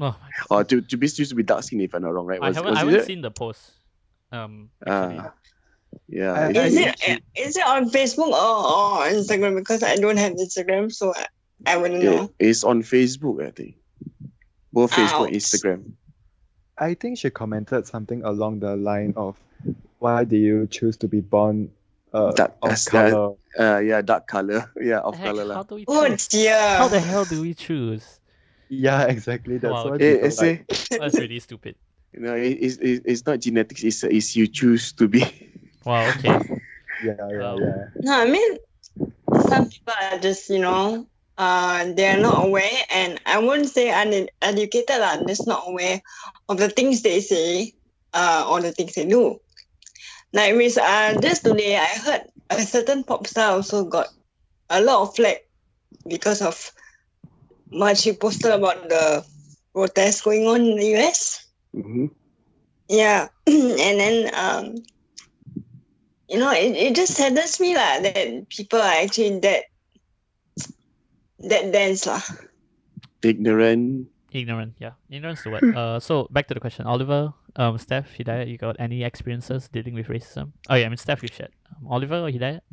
Oh, 0.00 0.16
or 0.50 0.64
to 0.64 0.80
to 0.80 0.96
be 0.96 1.06
choose 1.06 1.28
to 1.30 1.34
be 1.38 1.42
dark 1.42 1.62
skin 1.62 1.80
if 1.80 1.94
I'm 1.94 2.02
not 2.02 2.14
wrong 2.14 2.26
right 2.26 2.42
I 2.42 2.50
haven't, 2.54 2.74
I 2.74 2.78
haven't 2.86 3.04
seen 3.06 3.20
the 3.22 3.30
post. 3.30 3.70
Um. 4.32 4.70
Actually. 4.86 5.18
Ah, 5.20 5.30
yeah 6.08 6.32
I- 6.32 6.48
it- 6.50 6.56
Is 6.56 6.76
it- 6.76 7.00
it 7.08 7.22
is 7.36 7.56
it 7.56 7.66
on 7.66 7.90
Facebook 7.90 8.28
or, 8.32 8.58
or 8.74 9.06
Instagram? 9.08 9.56
Because 9.56 9.82
I 9.82 9.96
don't 9.96 10.16
have 10.18 10.32
Instagram, 10.34 10.92
so 10.92 11.12
I, 11.14 11.26
I 11.66 11.76
wouldn't 11.76 12.02
know. 12.02 12.30
it's 12.38 12.64
on 12.64 12.82
Facebook 12.82 13.44
I 13.46 13.50
think 13.50 13.76
both 14.72 14.90
Facebook 14.92 15.26
and 15.26 15.36
Ouch. 15.36 15.42
Instagram 15.42 15.80
I 16.78 16.94
think 16.94 17.18
she 17.18 17.30
commented 17.30 17.86
something 17.86 18.24
along 18.24 18.60
the 18.60 18.74
line 18.76 19.12
of, 19.16 19.36
"Why 20.00 20.24
do 20.24 20.36
you 20.36 20.66
choose 20.66 20.96
to 20.98 21.06
be 21.08 21.20
born 21.20 21.70
uh, 22.12 22.32
That- 22.32 22.56
of 22.62 22.70
that's- 22.70 22.84
that- 22.90 23.12
color?" 23.12 23.34
uh 23.58 23.78
yeah 23.84 24.00
dark 24.00 24.26
color 24.26 24.64
yeah 24.80 24.98
of 25.00 25.14
Heck, 25.16 25.26
color 25.36 25.52
how 25.54 25.62
do 25.62 25.74
we 25.76 25.84
Oh 25.86 26.08
choose? 26.08 26.26
dear. 26.28 26.56
How 26.80 26.88
the 26.88 27.00
hell 27.00 27.24
do 27.26 27.42
we 27.42 27.52
choose? 27.54 28.18
Yeah, 28.70 29.04
exactly. 29.14 29.58
That's 29.58 29.72
Wow, 29.72 29.90
why 29.90 29.96
okay. 29.96 30.12
Eh, 30.12 30.14
people 30.14 30.26
I 30.26 30.30
say 30.30 30.52
like, 30.68 31.00
That's 31.00 31.18
really 31.20 31.38
stupid. 31.38 31.74
you 32.14 32.20
know 32.20 32.34
it, 32.34 32.56
it's, 32.60 32.76
it's 32.80 33.00
it's 33.04 33.24
not 33.26 33.40
genetics 33.40 33.84
it's 33.84 34.02
it's 34.04 34.34
you 34.36 34.46
choose 34.48 34.92
to 35.00 35.06
be 35.08 35.20
Wow. 35.84 36.06
Okay. 36.08 36.28
yeah, 37.02 37.14
yeah, 37.18 37.52
Um, 37.52 37.62
yeah. 37.62 37.84
No, 37.96 38.20
I 38.20 38.26
mean, 38.30 38.58
some 39.48 39.68
people 39.68 39.94
are 40.00 40.18
just, 40.18 40.48
you 40.50 40.58
know, 40.60 41.06
uh, 41.38 41.92
they're 41.94 42.20
not 42.20 42.44
aware, 42.44 42.70
and 42.90 43.20
I 43.26 43.38
wouldn't 43.38 43.70
say 43.70 43.90
uneducated, 43.90 45.00
lah, 45.00 45.24
just 45.26 45.46
not 45.46 45.64
aware 45.66 46.00
of 46.48 46.58
the 46.58 46.68
things 46.68 47.02
they 47.02 47.20
say 47.20 47.72
uh, 48.12 48.46
or 48.48 48.60
the 48.60 48.72
things 48.72 48.94
they 48.94 49.06
do. 49.06 49.38
Like, 50.32 50.54
with, 50.54 50.78
uh, 50.78 51.18
just 51.20 51.44
today, 51.44 51.76
I 51.76 51.86
heard 51.86 52.22
a 52.50 52.62
certain 52.62 53.04
pop 53.04 53.26
star 53.26 53.52
also 53.52 53.84
got 53.84 54.08
a 54.70 54.80
lot 54.80 55.02
of 55.02 55.16
flack 55.16 55.38
because 56.08 56.42
of 56.42 56.70
what 57.70 57.96
she 57.96 58.12
posted 58.12 58.52
about 58.52 58.88
the 58.88 59.24
protests 59.74 60.20
going 60.22 60.46
on 60.46 60.60
in 60.60 60.76
the 60.76 60.96
US. 60.96 61.46
Mhm. 61.74 62.10
Yeah, 62.88 63.28
and 63.46 64.00
then 64.00 64.30
um, 64.34 64.74
you 66.32 66.38
know, 66.40 66.50
it, 66.50 66.72
it 66.74 66.96
just 66.96 67.14
saddens 67.14 67.60
me 67.60 67.76
lah 67.76 68.00
that 68.00 68.48
people 68.48 68.80
are 68.80 68.96
actually 69.04 69.38
that 69.44 69.68
that 71.44 71.72
dense 71.72 72.06
lah. 72.08 72.22
ignorant 73.22 74.08
Ignorant. 74.32 74.72
Yeah. 74.80 74.96
Ignorance 75.12 75.44
to 75.44 75.52
what? 75.52 75.60
Uh. 75.60 76.00
So 76.00 76.24
back 76.32 76.48
to 76.48 76.54
the 76.56 76.60
question, 76.60 76.88
Oliver. 76.88 77.36
Um. 77.54 77.76
Steph. 77.76 78.16
Hidayat. 78.16 78.48
You 78.48 78.56
got 78.56 78.80
any 78.80 79.04
experiences 79.04 79.68
dealing 79.68 79.92
with 79.92 80.08
racism? 80.08 80.56
Oh 80.72 80.74
yeah. 80.74 80.86
I 80.86 80.88
mean 80.88 80.96
Steph. 80.96 81.20
You 81.20 81.28
shared. 81.28 81.52
Um, 81.68 81.92
Oliver 81.92 82.24
or 82.24 82.32
Hidayat? 82.32 82.64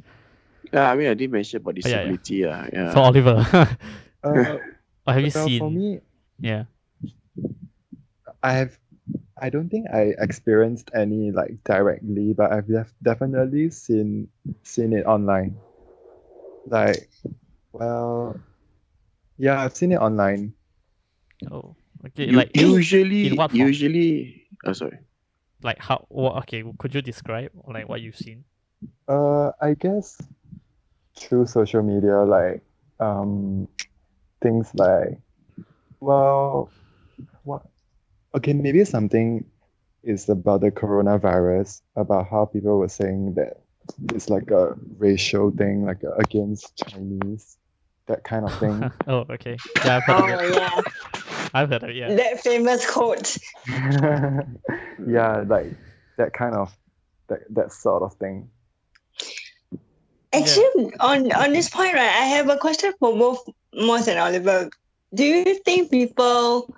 Yeah, 0.72 0.88
I 0.88 0.96
mean, 0.96 1.12
I 1.12 1.16
did 1.20 1.32
mention 1.36 1.60
about 1.60 1.76
Oh, 1.76 1.84
yeah, 1.84 2.08
yeah. 2.08 2.16
disability. 2.16 2.36
Yeah, 2.48 2.64
yeah. 2.72 2.94
So 2.96 3.00
Oliver. 3.04 3.44
Uh, 4.24 4.60
or 5.08 5.12
have 5.16 5.24
you 5.24 5.32
seen? 5.32 5.60
for 5.60 5.72
me, 5.72 6.00
Yeah. 6.40 6.64
I 8.44 8.52
have. 8.52 8.80
I 9.42 9.50
don't 9.50 9.70
think 9.70 9.88
I 9.94 10.14
experienced 10.20 10.92
any 10.94 11.32
like 11.32 11.64
directly, 11.64 12.34
but 12.34 12.52
I've 12.52 12.68
def- 12.68 12.94
definitely 13.02 13.70
seen 13.70 14.30
seen 14.64 14.94
it 14.94 15.06
online. 15.06 15.60
Like, 16.66 17.10
well, 17.72 18.40
yeah, 19.38 19.62
I've 19.62 19.76
seen 19.76 19.92
it 19.92 20.00
online. 20.00 20.54
Oh. 21.52 21.76
Okay. 22.06 22.28
U- 22.28 22.38
like 22.38 22.56
usually, 22.56 23.28
in 23.28 23.36
what 23.36 23.54
usually. 23.54 24.48
Oh, 24.66 24.74
sorry. 24.74 25.00
like 25.64 25.80
how? 25.80 26.06
What? 26.10 26.36
Okay. 26.44 26.64
Could 26.78 26.96
you 26.96 27.02
describe 27.02 27.52
like 27.68 27.88
what 27.90 28.02
you've 28.02 28.18
seen? 28.18 28.44
Uh, 29.08 29.52
I 29.62 29.74
guess 29.74 30.22
through 31.16 31.48
social 31.48 31.84
media, 31.84 32.24
like 32.24 32.62
um, 33.00 33.68
things 34.42 34.72
like, 34.76 35.20
well, 36.00 36.70
what? 36.72 36.79
Okay, 38.36 38.54
maybe 38.54 38.84
something 38.86 39.46
is 40.04 40.30
about 40.30 40.62
the 40.62 40.72
coronavirus, 40.72 41.82
about 41.96 42.28
how 42.30 42.46
people 42.46 42.78
were 42.78 42.88
saying 42.90 43.34
that 43.36 43.62
it's 44.14 44.30
like 44.30 44.52
a 44.52 44.76
racial 44.98 45.52
thing, 45.52 45.86
like 45.86 46.04
uh, 46.04 46.14
against 46.16 46.78
Chinese, 46.78 47.58
that 48.06 48.24
kind 48.24 48.46
of 48.46 48.58
thing. 48.60 48.92
oh. 49.08 49.26
Okay. 49.30 49.58
Yeah. 49.84 49.98
I've 49.98 50.04
heard 50.04 50.32
Oh 50.32 50.34
of 50.36 50.52
it. 50.52 50.56
yeah, 50.56 50.82
I've 51.54 51.70
heard 51.70 51.84
of 51.84 51.90
it. 51.90 51.96
Yeah. 51.96 52.16
that 52.16 52.40
famous 52.42 52.90
quote. 52.90 53.38
yeah, 55.08 55.44
like 55.48 55.74
that 56.18 56.34
kind 56.34 56.56
of 56.56 56.76
that 57.28 57.40
that 57.50 57.74
sort 57.74 58.04
of 58.04 58.14
thing. 58.16 58.50
Actually, 60.32 60.94
on 61.00 61.32
on 61.32 61.54
this 61.54 61.70
point, 61.70 61.94
right, 61.96 62.02
I 62.04 62.26
have 62.38 62.50
a 62.50 62.58
question 62.58 62.94
for 63.00 63.18
both 63.18 63.44
Moss 63.74 64.08
and 64.08 64.20
Oliver. 64.20 64.70
Do 65.16 65.24
you 65.24 65.56
think 65.66 65.90
people 65.90 66.72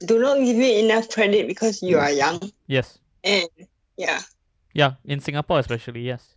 do 0.00 0.18
not 0.20 0.38
give 0.38 0.56
you 0.56 0.78
enough 0.84 1.08
credit 1.10 1.46
because 1.46 1.82
you 1.82 1.98
are 1.98 2.10
young? 2.10 2.40
Yes. 2.66 2.98
And 3.24 3.48
yeah, 3.96 4.20
Yeah. 4.74 4.94
In 5.04 5.20
Singapore, 5.20 5.58
especially. 5.58 6.02
Yes. 6.02 6.34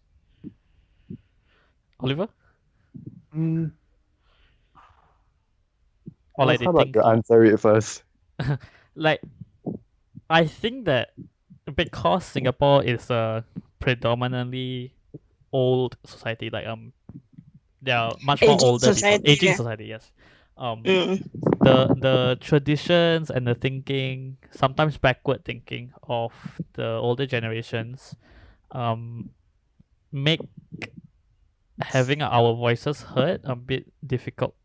Oliver. 2.00 2.28
Mm, 3.36 3.72
Or 6.36 6.46
like 6.46 6.62
how 6.62 6.72
about 6.72 6.84
think 6.84 6.96
you 6.96 7.04
answer 7.04 7.44
it 7.46 7.60
first? 7.60 8.04
like 8.96 9.22
I 10.30 10.46
think 10.48 10.86
that 10.86 11.12
because 11.76 12.26
Singapore 12.26 12.84
is 12.84 13.10
a 13.10 13.46
predominantly 13.80 14.96
old 15.54 15.98
society, 16.06 16.50
like 16.50 16.66
um, 16.66 16.94
they 17.82 17.92
are 17.92 18.14
much 18.24 18.42
more 18.42 18.56
Aging 18.56 18.66
older 18.68 18.80
people- 18.88 18.94
society, 18.96 19.32
aging 19.32 19.50
yeah. 19.50 19.56
society. 19.56 19.86
Yes. 19.86 20.12
Um, 20.58 20.84
mm, 20.84 21.51
the 21.64 21.94
the 21.98 22.38
traditions 22.42 23.30
and 23.30 23.48
the 23.48 23.56
thinking, 23.56 24.38
sometimes 24.52 24.98
backward 24.98 25.46
thinking 25.46 25.94
of 26.04 26.34
the 26.74 26.98
older 26.98 27.26
generations, 27.26 28.16
um, 28.72 29.30
make 30.12 30.42
having 31.82 32.22
our 32.22 32.54
voices 32.54 33.02
heard 33.02 33.42
a 33.44 33.56
bit 33.56 33.86
difficult. 34.06 34.56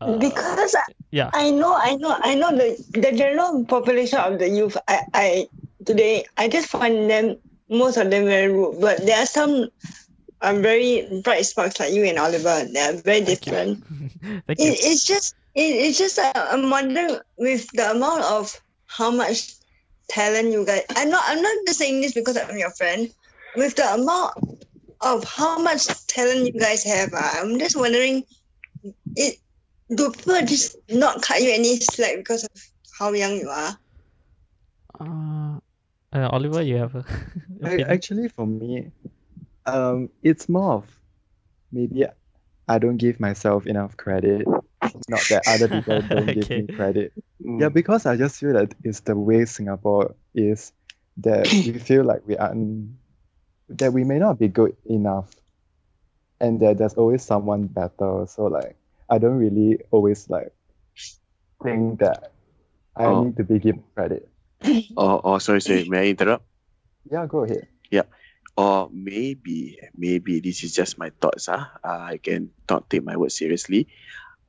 Uh, 0.00 0.18
because 0.18 0.74
I, 0.74 0.82
yeah. 1.10 1.30
I 1.32 1.50
know, 1.50 1.74
I 1.74 1.96
know, 1.96 2.16
I 2.18 2.34
know 2.34 2.50
the 2.50 2.76
the 2.94 3.12
general 3.12 3.64
population 3.64 4.18
of 4.18 4.38
the 4.38 4.48
youth. 4.48 4.76
I, 4.88 5.02
I 5.14 5.48
today 5.84 6.24
I 6.36 6.48
just 6.48 6.68
find 6.68 7.10
them 7.10 7.36
most 7.68 7.96
of 7.96 8.10
them 8.10 8.26
very 8.26 8.52
rude, 8.52 8.80
but 8.80 9.04
there 9.06 9.18
are 9.22 9.26
some 9.26 9.68
um, 10.42 10.62
very 10.62 11.08
bright 11.22 11.46
sparks 11.46 11.80
like 11.80 11.92
you 11.92 12.04
and 12.04 12.18
Oliver. 12.18 12.66
They 12.70 12.80
are 12.80 12.92
very 12.92 13.22
Thank 13.22 13.40
different. 13.42 13.84
It, 14.48 14.58
it's 14.58 15.04
just 15.04 15.34
it's 15.54 15.98
just 15.98 16.18
uh, 16.18 16.32
I'm 16.34 16.70
wondering 16.70 17.18
with 17.38 17.68
the 17.72 17.90
amount 17.90 18.24
of 18.24 18.60
how 18.86 19.10
much 19.10 19.54
talent 20.08 20.52
you 20.52 20.64
guys. 20.66 20.82
I'm 20.96 21.10
not 21.10 21.22
I'm 21.26 21.42
not 21.42 21.56
just 21.66 21.78
saying 21.78 22.00
this 22.00 22.12
because 22.12 22.36
I'm 22.36 22.56
your 22.56 22.70
friend. 22.70 23.12
With 23.56 23.76
the 23.76 23.94
amount 23.94 24.64
of 25.00 25.22
how 25.24 25.58
much 25.58 25.86
talent 26.06 26.52
you 26.52 26.58
guys 26.58 26.82
have, 26.84 27.12
uh, 27.14 27.30
I'm 27.34 27.58
just 27.58 27.76
wondering, 27.76 28.24
it 29.14 29.38
do 29.94 30.10
people 30.10 30.40
just 30.44 30.76
not 30.88 31.22
cut 31.22 31.40
you 31.40 31.52
any 31.52 31.76
slack 31.76 32.16
because 32.16 32.44
of 32.44 32.62
how 32.98 33.12
young 33.12 33.36
you 33.36 33.48
are? 33.48 33.78
Uh, 34.98 35.58
uh, 36.12 36.28
Oliver, 36.30 36.62
you 36.62 36.76
have 36.76 36.94
a 36.94 37.04
I, 37.64 37.80
actually, 37.82 38.28
for 38.28 38.46
me, 38.46 38.90
um, 39.66 40.10
it's 40.22 40.48
more 40.48 40.74
of 40.74 41.00
maybe 41.70 42.06
I 42.68 42.78
don't 42.78 42.96
give 42.96 43.20
myself 43.20 43.66
enough 43.66 43.96
credit. 43.96 44.46
Not 45.08 45.20
that 45.30 45.42
other 45.46 45.68
people 45.68 46.02
don't 46.02 46.26
give 46.34 46.50
me 46.50 46.66
credit. 46.66 47.12
Mm. 47.44 47.60
Yeah, 47.60 47.68
because 47.68 48.06
I 48.06 48.16
just 48.16 48.36
feel 48.40 48.52
that 48.54 48.74
it's 48.82 49.00
the 49.00 49.16
way 49.16 49.44
Singapore 49.44 50.14
is 50.34 50.72
that 51.18 51.48
we 51.52 51.78
feel 51.88 52.04
like 52.04 52.26
we 52.26 52.36
aren't, 52.36 52.90
that 53.68 53.92
we 53.92 54.04
may 54.04 54.18
not 54.18 54.38
be 54.38 54.48
good 54.48 54.76
enough, 54.86 55.30
and 56.40 56.60
that 56.60 56.78
there's 56.78 56.94
always 56.94 57.22
someone 57.22 57.66
better. 57.66 58.26
So 58.28 58.46
like, 58.46 58.76
I 59.08 59.18
don't 59.18 59.38
really 59.38 59.80
always 59.90 60.28
like 60.28 60.52
think 61.62 62.00
that 62.00 62.32
I 62.96 63.06
Oh. 63.06 63.24
need 63.24 63.36
to 63.36 63.44
be 63.44 63.58
given 63.58 63.84
credit. 63.94 64.28
Oh, 64.96 65.18
or 65.18 65.40
sorry, 65.40 65.60
sorry, 65.60 65.84
may 65.88 66.08
I 66.08 66.10
interrupt? 66.10 66.44
Yeah, 67.10 67.26
go 67.26 67.44
ahead. 67.44 67.68
Yeah 67.90 68.04
or 68.56 68.88
maybe, 68.92 69.78
maybe 69.96 70.40
this 70.40 70.62
is 70.62 70.74
just 70.74 70.98
my 70.98 71.10
thoughts. 71.20 71.46
Huh? 71.46 71.66
Uh, 71.82 72.14
I 72.14 72.18
can 72.18 72.50
not 72.70 72.88
take 72.88 73.04
my 73.04 73.16
words 73.16 73.36
seriously. 73.36 73.88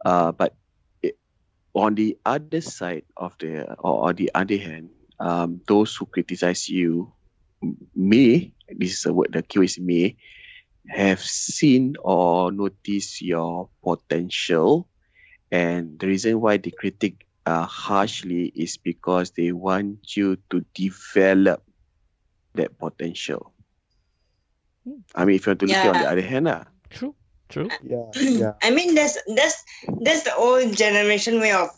Uh, 0.06 0.32
but 0.32 0.56
it, 1.02 1.18
on 1.74 1.96
the 1.96 2.16
other 2.26 2.62
side 2.62 3.04
of 3.18 3.36
the, 3.40 3.74
or 3.80 4.08
on 4.08 4.16
the 4.16 4.30
other 4.36 4.58
hand, 4.58 4.90
um, 5.20 5.62
those 5.68 5.96
who 5.96 6.06
criticize 6.06 6.70
you 6.70 7.12
m- 7.64 7.76
may, 7.96 8.54
this 8.70 9.00
is 9.00 9.06
a 9.06 9.14
word, 9.14 9.34
the 9.34 9.42
keyword 9.42 9.66
is 9.66 9.80
may, 9.80 10.16
have 10.88 11.20
seen 11.20 11.96
or 12.02 12.52
noticed 12.52 13.22
your 13.22 13.70
potential. 13.84 14.88
And 15.52 15.98
the 16.00 16.08
reason 16.08 16.40
why 16.40 16.58
they 16.58 16.72
critique 16.72 17.26
uh, 17.46 17.66
harshly 17.66 18.52
is 18.56 18.78
because 18.78 19.32
they 19.32 19.52
want 19.52 20.16
you 20.16 20.38
to 20.52 20.64
develop 20.76 21.64
that 22.54 22.78
potential. 22.78 23.54
Hmm. 24.88 25.00
I 25.16 25.26
mean, 25.26 25.38
if 25.38 25.46
you 25.46 25.52
want 25.52 25.60
to 25.62 25.66
look 25.66 25.76
at 25.78 25.86
it 25.86 25.90
on 25.90 26.02
the 26.02 26.10
other 26.12 26.22
hand, 26.22 26.48
uh, 26.48 26.64
True. 26.92 27.16
True. 27.50 27.70
Yeah, 27.84 28.12
yeah. 28.16 28.54
I 28.62 28.72
mean, 28.72 28.96
that's 28.96 29.18
that's 29.36 29.64
that's 30.02 30.24
the 30.24 30.36
old 30.36 30.76
generation 30.76 31.40
way 31.40 31.52
of 31.52 31.70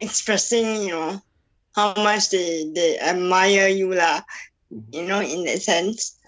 expressing, 0.00 0.82
you 0.82 0.90
know, 0.90 1.20
how 1.74 1.94
much 1.96 2.30
they 2.30 2.70
they 2.74 2.98
admire 2.98 3.68
you 3.68 3.94
lah. 3.94 4.22
You 4.92 5.04
know, 5.06 5.20
in 5.20 5.44
that 5.44 5.62
sense. 5.62 6.18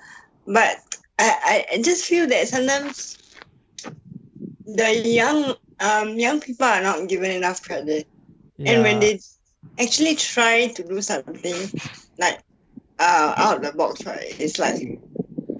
But 0.46 0.76
I, 1.18 1.28
I 1.44 1.66
I 1.74 1.82
just 1.82 2.04
feel 2.06 2.26
that 2.28 2.48
sometimes 2.48 3.18
the 4.66 5.02
young 5.06 5.54
um 5.80 6.18
young 6.18 6.40
people 6.40 6.66
are 6.66 6.82
not 6.82 7.08
given 7.08 7.30
enough 7.30 7.62
credit, 7.62 8.06
and 8.66 8.82
when 8.82 9.00
they 9.00 9.20
actually 9.78 10.14
try 10.16 10.68
to 10.68 10.82
do 10.84 11.00
something 11.02 11.70
like 12.18 12.40
uh 12.98 13.34
out 13.36 13.56
of 13.58 13.62
the 13.62 13.72
box, 13.76 14.04
right? 14.06 14.34
It's 14.38 14.58
like, 14.58 15.00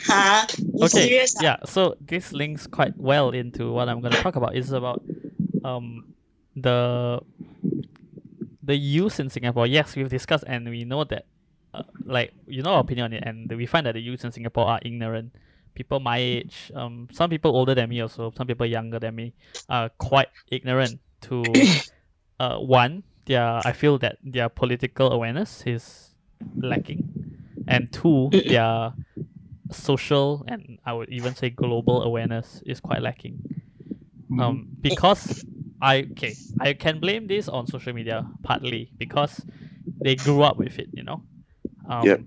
huh? 0.04 0.46
You 0.58 0.84
okay 0.84 1.06
serious? 1.08 1.34
ah? 1.38 1.42
yeah 1.42 1.56
so 1.64 1.96
this 2.00 2.32
links 2.32 2.66
quite 2.66 2.96
well 2.96 3.30
into 3.30 3.72
what 3.72 3.88
i'm 3.88 4.00
going 4.00 4.12
to 4.12 4.22
talk 4.22 4.36
about 4.36 4.54
it's 4.54 4.70
about 4.70 5.02
um 5.64 6.14
the 6.56 7.20
the 8.62 8.76
youth 8.76 9.20
in 9.20 9.28
singapore 9.30 9.66
yes 9.66 9.96
we've 9.96 10.08
discussed 10.08 10.44
and 10.46 10.68
we 10.68 10.84
know 10.84 11.04
that 11.04 11.26
uh, 11.74 11.82
like 12.04 12.32
you 12.46 12.62
know 12.62 12.74
our 12.74 12.80
opinion 12.80 13.06
on 13.06 13.12
it 13.12 13.22
and 13.24 13.50
we 13.52 13.66
find 13.66 13.86
that 13.86 13.92
the 13.92 14.00
youth 14.00 14.24
in 14.24 14.30
singapore 14.30 14.66
are 14.66 14.80
ignorant 14.84 15.32
people 15.74 15.98
my 16.00 16.18
age 16.18 16.70
um 16.74 17.08
some 17.12 17.28
people 17.28 17.50
older 17.50 17.74
than 17.74 17.88
me 17.88 18.00
also 18.00 18.32
some 18.36 18.46
people 18.46 18.64
younger 18.66 18.98
than 18.98 19.14
me 19.14 19.34
are 19.68 19.88
quite 19.98 20.28
ignorant 20.50 21.00
to 21.20 21.42
uh 22.40 22.56
one 22.58 23.02
their 23.26 23.60
i 23.66 23.72
feel 23.72 23.98
that 23.98 24.16
their 24.22 24.48
political 24.48 25.10
awareness 25.12 25.64
is 25.66 26.14
lacking 26.56 27.02
and 27.66 27.92
two 27.92 28.30
their 28.46 28.92
social 29.72 30.44
and 30.48 30.78
I 30.84 30.92
would 30.92 31.10
even 31.10 31.34
say 31.34 31.50
global 31.50 32.02
awareness 32.02 32.62
is 32.66 32.80
quite 32.80 33.02
lacking. 33.02 33.42
Um, 34.38 34.68
because 34.80 35.44
I 35.80 36.08
okay, 36.12 36.38
I 36.58 36.72
can 36.74 37.00
blame 37.00 37.26
this 37.28 37.48
on 37.48 37.66
social 37.66 37.92
media 37.92 38.26
partly 38.42 38.92
because 38.98 39.46
they 40.02 40.16
grew 40.16 40.42
up 40.42 40.58
with 40.58 40.78
it, 40.78 40.88
you 40.94 41.02
know. 41.04 41.22
Um, 41.88 42.04
Yep. 42.06 42.20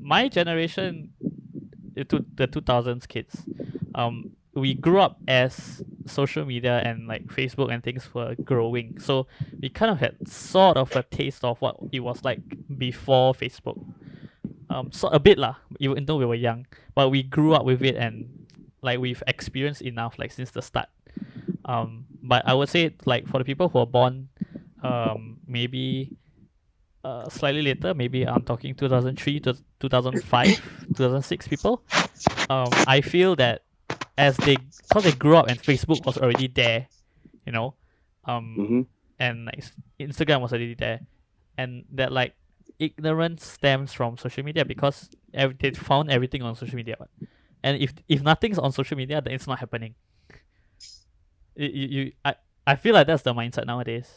My 0.00 0.28
generation, 0.28 1.10
the 1.94 2.04
two 2.04 2.24
the 2.36 2.46
two 2.46 2.60
thousands 2.60 3.06
kids, 3.06 3.46
um, 3.94 4.32
we 4.54 4.74
grew 4.74 5.00
up 5.00 5.20
as 5.28 5.82
social 6.06 6.44
media 6.44 6.80
and 6.84 7.06
like 7.06 7.26
Facebook 7.28 7.72
and 7.72 7.82
things 7.82 8.12
were 8.14 8.34
growing, 8.44 8.98
so 8.98 9.26
we 9.60 9.68
kind 9.68 9.90
of 9.90 9.98
had 10.00 10.16
sort 10.26 10.76
of 10.76 10.94
a 10.96 11.02
taste 11.04 11.44
of 11.44 11.60
what 11.60 11.76
it 11.92 12.00
was 12.00 12.24
like 12.24 12.42
before 12.78 13.34
Facebook 13.34 13.78
um 14.72 14.90
so 14.90 15.08
a 15.08 15.20
bit 15.20 15.38
lah 15.38 15.56
even 15.78 16.04
though 16.06 16.16
we 16.16 16.24
were 16.24 16.34
young 16.34 16.66
but 16.94 17.10
we 17.10 17.22
grew 17.22 17.52
up 17.52 17.64
with 17.64 17.82
it 17.82 17.96
and 17.96 18.46
like 18.80 18.98
we've 18.98 19.22
experienced 19.26 19.82
enough 19.82 20.18
like 20.18 20.32
since 20.32 20.50
the 20.50 20.62
start 20.62 20.88
um 21.64 22.06
but 22.22 22.42
i 22.46 22.54
would 22.54 22.68
say 22.68 22.94
like 23.04 23.28
for 23.28 23.38
the 23.38 23.44
people 23.44 23.68
who 23.68 23.78
are 23.78 23.86
born 23.86 24.28
um 24.82 25.38
maybe 25.46 26.10
uh 27.04 27.28
slightly 27.28 27.62
later 27.62 27.94
maybe 27.94 28.26
i'm 28.26 28.42
talking 28.42 28.74
2003 28.74 29.40
to 29.40 29.56
2005 29.80 30.48
2006 30.96 31.48
people 31.48 31.82
um 32.48 32.68
i 32.86 33.00
feel 33.00 33.36
that 33.36 33.62
as 34.16 34.36
they 34.38 34.56
because 34.56 35.04
they 35.04 35.12
grew 35.12 35.36
up 35.36 35.48
and 35.48 35.60
facebook 35.62 36.04
was 36.06 36.16
already 36.16 36.48
there 36.48 36.86
you 37.44 37.52
know 37.52 37.74
um 38.24 38.56
mhm. 38.58 38.86
and 39.18 39.46
like 39.46 39.64
Instagram 40.08 40.40
was 40.40 40.52
already 40.52 40.74
there, 40.74 41.00
and 41.56 41.84
that 41.92 42.12
like 42.12 42.34
ignorance 42.82 43.44
stems 43.46 43.92
from 43.92 44.16
social 44.18 44.42
media 44.44 44.64
because 44.64 45.10
ev- 45.34 45.56
they 45.58 45.70
found 45.70 46.10
everything 46.10 46.42
on 46.42 46.54
social 46.56 46.76
media, 46.76 46.96
and 47.62 47.74
if 47.80 47.90
if 48.08 48.20
nothing's 48.22 48.58
on 48.58 48.72
social 48.72 48.96
media, 48.96 49.20
then 49.22 49.32
it's 49.34 49.46
not 49.46 49.58
happening. 49.64 49.94
You, 51.54 51.68
you, 51.68 51.86
you 51.96 52.12
I, 52.24 52.34
I 52.66 52.74
feel 52.76 52.94
like 52.94 53.06
that's 53.06 53.22
the 53.22 53.34
mindset 53.34 53.66
nowadays. 53.66 54.08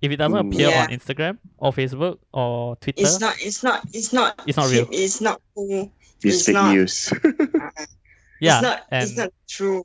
If 0.00 0.12
it 0.12 0.16
doesn't 0.16 0.36
Mm. 0.38 0.52
appear 0.52 0.68
Yeah. 0.68 0.82
on 0.84 0.88
Instagram 0.88 1.38
or 1.58 1.72
Facebook 1.72 2.18
or 2.32 2.76
Twitter, 2.76 3.00
It's 3.02 3.18
not. 3.20 3.34
It's 3.40 3.62
not. 3.62 3.80
It's 3.92 4.12
not. 4.12 4.42
It's 4.46 4.56
not 4.56 4.70
real. 4.70 4.86
It's 4.92 5.20
not 5.20 5.40
cool. 5.54 5.90
It's, 6.22 6.24
It's 6.24 6.46
fake 6.46 6.54
not- 6.54 6.72
news. 6.74 7.12
yeah, 8.40 8.58
It's 8.58 8.62
not. 8.62 8.78
and 8.90 9.02
it's 9.02 9.16
not 9.16 9.32
true. 9.48 9.84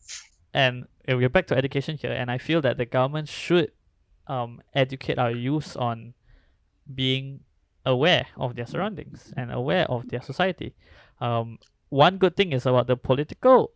and 0.54 0.84
uh, 1.10 1.16
we're 1.18 1.30
back 1.30 1.48
to 1.48 1.56
education 1.56 1.98
here, 1.98 2.12
and 2.12 2.30
I 2.30 2.38
feel 2.38 2.62
that 2.62 2.78
the 2.78 2.86
government 2.86 3.28
should 3.30 3.72
um, 4.28 4.62
educate 4.76 5.18
our 5.18 5.32
youth 5.32 5.76
on 5.78 6.14
being 6.94 7.40
aware 7.86 8.28
of 8.38 8.56
their 8.56 8.66
surroundings 8.66 9.34
and 9.36 9.52
aware 9.52 9.86
of 9.90 10.08
their 10.10 10.22
society. 10.22 10.76
Um, 11.20 11.60
one 11.90 12.18
good 12.18 12.36
thing 12.36 12.54
is 12.54 12.66
about 12.66 12.88
the 12.88 12.96
political 12.96 13.72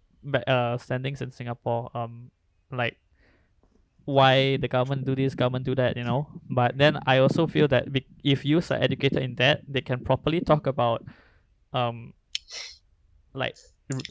uh, 0.48 0.78
standings 0.78 1.22
in 1.22 1.32
Singapore. 1.32 1.90
Um, 1.94 2.32
like 2.72 2.98
why 4.06 4.58
the 4.58 4.68
government 4.68 5.06
do 5.06 5.16
this, 5.16 5.34
government 5.36 5.66
do 5.66 5.76
that, 5.76 5.98
you 5.98 6.04
know. 6.04 6.28
But 6.50 6.78
then 6.78 7.00
I 7.06 7.18
also 7.18 7.48
feel 7.48 7.68
that 7.70 7.88
if 8.24 8.46
youth 8.46 8.72
are 8.72 8.82
educated 8.82 9.22
in 9.22 9.36
that, 9.36 9.62
they 9.68 9.82
can 9.82 10.00
properly 10.00 10.42
talk 10.42 10.68
about 10.68 11.04
um, 11.74 12.14
like 13.34 13.56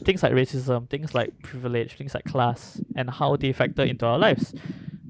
things 0.03 0.21
like 0.21 0.33
racism, 0.33 0.89
things 0.89 1.13
like 1.15 1.33
privilege, 1.41 1.97
things 1.97 2.13
like 2.13 2.25
class, 2.25 2.81
and 2.95 3.09
how 3.09 3.35
they 3.35 3.53
factor 3.53 3.83
into 3.83 4.05
our 4.05 4.19
lives. 4.19 4.53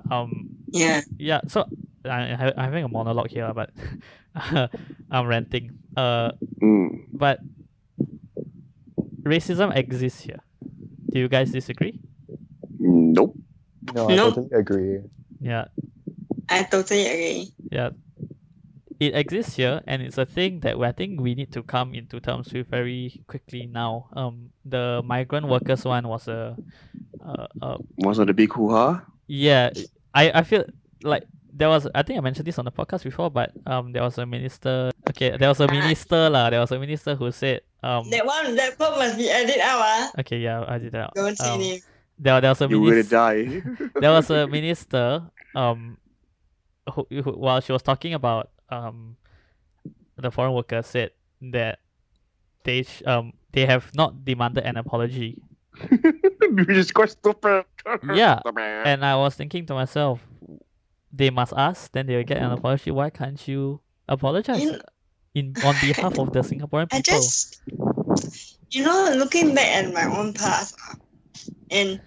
Um, 0.10 0.50
Yeah. 0.72 1.02
yeah, 1.18 1.42
so 1.48 1.66
I, 2.08 2.34
I- 2.34 2.54
I'm 2.58 2.64
having 2.72 2.84
a 2.84 2.88
monologue 2.90 3.30
here, 3.30 3.52
but 3.54 3.72
I'm 5.12 5.28
ranting. 5.28 5.78
Uh, 5.98 6.32
Mm. 6.62 7.06
but 7.14 7.40
racism 9.24 9.76
exists 9.76 10.22
here. 10.22 10.40
Do 11.12 11.20
you 11.20 11.28
guys 11.28 11.52
disagree? 11.52 12.00
Nope. 12.80 13.36
No, 13.94 14.10
I 14.10 14.16
No. 14.16 14.30
totally 14.32 14.50
agree. 14.54 15.00
Yeah, 15.40 15.66
I 16.50 16.64
totally 16.64 17.06
agree. 17.06 17.54
yeah. 17.72 17.90
It 19.00 19.14
exists 19.14 19.56
here, 19.58 19.82
and 19.88 20.02
it's 20.02 20.18
a 20.18 20.26
thing 20.26 20.62
that 20.62 20.80
I 20.80 20.92
think 20.94 21.20
we 21.20 21.36
need 21.36 21.52
to 21.52 21.62
come 21.64 21.94
into 21.94 22.20
terms 22.22 22.54
with 22.54 22.68
very 22.72 23.22
quickly 23.28 23.68
now. 23.68 24.08
Um, 24.14 24.52
the 24.64 25.02
migrant 25.04 25.48
workers 25.50 25.84
one 25.84 26.08
was 26.08 26.30
a, 26.30 26.56
uh, 27.20 27.48
uh, 27.62 27.78
Most 28.02 28.20
of 28.20 28.28
the 28.28 28.34
big 28.34 28.54
hoo 28.54 28.70
ha. 28.72 29.04
yeah. 29.28 29.70
I 30.16 30.32
I 30.40 30.44
feel 30.44 30.64
like 31.04 31.28
there 31.56 31.70
was 31.72 31.88
I 31.96 32.04
think 32.04 32.20
I 32.20 32.22
mentioned 32.22 32.46
this 32.46 32.60
on 32.60 32.66
the 32.68 32.72
podcast 32.76 33.04
before, 33.08 33.32
but 33.32 33.52
um 33.66 33.92
there 33.96 34.04
was 34.04 34.18
a 34.20 34.26
minister. 34.28 34.92
Okay, 35.10 35.38
there 35.40 35.48
was 35.50 35.60
a 35.64 35.68
Ah. 35.68 35.72
minister 35.72 36.30
lah. 36.30 36.50
There 36.52 36.60
was 36.60 36.72
a 36.76 36.80
minister 36.80 37.16
who 37.16 37.32
said 37.32 37.62
um. 37.82 38.10
That 38.12 38.26
one, 38.28 38.56
that 38.60 38.76
part 38.78 38.98
must 39.00 39.16
be 39.18 39.30
edited 39.32 39.62
out. 39.64 39.80
Ah, 39.80 40.12
Okay, 40.20 40.40
yeah, 40.44 40.66
I 40.68 40.78
did 40.78 40.92
that. 40.92 41.16
don't 41.16 41.38
say 41.38 41.48
Um, 41.50 41.60
name. 41.60 41.80
there, 42.20 42.42
there 42.42 42.52
was 42.52 42.62
a 42.62 42.68
You 42.68 42.82
will 42.82 42.92
minister. 42.92 43.16
die. 43.16 43.64
there 44.04 44.12
was 44.12 44.28
a 44.30 44.48
minister 44.48 45.24
um 45.56 45.96
who, 46.94 47.08
who 47.10 47.32
while 47.40 47.62
she 47.64 47.72
was 47.72 47.82
talking 47.82 48.14
about 48.14 48.52
um 48.70 49.16
the 50.20 50.32
foreign 50.32 50.54
workers 50.54 50.86
said 50.88 51.12
that 51.56 51.80
they 52.68 52.84
sh- 52.84 53.04
um 53.08 53.32
they 53.56 53.66
have 53.66 53.90
not 53.96 54.26
demanded 54.28 54.64
an 54.68 54.76
apology 54.76 55.40
Which 56.56 56.70
is 56.70 56.92
quite 56.92 57.12
stupid. 57.12 57.66
Yeah, 58.14 58.40
and 58.88 59.04
i 59.06 59.16
was 59.16 59.36
thinking 59.36 59.66
to 59.68 59.74
myself 59.76 60.20
they 61.16 61.30
must 61.30 61.54
ask 61.56 61.92
then 61.92 62.08
they 62.08 62.16
will 62.16 62.24
get 62.24 62.38
an 62.38 62.44
mm-hmm. 62.44 62.58
apology 62.58 62.92
why 62.92 63.10
can't 63.10 63.48
you 63.48 63.80
apologize 64.08 64.62
You- 64.62 64.80
in 65.36 65.54
on 65.64 65.76
behalf 65.82 66.18
of 66.18 66.32
the 66.32 66.40
singaporean 66.40 66.90
people? 66.90 66.98
I 66.98 67.02
just, 67.02 67.62
you 68.72 68.84
know, 68.84 69.14
looking 69.16 69.54
back 69.54 69.68
at 69.68 69.94
my 69.94 70.06
own 70.06 70.34
past 70.34 70.76
and 71.70 72.02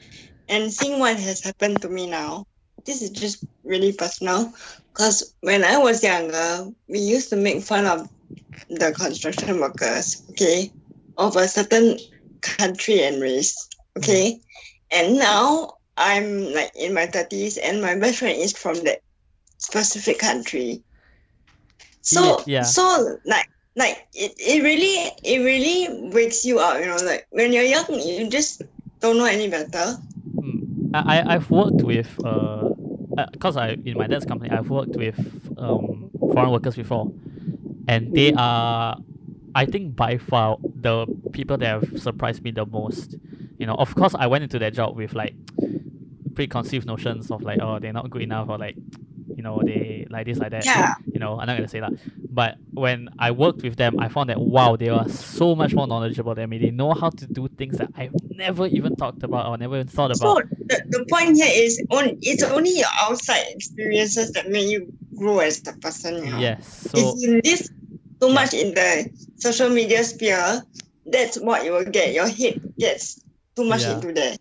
and 0.49 0.73
seeing 0.73 0.99
what 0.99 1.19
has 1.21 1.45
happened 1.45 1.83
to 1.83 1.89
me 1.89 2.09
now, 2.09 2.47
this 2.87 3.03
is 3.03 3.11
just 3.11 3.45
really 3.65 3.93
personal. 3.93 4.53
Because 4.89 5.35
when 5.43 5.63
I 5.63 5.77
was 5.77 6.03
younger, 6.03 6.69
we 6.89 6.99
used 6.99 7.29
to 7.31 7.37
make 7.37 7.63
fun 7.63 7.87
of 7.87 8.09
the 8.71 8.93
construction 8.93 9.61
workers, 9.61 10.23
okay, 10.31 10.73
of 11.19 11.37
a 11.37 11.47
certain 11.47 11.99
country 12.41 13.03
and 13.03 13.21
race, 13.21 13.69
okay, 13.99 14.33
mm. 14.33 14.41
and 14.91 15.19
now 15.19 15.75
I'm 15.99 16.55
like 16.55 16.73
in 16.75 16.95
my 16.95 17.07
thirties, 17.07 17.59
and 17.59 17.83
my 17.83 17.99
best 17.99 18.19
friend 18.19 18.39
is 18.39 18.53
from 18.53 18.83
that 18.85 19.03
specific 19.59 20.19
country. 20.19 20.83
So 22.01 22.43
yeah. 22.47 22.63
so 22.63 23.19
like 23.25 23.51
like 23.77 24.07
it, 24.15 24.33
it 24.39 24.63
really 24.63 25.11
it 25.25 25.45
really 25.45 26.11
wakes 26.11 26.45
you 26.45 26.59
up, 26.59 26.81
you 26.81 26.87
know, 26.87 26.97
like 27.05 27.27
when 27.31 27.53
you're 27.53 27.65
young 27.65 27.87
you 27.91 28.31
just 28.31 28.63
don't 29.01 29.19
know 29.19 29.27
any 29.27 29.49
better. 29.49 29.95
Hmm. 30.41 30.95
I, 30.95 31.35
I've 31.35 31.51
worked 31.51 31.83
with 31.83 32.09
uh, 32.25 32.71
cause 33.39 33.57
I 33.57 33.77
in 33.85 33.97
my 33.97 34.07
dad's 34.07 34.25
company 34.25 34.51
I've 34.51 34.71
worked 34.71 34.97
with 34.97 35.19
um 35.59 36.11
foreign 36.33 36.51
workers 36.51 36.77
before, 36.77 37.13
and 37.89 38.15
they 38.15 38.33
are, 38.33 38.97
I 39.55 39.65
think 39.67 39.97
by 39.97 40.19
far 40.19 40.59
the 40.81 41.07
people 41.33 41.57
that 41.59 41.67
have 41.67 42.01
surprised 42.01 42.43
me 42.43 42.51
the 42.51 42.67
most. 42.67 43.17
You 43.59 43.67
know, 43.67 43.75
of 43.75 43.95
course 43.95 44.15
I 44.17 44.29
went 44.29 44.45
into 44.45 44.59
that 44.61 44.73
job 44.73 44.97
with 44.97 45.15
like 45.15 45.35
preconceived 46.39 46.87
notions 46.87 47.31
of 47.33 47.43
like 47.43 47.59
oh 47.61 47.79
they're 47.81 47.93
not 48.01 48.09
good 48.11 48.23
enough 48.23 48.49
or 48.49 48.59
like, 48.59 48.77
you 49.37 49.43
know 49.43 49.61
they 49.65 50.07
like 50.09 50.25
this 50.27 50.39
like 50.39 50.53
that. 50.53 50.65
Yeah. 50.65 50.95
You 51.13 51.19
know 51.19 51.33
I'm 51.39 51.47
not 51.49 51.57
gonna 51.57 51.67
say 51.77 51.81
that, 51.81 51.93
but 52.31 52.59
when 52.75 53.09
I 53.19 53.33
worked 53.33 53.63
with 53.65 53.75
them, 53.83 53.93
I 53.99 54.07
found 54.09 54.31
that 54.31 54.41
wow 54.41 54.77
they 54.77 54.89
are 54.89 55.09
so 55.09 55.57
much 55.57 55.75
more 55.75 55.89
knowledgeable 55.89 56.35
than 56.37 56.49
me. 56.51 56.59
They 56.59 56.71
know 56.71 56.93
how 56.95 57.11
to 57.11 57.27
do 57.27 57.49
things 57.59 57.79
that 57.79 57.91
I've 57.97 58.15
never 58.31 58.67
even 58.69 58.95
talked 58.95 59.25
about 59.25 59.47
or 59.49 59.59
never 59.59 59.75
even 59.77 59.89
thought 59.89 60.13
about. 60.17 60.21
So 60.21 60.57
the, 60.71 60.79
the 60.95 61.05
point 61.11 61.37
here 61.37 61.51
is 61.67 61.83
on 61.91 62.17
it's 62.23 62.45
only 62.45 62.71
your 62.79 62.93
outside 63.03 63.45
experiences 63.51 64.31
that 64.35 64.49
make 64.49 64.69
you 64.71 64.93
grow 65.17 65.41
as 65.41 65.61
a 65.67 65.73
person, 65.79 66.25
you 66.25 66.31
know. 66.31 66.39
Yes. 66.39 66.89
So 66.91 66.99
It's 67.01 67.25
in 67.27 67.41
this 67.43 67.69
too 68.21 68.33
much 68.33 68.55
in 68.55 68.75
the 68.75 69.11
social 69.37 69.71
media 69.71 70.05
sphere, 70.05 70.63
that's 71.07 71.37
what 71.41 71.65
you 71.65 71.73
will 71.73 71.85
get. 71.99 72.15
Your 72.15 72.29
head 72.29 72.61
gets 72.79 73.21
too 73.57 73.65
much 73.65 73.83
Yeah. 73.83 73.95
into 73.95 74.13
there. 74.13 74.37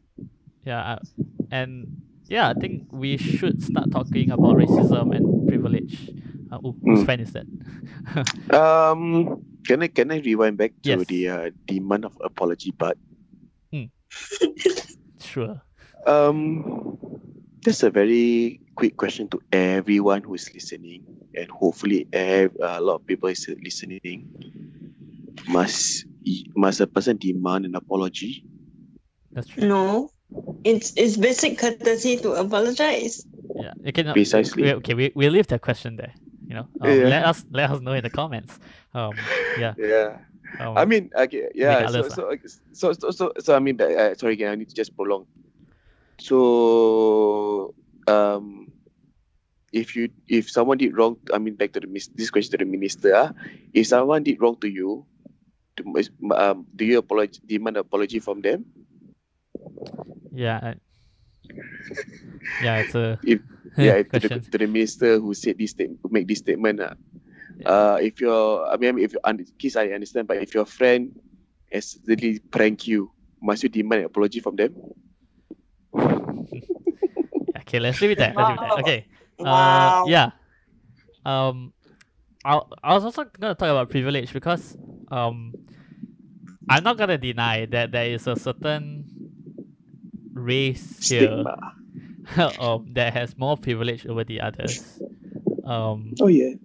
yeah, 0.64 0.82
I- 0.94 1.06
and 1.52 1.88
yeah, 2.28 2.50
I 2.50 2.54
think 2.60 2.88
we 2.92 3.18
should 3.18 3.62
start 3.64 3.92
talking 3.92 4.32
about 4.32 4.56
racism 4.58 5.16
and 5.16 5.48
privilege. 5.48 6.10
Uh, 6.52 6.60
who- 6.64 6.78
whose 6.84 7.04
Mm. 7.04 7.06
fan 7.06 7.20
is 7.20 7.32
that? 7.34 7.48
Um, 8.56 9.44
can 9.68 9.84
I 9.84 9.88
can 9.92 10.12
I 10.12 10.20
rewind 10.24 10.58
back 10.58 10.72
to 10.84 10.90
Yes. 10.96 11.08
the 11.08 11.22
uh, 11.30 11.50
demand 11.68 12.06
of 12.06 12.16
apology 12.24 12.72
part? 12.72 12.98
sure. 15.20 15.62
Um, 16.06 16.98
that's 17.64 17.84
a 17.84 17.90
very 17.92 18.62
quick 18.76 18.96
question 18.96 19.28
to 19.30 19.42
everyone 19.52 20.24
who 20.24 20.34
is 20.36 20.48
listening, 20.54 21.04
and 21.36 21.50
hopefully, 21.52 22.08
ev- 22.14 22.56
a 22.62 22.80
lot 22.80 22.96
of 23.02 23.06
people 23.06 23.28
is 23.30 23.44
listening. 23.62 24.32
Must 25.48 26.06
must 26.56 26.80
a 26.80 26.88
person 26.88 27.18
demand 27.18 27.66
an 27.66 27.76
apology? 27.76 28.44
That's 29.32 29.48
true. 29.48 29.68
No. 29.68 30.10
It's 30.64 30.94
it's 30.98 31.16
basic 31.16 31.58
courtesy 31.58 32.18
to 32.18 32.34
apologize. 32.34 33.26
Yeah. 33.56 33.74
You 33.84 33.94
can, 33.94 34.12
Precisely. 34.14 34.64
we, 34.64 34.74
okay, 34.74 34.94
we 34.94 35.12
we 35.16 35.30
leave 35.30 35.48
that 35.48 35.62
question 35.62 35.96
there. 35.96 36.14
You 36.48 36.56
know, 36.56 36.68
um, 36.82 36.90
Yeah. 36.90 37.08
let 37.08 37.26
us 37.26 37.46
let 37.52 37.72
us 37.72 37.80
know 37.82 37.94
in 37.94 38.04
the 38.04 38.10
comments. 38.10 38.60
Um, 38.94 39.14
yeah. 39.58 39.74
Yeah. 39.80 40.20
Um, 40.60 40.78
I 40.78 40.86
mean, 40.86 41.12
okay, 41.14 41.52
yeah. 41.54 41.88
So, 41.88 42.08
so, 42.08 42.32
so, 42.72 42.94
so, 42.94 43.12
so, 43.12 43.34
so, 43.38 43.56
I 43.56 43.60
mean, 43.60 43.80
uh, 43.82 44.16
sorry 44.16 44.34
again. 44.34 44.52
I 44.52 44.56
need 44.56 44.70
to 44.70 44.76
just 44.76 44.96
prolong. 44.96 45.28
So, 46.20 47.76
um, 48.08 48.72
if 49.74 49.96
you, 49.96 50.10
if 50.28 50.50
someone 50.50 50.78
did 50.78 50.96
wrong, 50.96 51.18
I 51.34 51.38
mean, 51.38 51.56
back 51.56 51.74
to 51.74 51.82
the 51.82 51.88
mis- 51.88 52.08
this 52.16 52.32
question 52.32 52.52
to 52.58 52.64
the 52.64 52.70
minister. 52.70 53.14
ah, 53.14 53.32
if 53.74 53.88
someone 53.88 54.24
did 54.24 54.40
wrong 54.40 54.56
to 54.64 54.70
you, 54.72 55.06
to, 55.76 55.84
um, 56.32 56.66
do 56.76 56.86
you 56.86 57.00
apologize, 57.00 57.40
demand 57.46 57.76
an 57.76 57.82
apology 57.82 58.20
from 58.20 58.42
them? 58.42 58.66
Yeah. 60.38 60.78
Yeah, 62.62 62.78
it's 62.86 62.94
a 62.96 63.18
If- 63.26 63.42
Yeah, 63.78 64.02
to 64.02 64.18
the, 64.18 64.30
to 64.42 64.58
the 64.58 64.66
minister 64.66 65.20
who 65.22 65.34
said 65.38 65.58
this 65.58 65.72
statement, 65.78 66.02
make 66.10 66.26
this 66.26 66.40
statement. 66.42 66.82
ah. 66.82 66.94
Yeah. 67.62 67.70
Uh, 67.70 67.98
if 68.02 68.18
you're, 68.22 68.66
I 68.66 68.78
mean, 68.78 68.98
if 68.98 69.14
you, 69.14 69.20
un- 69.24 69.46
kids, 69.58 69.76
I 69.78 69.90
understand, 69.94 70.26
but 70.28 70.38
if 70.42 70.54
your 70.54 70.66
friend 70.66 71.14
has 71.70 71.98
really 72.06 72.40
prank 72.40 72.88
you, 72.88 73.12
must 73.42 73.62
you 73.62 73.70
demand 73.70 74.02
an 74.02 74.06
apology 74.10 74.40
from 74.40 74.56
them? 74.58 74.74
Okay, 77.58 77.80
let's 77.80 78.00
leave 78.00 78.12
it 78.12 78.18
there. 78.18 78.34
Let's 78.36 78.48
leave 78.50 78.58
it 78.58 78.62
there. 78.62 78.70
Wow. 78.70 78.78
Okay. 78.80 79.00
Wow. 79.40 80.04
Uh, 80.04 80.08
yeah. 80.08 80.30
Um, 81.26 81.74
I 82.46 82.62
I 82.82 82.94
was 82.96 83.04
also 83.04 83.26
gonna 83.26 83.56
talk 83.56 83.68
about 83.70 83.90
privilege 83.90 84.32
because 84.32 84.78
um, 85.12 85.58
I'm 86.70 86.84
not 86.84 86.98
gonna 86.98 87.18
deny 87.18 87.66
that 87.66 87.92
there 87.92 88.08
is 88.08 88.26
a 88.28 88.36
certain 88.38 89.07
race 90.48 91.04
here 91.12 91.44
um, 92.38 92.88
that 92.96 93.12
has 93.14 93.38
more 93.38 93.58
privilege 93.60 94.08
over 94.08 94.24
the 94.24 94.40
others. 94.42 94.80
Um, 95.64 96.16
Oh 96.24 96.28
yeah. 96.28 96.56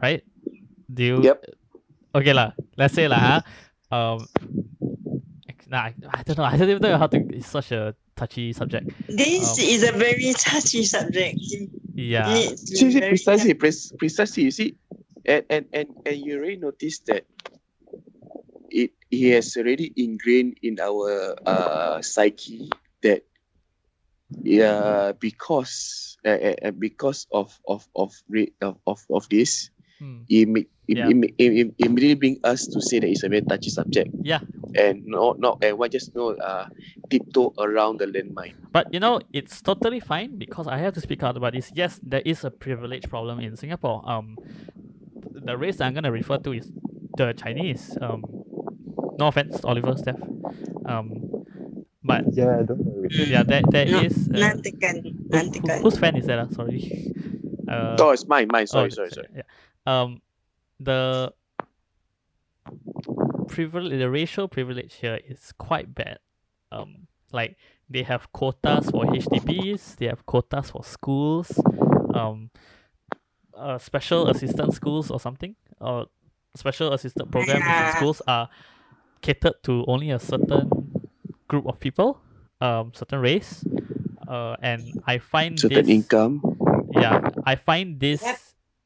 right? 0.00 0.24
Do 0.92 1.02
you? 1.04 1.16
Yep. 1.22 1.44
Okay 2.16 2.32
lah. 2.32 2.56
Let's 2.76 2.94
say 2.96 3.08
lah. 3.08 3.20
huh? 3.20 3.40
Um. 3.92 4.18
Nah, 5.68 5.90
I, 5.90 5.94
I 6.14 6.22
don't 6.22 6.38
know. 6.38 6.46
I 6.46 6.56
don't 6.56 6.70
even 6.70 6.82
know 6.82 6.96
how 6.96 7.10
to. 7.10 7.18
It's 7.34 7.50
such 7.50 7.72
a 7.72 7.94
touchy 8.14 8.52
subject. 8.54 8.86
This 9.10 9.58
Um, 9.58 9.66
is 9.66 9.82
a 9.82 9.92
very 9.92 10.30
touchy 10.38 10.84
subject. 10.86 11.42
Yeah. 11.98 12.30
need 12.30 12.54
to 12.54 12.76
See, 12.76 12.90
see, 12.94 13.00
precisely, 13.02 13.54
pres- 13.54 13.90
precisely. 13.98 14.44
You 14.46 14.54
see, 14.54 14.76
and 15.26 15.42
and 15.50 15.66
and 15.74 15.88
and 16.06 16.16
you 16.22 16.38
already 16.38 16.56
noticed 16.62 17.06
that 17.10 17.26
it 18.70 18.94
he 19.10 19.30
has 19.34 19.56
already 19.58 19.90
ingrained 19.96 20.58
in 20.62 20.78
our 20.78 21.34
uh 21.46 21.98
psyche 22.02 22.70
that 23.06 23.22
yeah 24.42 25.12
because 25.20 26.16
uh, 26.26 26.30
uh, 26.30 26.54
uh, 26.64 26.70
because 26.72 27.26
of 27.32 27.54
of 27.68 27.86
of 27.94 28.10
of 28.60 29.00
of, 29.10 29.28
this 29.30 29.70
Hmm. 29.98 30.28
it, 30.28 30.44
make, 30.46 30.68
it, 30.88 30.98
Yeah. 30.98 31.08
it, 31.08 31.16
it, 31.16 31.32
it, 31.40 31.66
it 31.78 31.86
immediately 31.86 32.14
bring 32.20 32.36
us 32.44 32.66
to 32.68 32.82
say 32.82 32.98
that 33.00 33.08
it's 33.08 33.24
a 33.24 33.30
very 33.30 33.40
touchy 33.40 33.70
subject 33.70 34.10
Yeah. 34.20 34.40
and 34.76 35.00
not 35.06 35.40
not 35.40 35.64
and 35.64 35.78
why 35.78 35.88
just 35.88 36.12
no 36.14 36.36
uh 36.36 36.66
tiptoe 37.08 37.54
around 37.56 37.96
the 38.00 38.06
landmine 38.06 38.52
But 38.76 38.92
you 38.92 39.00
know, 39.00 39.20
it's 39.32 39.62
totally 39.62 40.00
fine 40.00 40.36
because 40.36 40.66
I 40.68 40.76
have 40.84 40.92
to 40.94 41.00
speak 41.00 41.22
out 41.22 41.34
about 41.38 41.54
this. 41.56 41.72
Yes, 41.72 41.98
there 42.04 42.20
is 42.26 42.44
a 42.44 42.50
privilege 42.50 43.08
problem 43.08 43.40
in 43.40 43.56
Singapore. 43.56 44.04
Um, 44.04 44.36
the 45.32 45.56
race 45.56 45.80
I'm 45.80 45.94
gonna 45.94 46.12
refer 46.12 46.36
to 46.44 46.52
is 46.52 46.68
the 47.16 47.32
Chinese. 47.32 47.96
Um, 48.02 48.20
no 49.18 49.28
offense, 49.28 49.64
Oliver, 49.64 49.96
Steph. 49.96 50.20
Um, 50.84 51.25
but 52.06 52.22
Yeah, 52.32 52.62
don't 52.66 52.78
worry. 52.84 53.08
yeah, 53.12 53.42
there 53.42 53.62
there 53.70 53.86
No, 53.86 54.00
is. 54.00 54.28
uh, 54.28 54.38
None 54.38 54.62
taken. 54.62 54.94
who- 55.02 55.28
None 55.28 55.46
who- 55.46 55.52
taken. 55.52 55.82
whose 55.82 55.98
fan 55.98 56.16
is 56.16 56.26
that? 56.26 56.38
Uh, 56.38 56.50
sorry. 56.50 57.12
Uh, 57.68 57.96
oh 57.98 58.10
it's 58.10 58.24
mine 58.28 58.46
mine 58.52 58.64
sorry 58.64 58.86
oh, 58.86 58.94
sorry 58.94 59.10
sorry 59.10 59.26
Yeah. 59.34 59.42
Um, 59.86 60.22
the 60.78 61.32
privilege, 63.48 63.98
the 63.98 64.10
racial 64.10 64.48
privilege 64.48 64.94
here 64.94 65.18
is 65.28 65.52
quite 65.58 65.92
bad. 65.94 66.18
Um, 66.70 67.08
like 67.32 67.56
they 67.90 68.02
have 68.04 68.32
quotas 68.32 68.90
for 68.90 69.04
HDBs, 69.06 69.96
they 69.96 70.06
have 70.06 70.24
quotas 70.26 70.70
for 70.70 70.84
schools, 70.84 71.58
um, 72.14 72.50
uh, 73.56 73.78
special 73.78 74.28
assistant 74.28 74.72
schools 74.74 75.10
or 75.10 75.18
something, 75.20 75.54
or 75.80 76.06
special 76.54 76.92
assistant 76.92 77.30
programs 77.30 77.64
in 77.66 77.96
schools 77.96 78.22
are 78.28 78.48
catered 79.22 79.54
to 79.64 79.84
only 79.88 80.10
a 80.10 80.18
certain 80.18 80.70
group 81.48 81.66
of 81.66 81.78
people, 81.80 82.20
um, 82.60 82.92
certain 82.94 83.20
race. 83.20 83.64
Uh, 84.26 84.56
and 84.62 84.82
I 85.06 85.18
find 85.18 85.58
certain 85.58 85.86
this 85.86 85.88
income. 85.88 86.42
yeah, 86.92 87.30
I 87.44 87.54
find 87.56 88.00
this 88.00 88.22
Yep. 88.22 88.38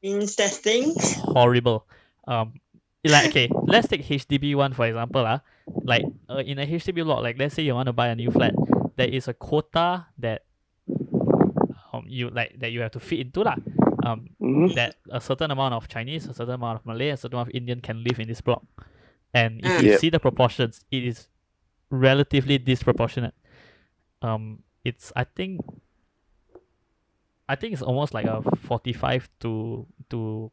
Means 0.03 0.35
testing. 0.35 0.95
horrible. 1.33 1.85
Um, 2.27 2.59
like 3.05 3.25
okay, 3.29 3.53
let's 3.65 3.87
take 3.87 4.01
HDB 4.03 4.55
one 4.55 4.73
for 4.73 4.85
example. 4.85 5.25
Uh, 5.25 5.39
like 5.85 6.05
uh, 6.29 6.41
in 6.45 6.59
a 6.59 6.65
HDB 6.65 7.05
lot, 7.05 7.23
like 7.23 7.37
let's 7.37 7.53
say 7.55 7.63
you 7.63 7.73
want 7.73 7.87
to 7.87 7.93
buy 7.93 8.07
a 8.09 8.15
new 8.15 8.29
flat, 8.31 8.55
there 8.97 9.07
is 9.07 9.27
a 9.27 9.33
quota 9.33 10.07
that 10.17 10.41
um 11.93 12.05
you 12.07 12.29
like 12.29 12.59
that 12.59 12.71
you 12.71 12.81
have 12.81 12.91
to 12.91 12.99
fit 12.99 13.19
into 13.19 13.41
lah. 13.41 13.57
Um, 14.03 14.29
Mhm. 14.41 14.75
that 14.75 14.95
a 15.11 15.21
certain 15.21 15.51
amount 15.51 15.73
of 15.73 15.87
Chinese, 15.87 16.25
a 16.27 16.33
certain 16.33 16.55
amount 16.55 16.79
of 16.79 16.85
Malay, 16.85 17.09
a 17.09 17.17
certain 17.17 17.35
amount 17.37 17.49
of 17.49 17.55
Indian 17.55 17.81
can 17.81 18.03
live 18.03 18.19
in 18.19 18.27
this 18.27 18.41
block. 18.41 18.63
And 19.33 19.59
if 19.61 19.77
Mm. 19.77 19.83
you 19.83 19.89
Yep. 19.91 19.99
see 19.99 20.09
the 20.09 20.19
proportions, 20.19 20.83
it 20.91 21.03
is 21.03 21.29
relatively 21.91 22.57
disproportionate. 22.57 23.35
Um, 24.23 24.63
it's 24.83 25.11
I 25.15 25.23
think 25.25 25.61
I 27.49 27.55
think 27.55 27.73
it's 27.73 27.81
almost 27.81 28.13
like 28.13 28.25
a 28.25 28.41
forty-five 28.57 29.29
to 29.41 29.85
to 30.09 30.51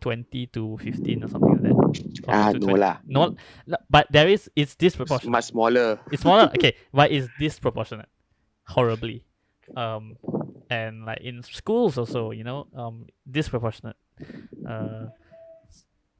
twenty 0.00 0.46
to 0.48 0.76
fifteen 0.78 1.22
or 1.24 1.28
something 1.28 1.52
like 1.52 1.62
that. 1.62 1.76
Ah, 2.28 2.50
no 2.52 2.58
20 2.74 2.78
lah. 2.78 2.96
No, 3.06 3.36
but 3.88 4.06
there 4.10 4.28
is 4.28 4.50
it's 4.56 4.72
It's 4.72 4.74
disproportionate. 4.76 5.30
much 5.32 5.44
smaller. 5.44 6.00
It's 6.10 6.22
smaller, 6.22 6.50
okay, 6.58 6.74
but 6.92 7.10
it's 7.12 7.28
disproportionate, 7.38 8.08
horribly. 8.66 9.24
Um, 9.76 10.16
and 10.70 11.04
like 11.06 11.20
in 11.22 11.42
schools 11.42 11.98
also, 11.98 12.30
you 12.32 12.42
know, 12.44 12.66
um, 12.74 13.06
disproportionate. 13.30 13.96
Uh, 14.66 15.06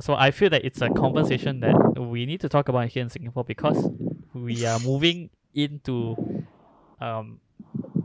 so 0.01 0.15
I 0.15 0.31
feel 0.31 0.51
that 0.51 0.65
it's 0.65 0.83
a 0.83 0.91
conversation 0.91 1.61
that 1.61 1.77
we 1.99 2.27
need 2.27 2.41
to 2.41 2.49
talk 2.49 2.69
about 2.69 2.89
here 2.89 3.03
in 3.03 3.09
Singapore 3.09 3.45
because 3.45 3.89
we 4.35 4.67
are 4.67 4.79
moving 4.81 5.31
into 5.55 6.17
um 7.01 7.41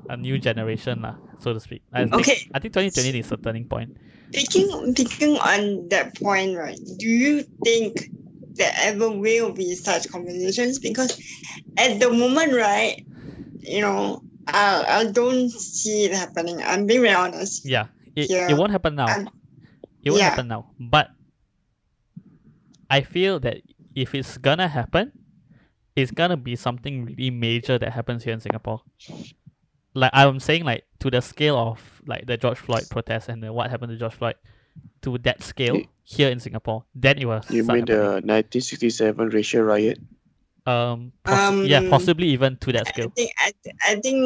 a 0.10 0.18
new 0.18 0.38
generation 0.40 1.02
lah, 1.02 1.16
so 1.40 1.54
to 1.54 1.60
speak. 1.60 1.84
I 1.92 2.04
think, 2.04 2.16
Okay. 2.16 2.40
I 2.54 2.60
think 2.60 2.74
2020 2.74 3.20
is 3.20 3.32
a 3.32 3.38
turning 3.38 3.66
point. 3.68 3.96
Picking 4.32 4.94
picking 4.96 5.36
on 5.40 5.88
that 5.90 6.16
point, 6.16 6.58
right? 6.58 6.80
Do 7.00 7.08
you 7.08 7.44
think 7.64 8.12
there 8.56 8.72
ever 8.88 9.12
will 9.12 9.52
be 9.52 9.76
such 9.76 10.08
conversations? 10.12 10.80
Because 10.80 11.20
at 11.78 12.00
the 12.00 12.12
moment, 12.12 12.56
right, 12.56 13.04
you 13.60 13.82
know, 13.82 14.24
I 14.48 15.04
I 15.04 15.12
don't 15.12 15.52
see 15.52 16.08
it 16.08 16.16
happening. 16.16 16.64
I'm 16.64 16.88
being 16.88 17.04
very 17.04 17.16
honest. 17.16 17.68
Yeah, 17.68 17.88
it, 18.16 18.32
it 18.32 18.56
won't 18.56 18.72
happen 18.72 18.96
now. 18.96 19.12
Um, 19.12 19.30
it 20.04 20.12
won't 20.12 20.24
yeah. 20.24 20.32
happen 20.32 20.48
now. 20.48 20.72
But 20.80 21.12
I 22.92 23.02
feel 23.02 23.40
that 23.40 23.64
if 23.96 24.14
it's 24.14 24.38
gonna 24.38 24.68
happen, 24.68 25.12
it's 25.96 26.12
gonna 26.12 26.36
be 26.38 26.56
something 26.60 27.06
really 27.06 27.32
major 27.32 27.80
that 27.80 27.92
happens 27.96 28.24
here 28.28 28.34
in 28.36 28.40
Singapore. 28.44 28.82
Like 29.96 30.12
I'm 30.14 30.40
saying, 30.40 30.64
like 30.64 30.84
to 31.00 31.10
the 31.10 31.22
scale 31.22 31.56
of 31.58 31.80
like 32.06 32.28
the 32.28 32.36
George 32.38 32.58
Floyd 32.60 32.90
protest 32.90 33.30
and 33.30 33.42
then 33.44 33.54
what 33.54 33.70
happened 33.72 33.92
to 33.92 33.98
George 33.98 34.14
Floyd, 34.16 34.36
to 35.04 35.18
that 35.20 35.42
scale 35.44 35.76
Y- 35.76 35.88
here 36.04 36.30
in 36.30 36.40
Singapore, 36.40 36.84
then 36.96 37.18
it 37.18 37.26
was 37.26 37.50
You 37.50 37.64
mean 37.64 37.86
the 37.86 38.20
1967 38.24 39.30
racial 39.30 39.64
riot? 39.64 40.00
um, 40.68 41.12
possi- 41.26 41.68
yeah 41.68 41.80
Um, 41.80 41.90
possibly 41.90 42.28
even 42.28 42.56
to 42.58 42.72
that 42.72 42.88
scale. 42.88 43.08
I 43.08 43.16
think 43.16 43.32
I, 43.40 43.48
I 43.82 43.96
think 44.00 44.20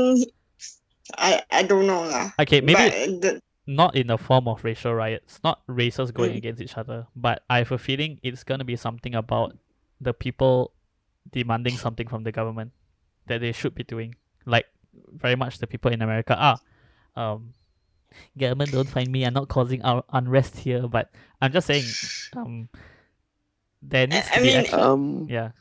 I 1.18 1.41
I 1.51 1.63
don't 1.63 1.88
know 1.88 2.03
lah. 2.05 2.32
Okay, 2.41 2.61
maybe 2.61 2.74
But 2.74 2.91
the, 3.22 3.32
not 3.68 3.95
in 3.95 4.07
the 4.07 4.18
form 4.18 4.47
of 4.47 4.63
racial 4.63 4.93
riots, 4.93 5.39
not 5.43 5.61
races 5.68 6.11
going 6.11 6.34
Mm. 6.34 6.38
against 6.38 6.61
each 6.61 6.78
other, 6.78 7.07
but 7.16 7.43
I 7.49 7.59
have 7.59 7.72
a 7.72 7.78
feeling 7.78 8.20
it's 8.22 8.43
gonna 8.43 8.63
be 8.66 8.76
something 8.76 9.16
about 9.16 9.57
the 9.99 10.13
people 10.13 10.72
demanding 11.32 11.78
something 11.78 12.07
from 12.07 12.24
the 12.24 12.32
government 12.32 12.72
that 13.28 13.41
they 13.41 13.51
should 13.51 13.74
be 13.74 13.84
doing. 13.84 14.16
Like 14.45 14.68
very 15.11 15.36
much 15.36 15.57
the 15.57 15.68
people 15.68 15.91
in 15.91 16.01
America 16.01 16.36
are. 16.38 16.59
Um, 17.16 17.53
government 18.38 18.72
don't 18.72 18.89
find 18.89 19.11
me. 19.11 19.26
I'm 19.26 19.34
not 19.34 19.47
causing 19.49 19.82
un- 19.84 20.03
unrest 20.13 20.57
here, 20.57 20.88
but 20.88 21.11
I'm 21.41 21.51
just 21.51 21.68
saying. 21.68 21.84
Um, 22.36 22.70
there 23.82 24.07
needs 24.07 24.30
to 24.32 24.39
I 24.39 24.41
be 24.41 24.47
mean, 24.49 24.55
action. 24.55 24.80
Um, 24.80 25.26
yeah. 25.30 25.51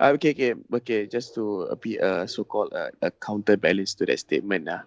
Ah, 0.00 0.08
okay, 0.10 0.30
okay, 0.30 0.54
okay. 0.74 1.06
Just 1.06 1.34
to 1.34 1.70
be 1.80 1.96
a 1.98 2.22
uh, 2.22 2.26
so-called 2.26 2.72
uh, 2.74 2.90
a 3.02 3.10
counterbalance 3.10 3.94
to 3.94 4.06
that 4.06 4.18
statement, 4.18 4.68
uh, 4.68 4.82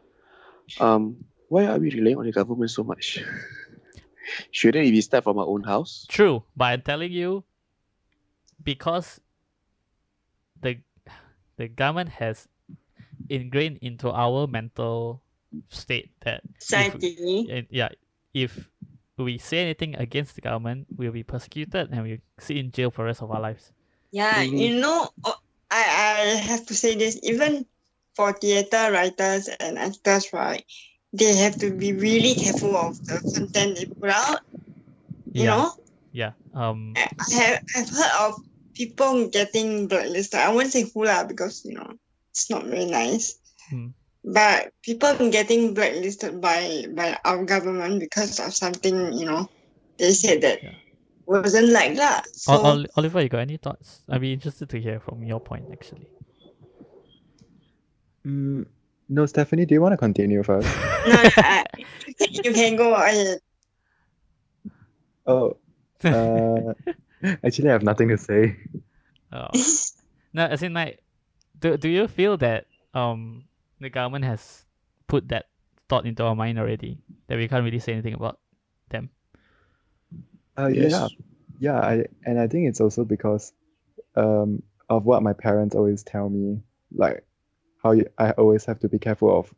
um, 0.79 1.15
why 1.47 1.65
are 1.65 1.77
we 1.79 1.89
relying 1.91 2.17
on 2.17 2.25
the 2.25 2.31
government 2.31 2.71
so 2.71 2.83
much? 2.83 3.23
Shouldn't 4.51 4.85
we 4.91 5.01
start 5.01 5.23
from 5.23 5.37
our 5.39 5.47
own 5.47 5.63
house? 5.63 6.05
True, 6.09 6.43
but 6.55 6.65
I'm 6.65 6.81
telling 6.81 7.11
you, 7.11 7.43
because 8.63 9.21
the 10.61 10.77
the 11.55 11.67
government 11.67 12.09
has 12.19 12.47
ingrained 13.29 13.79
into 13.81 14.11
our 14.11 14.47
mental 14.47 15.21
state 15.69 16.11
that 16.21 16.43
if, 16.45 16.61
society. 16.61 17.67
yeah, 17.71 17.89
if 18.33 18.69
we 19.17 19.37
say 19.37 19.59
anything 19.59 19.95
against 19.95 20.35
the 20.35 20.41
government, 20.41 20.87
we'll 20.97 21.11
be 21.11 21.23
persecuted 21.23 21.89
and 21.91 22.03
we'll 22.03 22.17
sit 22.39 22.57
in 22.57 22.71
jail 22.71 22.91
for 22.91 23.01
the 23.03 23.05
rest 23.07 23.21
of 23.21 23.31
our 23.31 23.39
lives. 23.41 23.71
Yeah, 24.11 24.43
Mhm. 24.43 24.59
you 24.59 24.79
know, 24.79 25.09
uh, 25.23 25.33
I 25.71 25.81
I 25.81 26.19
have 26.51 26.65
to 26.67 26.75
say 26.75 26.95
this. 26.95 27.19
Even 27.23 27.65
for 28.15 28.33
theater 28.33 28.91
writers 28.91 29.47
and 29.59 29.77
actors, 29.77 30.31
right, 30.33 30.63
they 31.17 31.35
have 31.35 31.57
to 31.59 31.71
be 31.71 31.93
really 31.93 32.35
careful 32.35 32.77
of 32.77 32.97
the 33.05 33.19
content 33.33 33.75
they 33.77 33.85
put 33.85 34.09
out. 34.09 34.41
You 35.33 35.43
yeah, 35.43 35.55
know, 35.55 35.71
yeah. 36.11 36.31
Um, 36.53 36.93
I 36.95 37.09
I 37.09 37.33
have 37.35 37.59
I've 37.75 37.89
heard 37.89 38.13
of 38.21 38.33
people 38.73 39.27
getting 39.29 39.87
blacklisted. 39.87 40.39
I 40.39 40.53
won't 40.53 40.71
say 40.71 40.85
who 40.93 41.05
lah 41.05 41.25
because 41.25 41.65
you 41.65 41.73
know 41.73 41.93
it's 42.31 42.49
not 42.49 42.65
very 42.65 42.85
nice. 42.85 43.37
Hmm. 43.69 43.93
But 44.23 44.73
people 44.83 45.13
getting 45.29 45.73
blacklisted 45.73 46.41
by 46.41 46.85
by 46.93 47.17
our 47.25 47.43
government 47.45 47.99
because 47.99 48.39
of 48.39 48.53
something 48.53 49.13
you 49.13 49.25
know 49.25 49.49
they 49.97 50.13
said 50.13 50.41
that 50.41 50.63
Yeah. 50.63 50.77
wasn't 51.25 51.69
like 51.69 51.95
that. 51.97 52.27
So 52.33 52.53
Ol- 52.53 52.85
Ol- 52.85 52.91
Oliver, 52.95 53.21
you 53.21 53.29
got 53.29 53.41
any 53.45 53.57
thoughts? 53.57 54.03
I'd 54.09 54.21
be 54.21 54.33
interested 54.33 54.69
to 54.69 54.79
hear 54.79 54.99
from 54.99 55.23
your 55.23 55.39
point 55.39 55.65
actually. 55.71 56.07
Mm, 58.25 58.65
no, 59.09 59.25
Stephanie, 59.25 59.65
do 59.65 59.73
you 59.73 59.81
want 59.81 59.93
to 59.93 59.97
continue 59.97 60.43
first? 60.43 60.67
no, 61.07 61.13
no, 61.13 61.29
I, 61.37 61.65
you, 62.19 62.53
can, 62.53 62.75
go 62.75 62.93
ahead. 62.93 63.39
Oh, 65.25 65.57
uh, 66.03 66.73
actually, 67.43 67.69
I 67.69 67.73
have 67.73 67.83
nothing 67.83 68.09
to 68.09 68.17
say. 68.17 68.57
Oh. 69.31 69.47
No, 70.33 70.45
as 70.45 70.61
in 70.61 70.73
like, 70.73 71.01
do 71.59 71.77
do 71.77 71.89
you 71.89 72.07
feel 72.07 72.37
that 72.37 72.67
um 72.93 73.45
the 73.79 73.89
government 73.89 74.25
has 74.25 74.65
put 75.07 75.29
that 75.29 75.47
thought 75.89 76.05
into 76.05 76.21
our 76.23 76.35
mind 76.35 76.59
already 76.59 76.99
that 77.25 77.37
we 77.37 77.47
can't 77.47 77.63
really 77.63 77.79
say 77.79 77.93
anything 77.93 78.13
about 78.13 78.37
them? 78.89 79.09
Uh, 80.55 80.67
Yes. 80.67 80.91
yeah, 80.91 81.07
yeah, 81.59 81.79
I 81.79 82.05
and 82.23 82.39
I 82.39 82.47
think 82.47 82.69
it's 82.69 82.81
also 82.81 83.03
because 83.03 83.51
um 84.15 84.61
of 84.89 85.05
what 85.05 85.23
my 85.23 85.33
parents 85.33 85.73
always 85.73 86.03
tell 86.03 86.29
me, 86.29 86.61
like 86.93 87.25
how 87.87 87.93
you, 87.93 88.05
I 88.17 88.31
always 88.31 88.65
have 88.65 88.79
to 88.79 88.89
be 88.89 88.99
careful 88.99 89.39
of 89.39 89.53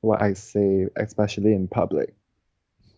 what 0.00 0.22
I 0.22 0.32
say, 0.32 0.88
especially 0.96 1.52
in 1.52 1.68
public, 1.68 2.14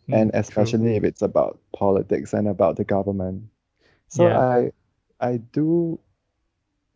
Hmm, 0.07 0.15
and 0.15 0.31
true. 0.31 0.41
especially 0.41 0.97
if 0.97 1.05
it's 1.05 1.23
about 1.23 1.59
politics 1.75 2.33
and 2.33 2.47
about 2.49 2.77
the 2.77 2.85
government. 2.85 3.51
So 4.09 4.25
Yeah. 4.25 4.39
I 4.39 4.73
I 5.21 5.39
do 5.39 5.99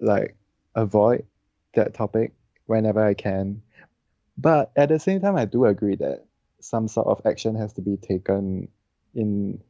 like 0.01 0.37
avoid 0.75 1.27
that 1.75 1.95
topic 1.95 2.33
whenever 2.67 3.03
I 3.05 3.15
can. 3.15 3.63
But 4.39 4.71
at 4.77 4.89
the 4.89 4.99
same 4.99 5.21
time, 5.21 5.37
I 5.37 5.45
do 5.45 5.67
agree 5.67 5.97
that 5.97 6.25
some 6.61 6.89
sort 6.89 7.09
of 7.09 7.27
action 7.27 7.57
has 7.57 7.73
to 7.75 7.83
be 7.83 7.97
taken 7.97 8.69
in 9.15 9.61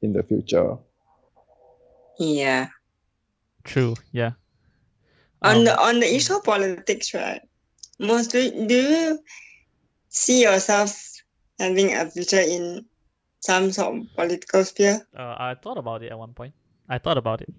in 0.00 0.12
the 0.12 0.22
future. 0.22 0.78
Yeah. 2.18 2.68
True. 3.64 3.94
Yeah. 4.12 4.32
On 5.42 5.56
Um, 5.58 5.64
the 5.64 5.78
on 5.78 6.00
the 6.00 6.14
issue 6.14 6.36
of 6.36 6.44
politics, 6.44 7.14
right? 7.14 7.47
Most 7.98 8.30
do, 8.30 8.66
do 8.66 8.74
you 8.74 9.18
see 10.08 10.42
yourself 10.42 10.96
having 11.58 11.94
a 11.94 12.08
future 12.10 12.40
in 12.40 12.84
some 13.40 13.72
sort 13.72 13.96
of 13.96 14.06
political 14.14 14.64
sphere? 14.64 15.06
uh, 15.16 15.36
I 15.38 15.56
thought 15.60 15.78
about 15.78 16.02
it 16.02 16.12
at 16.12 16.18
one 16.18 16.34
point. 16.34 16.54
I 16.88 16.98
thought 16.98 17.18
about 17.18 17.42
it. 17.42 17.52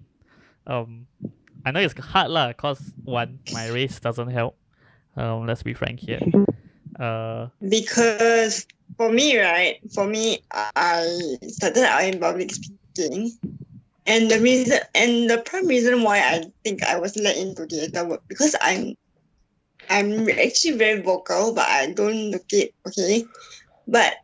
Um, 0.66 1.06
I 1.64 1.70
know 1.70 1.80
it's 1.80 1.98
hard 1.98 2.30
lah, 2.30 2.52
cause 2.52 2.80
one, 3.04 3.40
my 3.52 3.68
race 3.68 4.00
doesn't 4.00 4.30
help. 4.30 4.56
Um, 5.16 5.46
let's 5.46 5.62
be 5.62 5.74
frank 5.74 6.00
here. 6.00 6.20
Uh, 6.98 7.48
Because 7.68 8.66
for 8.96 9.10
me, 9.10 9.38
right? 9.38 9.78
For 9.92 10.06
me, 10.06 10.42
I 10.52 11.06
started 11.48 11.84
out 11.84 12.04
in 12.04 12.20
public 12.20 12.52
speaking, 12.52 13.32
and 14.06 14.30
the 14.30 14.40
reason 14.40 14.78
and 14.94 15.28
the 15.28 15.38
prime 15.38 15.66
reason 15.66 16.02
why 16.02 16.18
I 16.18 16.44
think 16.64 16.82
I 16.82 16.98
was 16.98 17.16
led 17.16 17.36
into 17.36 17.66
theater 17.66 18.04
work 18.04 18.22
because 18.28 18.54
I'm 18.60 18.96
I'm 19.88 20.28
actually 20.28 20.76
very 20.76 21.00
vocal, 21.00 21.54
but 21.54 21.68
I 21.68 21.92
don't 21.92 22.30
look 22.30 22.46
it 22.52 22.74
okay. 22.86 23.24
But 23.86 24.14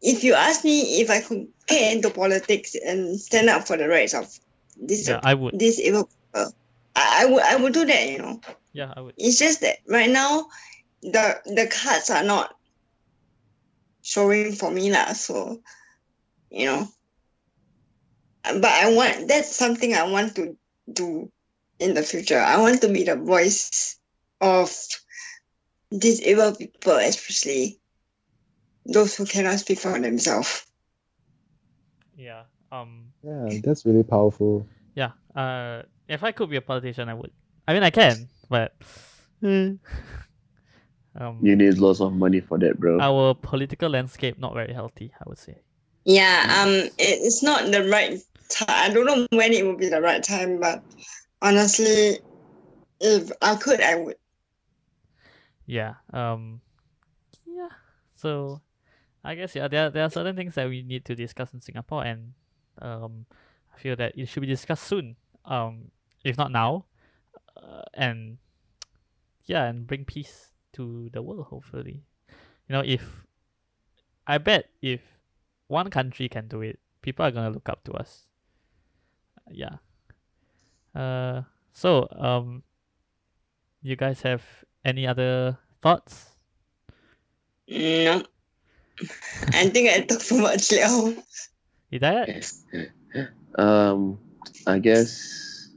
if 0.00 0.22
you 0.22 0.34
ask 0.34 0.64
me 0.64 1.00
if 1.00 1.10
I 1.10 1.20
could 1.20 1.48
get 1.66 1.96
into 1.96 2.10
politics 2.10 2.74
and 2.74 3.18
stand 3.18 3.48
up 3.48 3.66
for 3.66 3.76
the 3.76 3.88
rights 3.88 4.14
of 4.14 4.28
this 4.80 5.08
yeah, 5.08 5.20
I 5.22 5.34
would. 5.34 5.58
disabled 5.58 6.08
people, 6.10 6.52
I, 6.94 7.22
I 7.22 7.26
would 7.26 7.42
I 7.42 7.56
would 7.56 7.72
do 7.72 7.84
that. 7.84 8.08
You 8.08 8.18
know, 8.18 8.40
Yeah, 8.72 8.92
I 8.96 9.00
would. 9.00 9.14
it's 9.16 9.38
just 9.38 9.60
that 9.62 9.78
right 9.88 10.10
now, 10.10 10.46
the 11.02 11.40
the 11.46 11.66
cards 11.66 12.10
are 12.10 12.24
not 12.24 12.54
showing 14.02 14.52
for 14.52 14.70
me 14.70 14.92
lah. 14.92 15.12
So, 15.12 15.60
you 16.50 16.66
know, 16.66 16.86
but 18.44 18.70
I 18.70 18.94
want 18.94 19.28
that's 19.28 19.54
something 19.54 19.94
I 19.94 20.10
want 20.10 20.36
to 20.36 20.56
do 20.92 21.30
in 21.80 21.94
the 21.94 22.02
future. 22.02 22.38
I 22.38 22.60
want 22.60 22.80
to 22.82 22.88
be 22.88 23.04
the 23.04 23.16
voice 23.16 23.97
of 24.40 24.74
disabled 25.96 26.58
people, 26.58 26.96
especially 26.96 27.78
those 28.86 29.16
who 29.16 29.26
cannot 29.26 29.58
speak 29.58 29.78
for 29.78 29.98
themselves. 29.98 30.66
Yeah. 32.16 32.42
Um. 32.72 33.12
Yeah, 33.22 33.60
that's 33.62 33.86
really 33.86 34.02
powerful. 34.02 34.66
Yeah. 34.94 35.12
Uh. 35.34 35.82
If 36.08 36.24
I 36.24 36.32
could 36.32 36.50
be 36.50 36.56
a 36.56 36.60
politician, 36.60 37.08
I 37.08 37.14
would. 37.14 37.30
I 37.66 37.74
mean, 37.74 37.82
I 37.82 37.90
can, 37.90 38.28
but. 38.48 38.74
um. 39.42 39.78
You 41.42 41.56
need 41.56 41.78
lots 41.78 42.00
of 42.00 42.12
money 42.12 42.40
for 42.40 42.58
that, 42.58 42.78
bro. 42.78 43.00
Our 43.00 43.34
political 43.34 43.90
landscape 43.90 44.38
not 44.38 44.54
very 44.54 44.72
healthy. 44.72 45.12
I 45.20 45.24
would 45.26 45.38
say. 45.38 45.58
Yeah. 46.04 46.62
Um. 46.62 46.90
It's 46.98 47.42
not 47.42 47.70
the 47.70 47.88
right 47.88 48.18
time. 48.50 48.66
I 48.68 48.92
don't 48.92 49.06
know 49.06 49.26
when 49.36 49.52
it 49.52 49.64
will 49.64 49.76
be 49.76 49.88
the 49.88 50.00
right 50.00 50.22
time, 50.22 50.60
but 50.60 50.82
honestly, 51.40 52.18
if 53.00 53.30
I 53.42 53.54
could, 53.56 53.80
I 53.80 53.94
would. 53.96 54.16
Yeah. 55.68 56.00
Um. 56.14 56.62
Yeah. 57.44 57.68
So, 58.14 58.62
I 59.22 59.36
guess 59.36 59.54
yeah, 59.54 59.68
there 59.68 59.90
there 59.90 60.02
are 60.02 60.10
certain 60.10 60.34
things 60.34 60.56
that 60.56 60.66
we 60.66 60.82
need 60.82 61.04
to 61.04 61.14
discuss 61.14 61.52
in 61.52 61.60
Singapore, 61.60 62.02
and 62.04 62.32
um, 62.80 63.26
I 63.72 63.78
feel 63.78 63.94
that 63.96 64.16
it 64.16 64.26
should 64.26 64.40
be 64.40 64.46
discussed 64.48 64.84
soon. 64.88 65.16
Um, 65.44 65.92
if 66.24 66.38
not 66.38 66.50
now, 66.50 66.86
uh, 67.54 67.84
and 67.92 68.38
yeah, 69.44 69.68
and 69.68 69.86
bring 69.86 70.06
peace 70.06 70.56
to 70.72 71.10
the 71.12 71.20
world. 71.20 71.46
Hopefully, 71.52 72.02
you 72.66 72.72
know, 72.72 72.82
if 72.82 73.26
I 74.26 74.38
bet 74.38 74.70
if 74.80 75.02
one 75.68 75.90
country 75.90 76.30
can 76.30 76.48
do 76.48 76.62
it, 76.62 76.80
people 77.02 77.26
are 77.26 77.30
gonna 77.30 77.50
look 77.50 77.68
up 77.68 77.84
to 77.84 77.92
us. 77.92 78.24
Yeah. 79.52 79.84
Uh. 80.96 81.42
So 81.74 82.08
um. 82.16 82.64
You 83.80 83.94
guys 83.94 84.22
have 84.22 84.42
any 84.88 85.06
other 85.06 85.58
thoughts? 85.84 86.32
No. 87.68 88.24
I 89.52 89.68
think 89.68 89.92
I 89.92 90.00
talked 90.08 90.26
too 90.26 90.40
much 90.40 90.72
now. 90.72 91.12
Hidayat? 91.92 92.26
Yes. 92.26 92.64
Um, 93.54 94.18
I 94.66 94.78
guess 94.80 95.70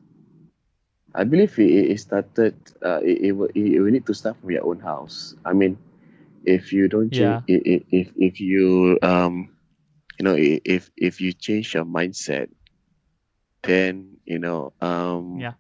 I 1.13 1.23
believe 1.27 1.59
it, 1.59 1.91
it 1.91 1.99
started. 1.99 2.55
Uh, 2.79 3.03
it, 3.03 3.29
it, 3.29 3.31
will- 3.35 3.51
it, 3.53 3.79
will 3.79 3.91
need 3.91 4.07
to 4.07 4.13
start 4.15 4.39
from 4.39 4.49
your 4.51 4.63
own 4.65 4.79
house. 4.79 5.35
I 5.45 5.51
mean, 5.53 5.77
if 6.47 6.71
you 6.71 6.87
don't 6.87 7.11
change, 7.11 7.43
Yeah. 7.45 7.59
i- 7.59 7.65
i- 7.67 7.85
if 7.91 8.07
if 8.15 8.39
you 8.39 8.97
um, 9.03 9.51
you 10.17 10.23
know, 10.23 10.35
if 10.39 10.89
if 10.95 11.19
you 11.19 11.33
change 11.35 11.75
your 11.75 11.85
mindset, 11.85 12.47
then 13.63 14.17
you 14.25 14.39
know 14.39 14.73
um, 14.81 15.37
Yeah. 15.39 15.53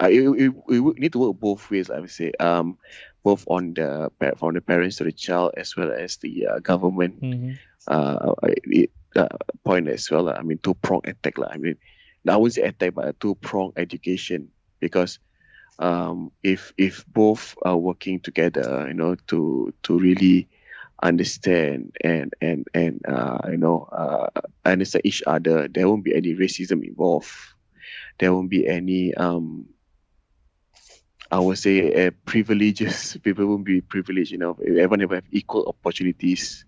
Uh, 0.00 0.08
it, 0.10 0.22
it, 0.22 0.52
it 0.70 0.80
would 0.80 0.98
need 0.98 1.12
to 1.12 1.18
work 1.18 1.36
both 1.40 1.70
ways. 1.70 1.90
I 1.90 2.00
would 2.00 2.10
say 2.10 2.32
um, 2.40 2.78
both 3.22 3.44
on 3.48 3.74
the 3.74 4.10
from 4.36 4.54
the 4.54 4.60
parents 4.60 4.96
to 4.96 5.04
the 5.04 5.12
child 5.12 5.52
as 5.56 5.76
well 5.76 5.92
as 5.92 6.16
the 6.18 6.46
uh, 6.46 6.58
government 6.60 7.22
Mm-hmm. 7.22 7.52
uh, 7.88 8.32
it, 8.64 8.90
uh, 9.16 9.28
point 9.64 9.88
as 9.88 10.10
well. 10.10 10.28
I 10.28 10.42
mean, 10.42 10.58
two 10.62 10.74
prong 10.74 11.02
attack. 11.04 11.34
I 11.38 11.56
mean, 11.58 11.76
I 12.28 12.36
wouldn't 12.36 12.54
say 12.54 12.62
attack, 12.62 12.94
but 12.94 13.08
a 13.08 13.12
two 13.12 13.34
prong 13.36 13.72
education 13.76 14.50
because 14.80 15.18
um, 15.78 16.30
if 16.42 16.72
if 16.78 17.04
both 17.06 17.54
are 17.64 17.76
working 17.76 18.20
together, 18.20 18.84
you 18.88 18.94
know, 18.94 19.16
to 19.28 19.72
to 19.84 19.98
really 19.98 20.48
understand 21.02 21.92
and 22.02 22.32
and 22.40 22.66
and 22.74 23.00
uh, 23.08 23.38
you 23.50 23.56
know 23.58 23.88
uh, 23.92 24.28
understand 24.64 25.02
each 25.04 25.22
other, 25.26 25.68
there 25.68 25.88
won't 25.88 26.04
be 26.04 26.14
any 26.14 26.34
racism 26.34 26.84
involved. 26.84 27.30
There 28.18 28.32
won't 28.32 28.50
be 28.50 28.66
any 28.66 29.14
um, 29.14 29.66
I 31.30 31.38
would 31.40 31.58
say 31.58 32.06
uh, 32.06 32.10
privileges. 32.24 33.16
People 33.24 33.46
won't 33.46 33.64
be 33.64 33.80
privileged. 33.80 34.32
You 34.32 34.38
know, 34.38 34.56
everyone 34.60 35.00
will 35.06 35.14
have 35.16 35.28
equal 35.30 35.66
opportunities 35.68 36.64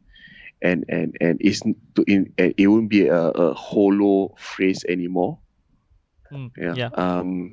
and 0.62 0.84
and 0.88 1.16
and 1.20 1.38
it's 1.40 1.61
to 1.61 2.04
in 2.06 2.32
it 2.38 2.66
won't 2.68 2.88
be 2.90 3.06
a, 3.09 3.22
a 3.30 3.54
hollow 3.54 4.34
phrase 4.38 4.84
anymore. 4.88 5.38
Mm, 6.30 6.50
Yeah. 6.56 6.64
yeah. 6.70 6.90
Um, 6.94 7.52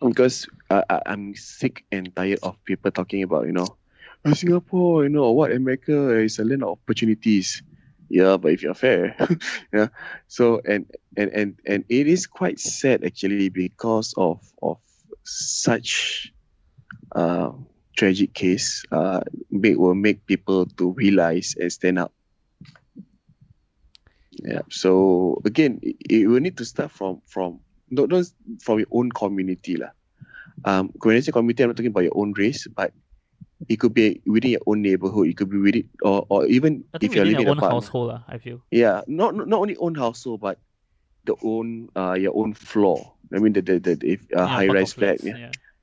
because 0.00 0.46
I, 0.70 0.82
I 0.88 1.00
I'm 1.06 1.34
sick 1.34 1.84
and 1.90 2.14
tired 2.14 2.38
of 2.42 2.62
people 2.64 2.90
talking 2.90 3.22
about 3.22 3.46
you 3.46 3.52
know, 3.52 3.76
"Oh, 4.24 4.32
Singapore, 4.32 5.04
you 5.04 5.10
know 5.10 5.32
what 5.32 5.52
America 5.52 6.10
is 6.18 6.38
a 6.38 6.44
land 6.44 6.62
of 6.62 6.78
opportunities. 6.80 7.62
Yeah, 8.08 8.36
but 8.36 8.52
if 8.52 8.62
you're 8.62 8.74
fair, 8.74 9.16
yeah. 9.72 9.88
So 10.28 10.60
and 10.66 10.86
and 11.16 11.30
and 11.32 11.54
and 11.66 11.84
it 11.88 12.06
is 12.08 12.26
quite 12.26 12.58
sad 12.60 13.04
actually 13.04 13.44
because 13.44 14.14
of 14.16 14.40
of 14.62 14.78
such 15.28 16.32
uh 17.14 17.52
tragic 17.96 18.32
case 18.32 18.84
uh 18.92 19.20
make 19.50 19.76
will 19.76 19.94
make 19.94 20.24
people 20.26 20.64
to 20.64 20.92
realize 20.92 21.54
and 21.60 21.72
stand 21.72 21.98
up 21.98 22.12
yeah 24.44 24.62
so 24.70 25.40
again 25.44 25.78
it, 25.82 25.96
it 26.08 26.26
will 26.28 26.40
need 26.40 26.56
to 26.56 26.64
start 26.64 26.90
from 26.90 27.20
from 27.26 27.60
not, 27.90 28.08
not 28.08 28.24
from 28.62 28.78
your 28.78 28.88
own 28.92 29.10
community 29.10 29.76
lah. 29.76 29.90
um 30.64 30.90
when 31.02 31.16
I 31.16 31.20
say 31.20 31.32
community 31.32 31.62
i'm 31.62 31.70
not 31.70 31.76
talking 31.76 31.90
about 31.90 32.06
your 32.06 32.16
own 32.16 32.32
race 32.36 32.66
but 32.70 32.92
it 33.68 33.76
could 33.76 33.92
be 33.92 34.22
within 34.26 34.52
your 34.52 34.62
own 34.66 34.82
neighborhood 34.82 35.26
it 35.26 35.36
could 35.36 35.50
be 35.50 35.58
within 35.58 35.88
or, 36.02 36.24
or 36.28 36.46
even 36.46 36.84
if 37.00 37.14
you're 37.14 37.24
living 37.24 37.42
in 37.42 37.48
own 37.48 37.58
a 37.58 37.58
apartment. 37.58 37.84
household, 37.84 38.20
I 38.28 38.38
feel. 38.38 38.62
Yeah, 38.70 39.02
not 39.06 39.34
not 39.34 39.48
not 39.48 39.60
only 39.60 39.76
own 39.76 39.94
household, 39.94 40.40
but 40.40 40.58
the 41.28 41.36
own 41.44 41.88
uh 41.94 42.16
your 42.16 42.32
own 42.34 42.54
floor. 42.56 43.12
I 43.32 43.38
mean 43.38 43.52
the 43.52 43.60
the, 43.62 43.76
the, 43.78 43.92
the 44.00 44.06
if, 44.16 44.20
uh, 44.32 44.40
Yeah, 44.40 44.46
high 44.48 44.66
block 44.66 44.76
of 44.76 44.80
rise 44.80 44.92
flat. 44.96 45.20
flats, 45.20 45.38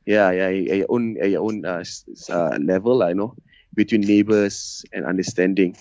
Yeah, 0.05 0.29
yeah, 0.33 0.49
yeah. 0.49 0.73
Your 0.81 0.89
own 0.89 1.15
your 1.21 1.43
own 1.45 1.61
uh, 1.65 1.85
s- 1.85 2.03
s- 2.11 2.29
uh 2.29 2.57
level, 2.61 3.03
I 3.05 3.13
know 3.13 3.37
between 3.77 4.01
neighbors 4.01 4.83
and 4.93 5.05
understanding. 5.05 5.75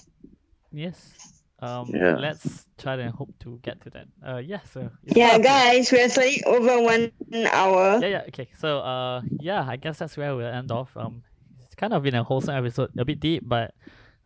Yes. 0.73 0.99
Um, 1.63 1.89
Yeah. 1.95 2.17
let's 2.21 2.67
try 2.77 2.99
and 3.01 3.15
hope 3.15 3.33
to 3.47 3.59
get 3.63 3.81
to 3.87 3.91
that. 3.97 4.07
Uh, 4.21 4.37
yeah. 4.43 4.61
So. 4.69 4.91
Yeah, 5.07 5.39
part 5.39 5.43
guys, 5.43 5.89
we're 5.93 6.09
slightly 6.11 6.43
over 6.45 6.83
one 6.83 7.13
hour. 7.49 8.01
Yeah, 8.03 8.09
yeah. 8.21 8.25
Okay. 8.35 8.49
So, 8.59 8.81
uh, 8.85 9.23
yeah. 9.41 9.65
I 9.65 9.77
guess 9.77 9.99
that's 10.03 10.17
where 10.19 10.35
we'll 10.37 10.51
end 10.51 10.71
off. 10.75 10.91
Um, 10.97 11.23
it's 11.65 11.75
kind 11.79 11.95
of 11.95 12.03
been 12.03 12.15
a 12.19 12.25
wholesome 12.27 12.57
episode, 12.59 12.91
a 12.99 13.05
bit 13.07 13.21
deep, 13.21 13.47
but 13.47 13.73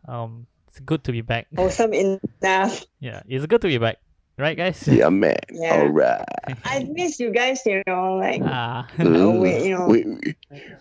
um, 0.09 0.47
it's 0.67 0.79
good 0.81 1.03
to 1.05 1.11
be 1.13 1.21
back. 1.21 1.47
Awesome 1.55 1.93
enough. 1.93 2.83
Yeah, 2.99 3.21
it's 3.29 3.45
good 3.45 3.61
to 3.61 3.67
be 3.69 3.77
back, 3.77 3.97
right, 4.39 4.55
guys? 4.57 4.87
Yeah, 4.87 5.09
man. 5.09 5.35
Yeah. 5.51 5.75
All 5.83 5.87
right. 5.91 6.23
I 6.63 6.87
miss 6.91 7.19
you 7.19 7.31
guys, 7.31 7.61
you 7.65 7.83
know, 7.87 8.15
like 8.15 8.41
Ah. 8.45 8.87
oh, 8.99 9.39
wait, 9.39 9.67
you 9.67 9.77
know. 9.77 9.87
we, 9.87 10.05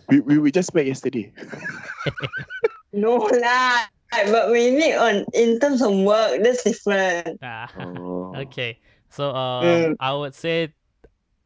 we, 0.08 0.20
we 0.20 0.38
we 0.38 0.48
just 0.54 0.72
met 0.74 0.86
yesterday. 0.86 1.32
no 2.92 3.16
lah. 3.28 3.86
But 4.32 4.48
we 4.50 4.72
meet 4.72 4.96
on 4.96 5.26
in 5.36 5.60
terms 5.60 5.82
of 5.84 5.92
work, 5.92 6.40
that's 6.40 6.64
different. 6.64 7.36
ah. 7.44 7.68
Oh. 7.76 8.32
Okay. 8.48 8.78
So 9.12 9.34
um, 9.36 9.64
Mm. 9.64 9.96
I 10.00 10.12
would 10.16 10.32
say, 10.34 10.72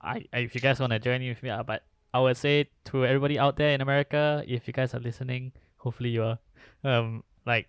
I 0.00 0.22
I- 0.32 0.46
if 0.46 0.54
you 0.54 0.60
guys 0.62 0.78
want 0.78 0.92
to 0.94 1.00
join 1.02 1.22
with 1.26 1.42
me, 1.42 1.50
uh, 1.50 1.62
but 1.66 1.82
I 2.14 2.20
would 2.20 2.36
say 2.36 2.68
to 2.92 3.06
everybody 3.06 3.38
out 3.38 3.56
there 3.56 3.72
in 3.74 3.80
America, 3.80 4.44
if 4.46 4.66
you 4.68 4.72
guys 4.74 4.94
are 4.94 5.00
listening, 5.02 5.50
hopefully 5.80 6.10
you 6.10 6.22
are, 6.22 6.38
um, 6.84 7.24
like, 7.46 7.66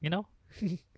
you 0.00 0.08
know, 0.08 0.24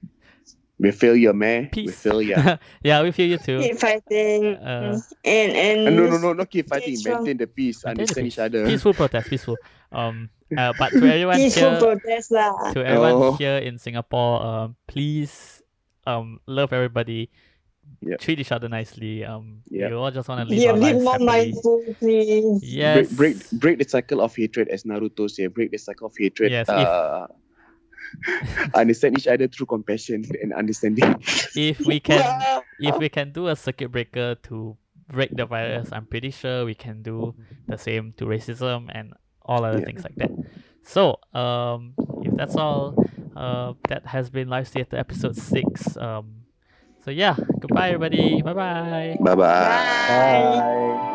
We 0.79 0.91
feel 0.91 1.14
you, 1.14 1.33
man. 1.33 1.70
We 1.77 1.87
feel 1.89 2.20
you. 2.20 2.35
yeah, 2.83 3.03
we 3.03 3.12
feel 3.12 3.29
you 3.31 3.39
too. 3.39 3.61
Keep 3.61 3.79
fighting. 3.79 4.57
Uh, 4.59 4.99
and 5.25 5.53
and 5.53 5.79
Uh, 5.87 5.91
no, 5.91 6.11
no, 6.11 6.18
no, 6.18 6.33
not 6.33 6.51
keep 6.51 6.68
fighting. 6.68 6.95
It's 6.95 7.07
wrong. 7.07 7.22
Maintain 7.22 7.39
the 7.39 7.47
peace. 7.47 7.85
Maintain 7.85 7.95
the 7.97 8.03
Understand 8.03 8.25
peace. 8.27 8.35
each 8.35 8.39
other. 8.43 8.66
Peaceful 8.66 8.95
protest, 8.95 9.31
peaceful. 9.31 9.57
Um, 9.93 10.31
uh, 10.57 10.72
but 10.79 10.91
to 10.91 10.97
everyone 11.14 11.37
peaceful 11.37 11.70
here, 11.70 11.79
protest 11.79 12.33
lah. 12.33 12.72
to 12.75 12.83
everyone 12.85 13.12
Oh. 13.14 13.33
here 13.39 13.59
in 13.62 13.79
Singapore, 13.79 14.43
um, 14.43 14.77
please, 14.89 15.62
um, 16.07 16.41
love 16.47 16.72
everybody. 16.72 17.31
Yep. 18.03 18.18
Treat 18.18 18.41
each 18.41 18.51
other 18.51 18.68
nicely. 18.68 19.25
Um, 19.25 19.62
Yep. 19.70 19.91
we 19.91 19.97
all 19.97 20.11
just 20.11 20.27
want 20.29 20.43
to 20.43 20.47
live 20.51 20.59
Be 20.59 20.66
a 20.66 20.72
our 20.72 20.75
bit 20.75 20.97
lives 20.99 21.05
more 21.05 21.18
mindful, 21.20 21.85
please. 22.01 22.61
Yes. 22.66 23.12
Break, 23.14 23.39
break, 23.39 23.61
break 23.61 23.77
the 23.79 23.87
cycle 23.89 24.20
of 24.20 24.35
hatred, 24.35 24.68
as 24.68 24.83
Naruto 24.83 25.31
said. 25.31 25.55
Break 25.55 25.70
the 25.70 25.79
cycle 25.79 26.09
of 26.09 26.14
hatred. 26.18 26.51
Yes, 26.51 26.66
if- 26.68 26.75
uh, 26.75 27.29
understand 28.75 29.19
each 29.19 29.27
other 29.27 29.49
through 29.49 29.67
compassion 29.67 30.25
and 30.43 30.53
understanding. 30.53 31.17
If 31.57 31.81
we 31.81 32.01
can, 32.01 32.62
if 32.81 32.99
we 32.99 33.09
can 33.09 33.33
do 33.33 33.49
a 33.49 33.57
circuit 33.57 33.91
breaker 33.93 34.37
to 34.45 34.77
break 35.12 35.31
the 35.37 35.47
virus, 35.47 35.91
I'm 35.93 36.07
pretty 36.07 36.31
sure 36.31 36.65
we 36.65 36.75
can 36.75 37.03
do 37.03 37.35
the 37.69 37.79
same 37.79 38.12
to 38.19 38.25
racism 38.25 38.89
and 38.95 39.12
all 39.43 39.65
other 39.65 39.79
Yeah. 39.79 39.85
things 39.85 40.03
like 40.05 40.17
that. 40.17 40.31
So, 40.83 41.19
um, 41.33 41.95
if 42.23 42.35
that's 42.37 42.57
all, 42.57 42.97
uh, 43.37 43.75
that 43.89 44.07
has 44.07 44.31
been 44.31 44.49
Live 44.49 44.69
Theatre 44.69 44.97
episode 44.97 45.37
six. 45.37 45.97
Um, 45.97 46.45
so 47.05 47.11
yeah, 47.11 47.37
goodbye 47.61 47.89
everybody. 47.89 48.41
Bye 48.43 48.55
bye. 48.55 49.17
Bye 49.21 49.35
bye. 49.35 49.45
Bye. 50.09 51.11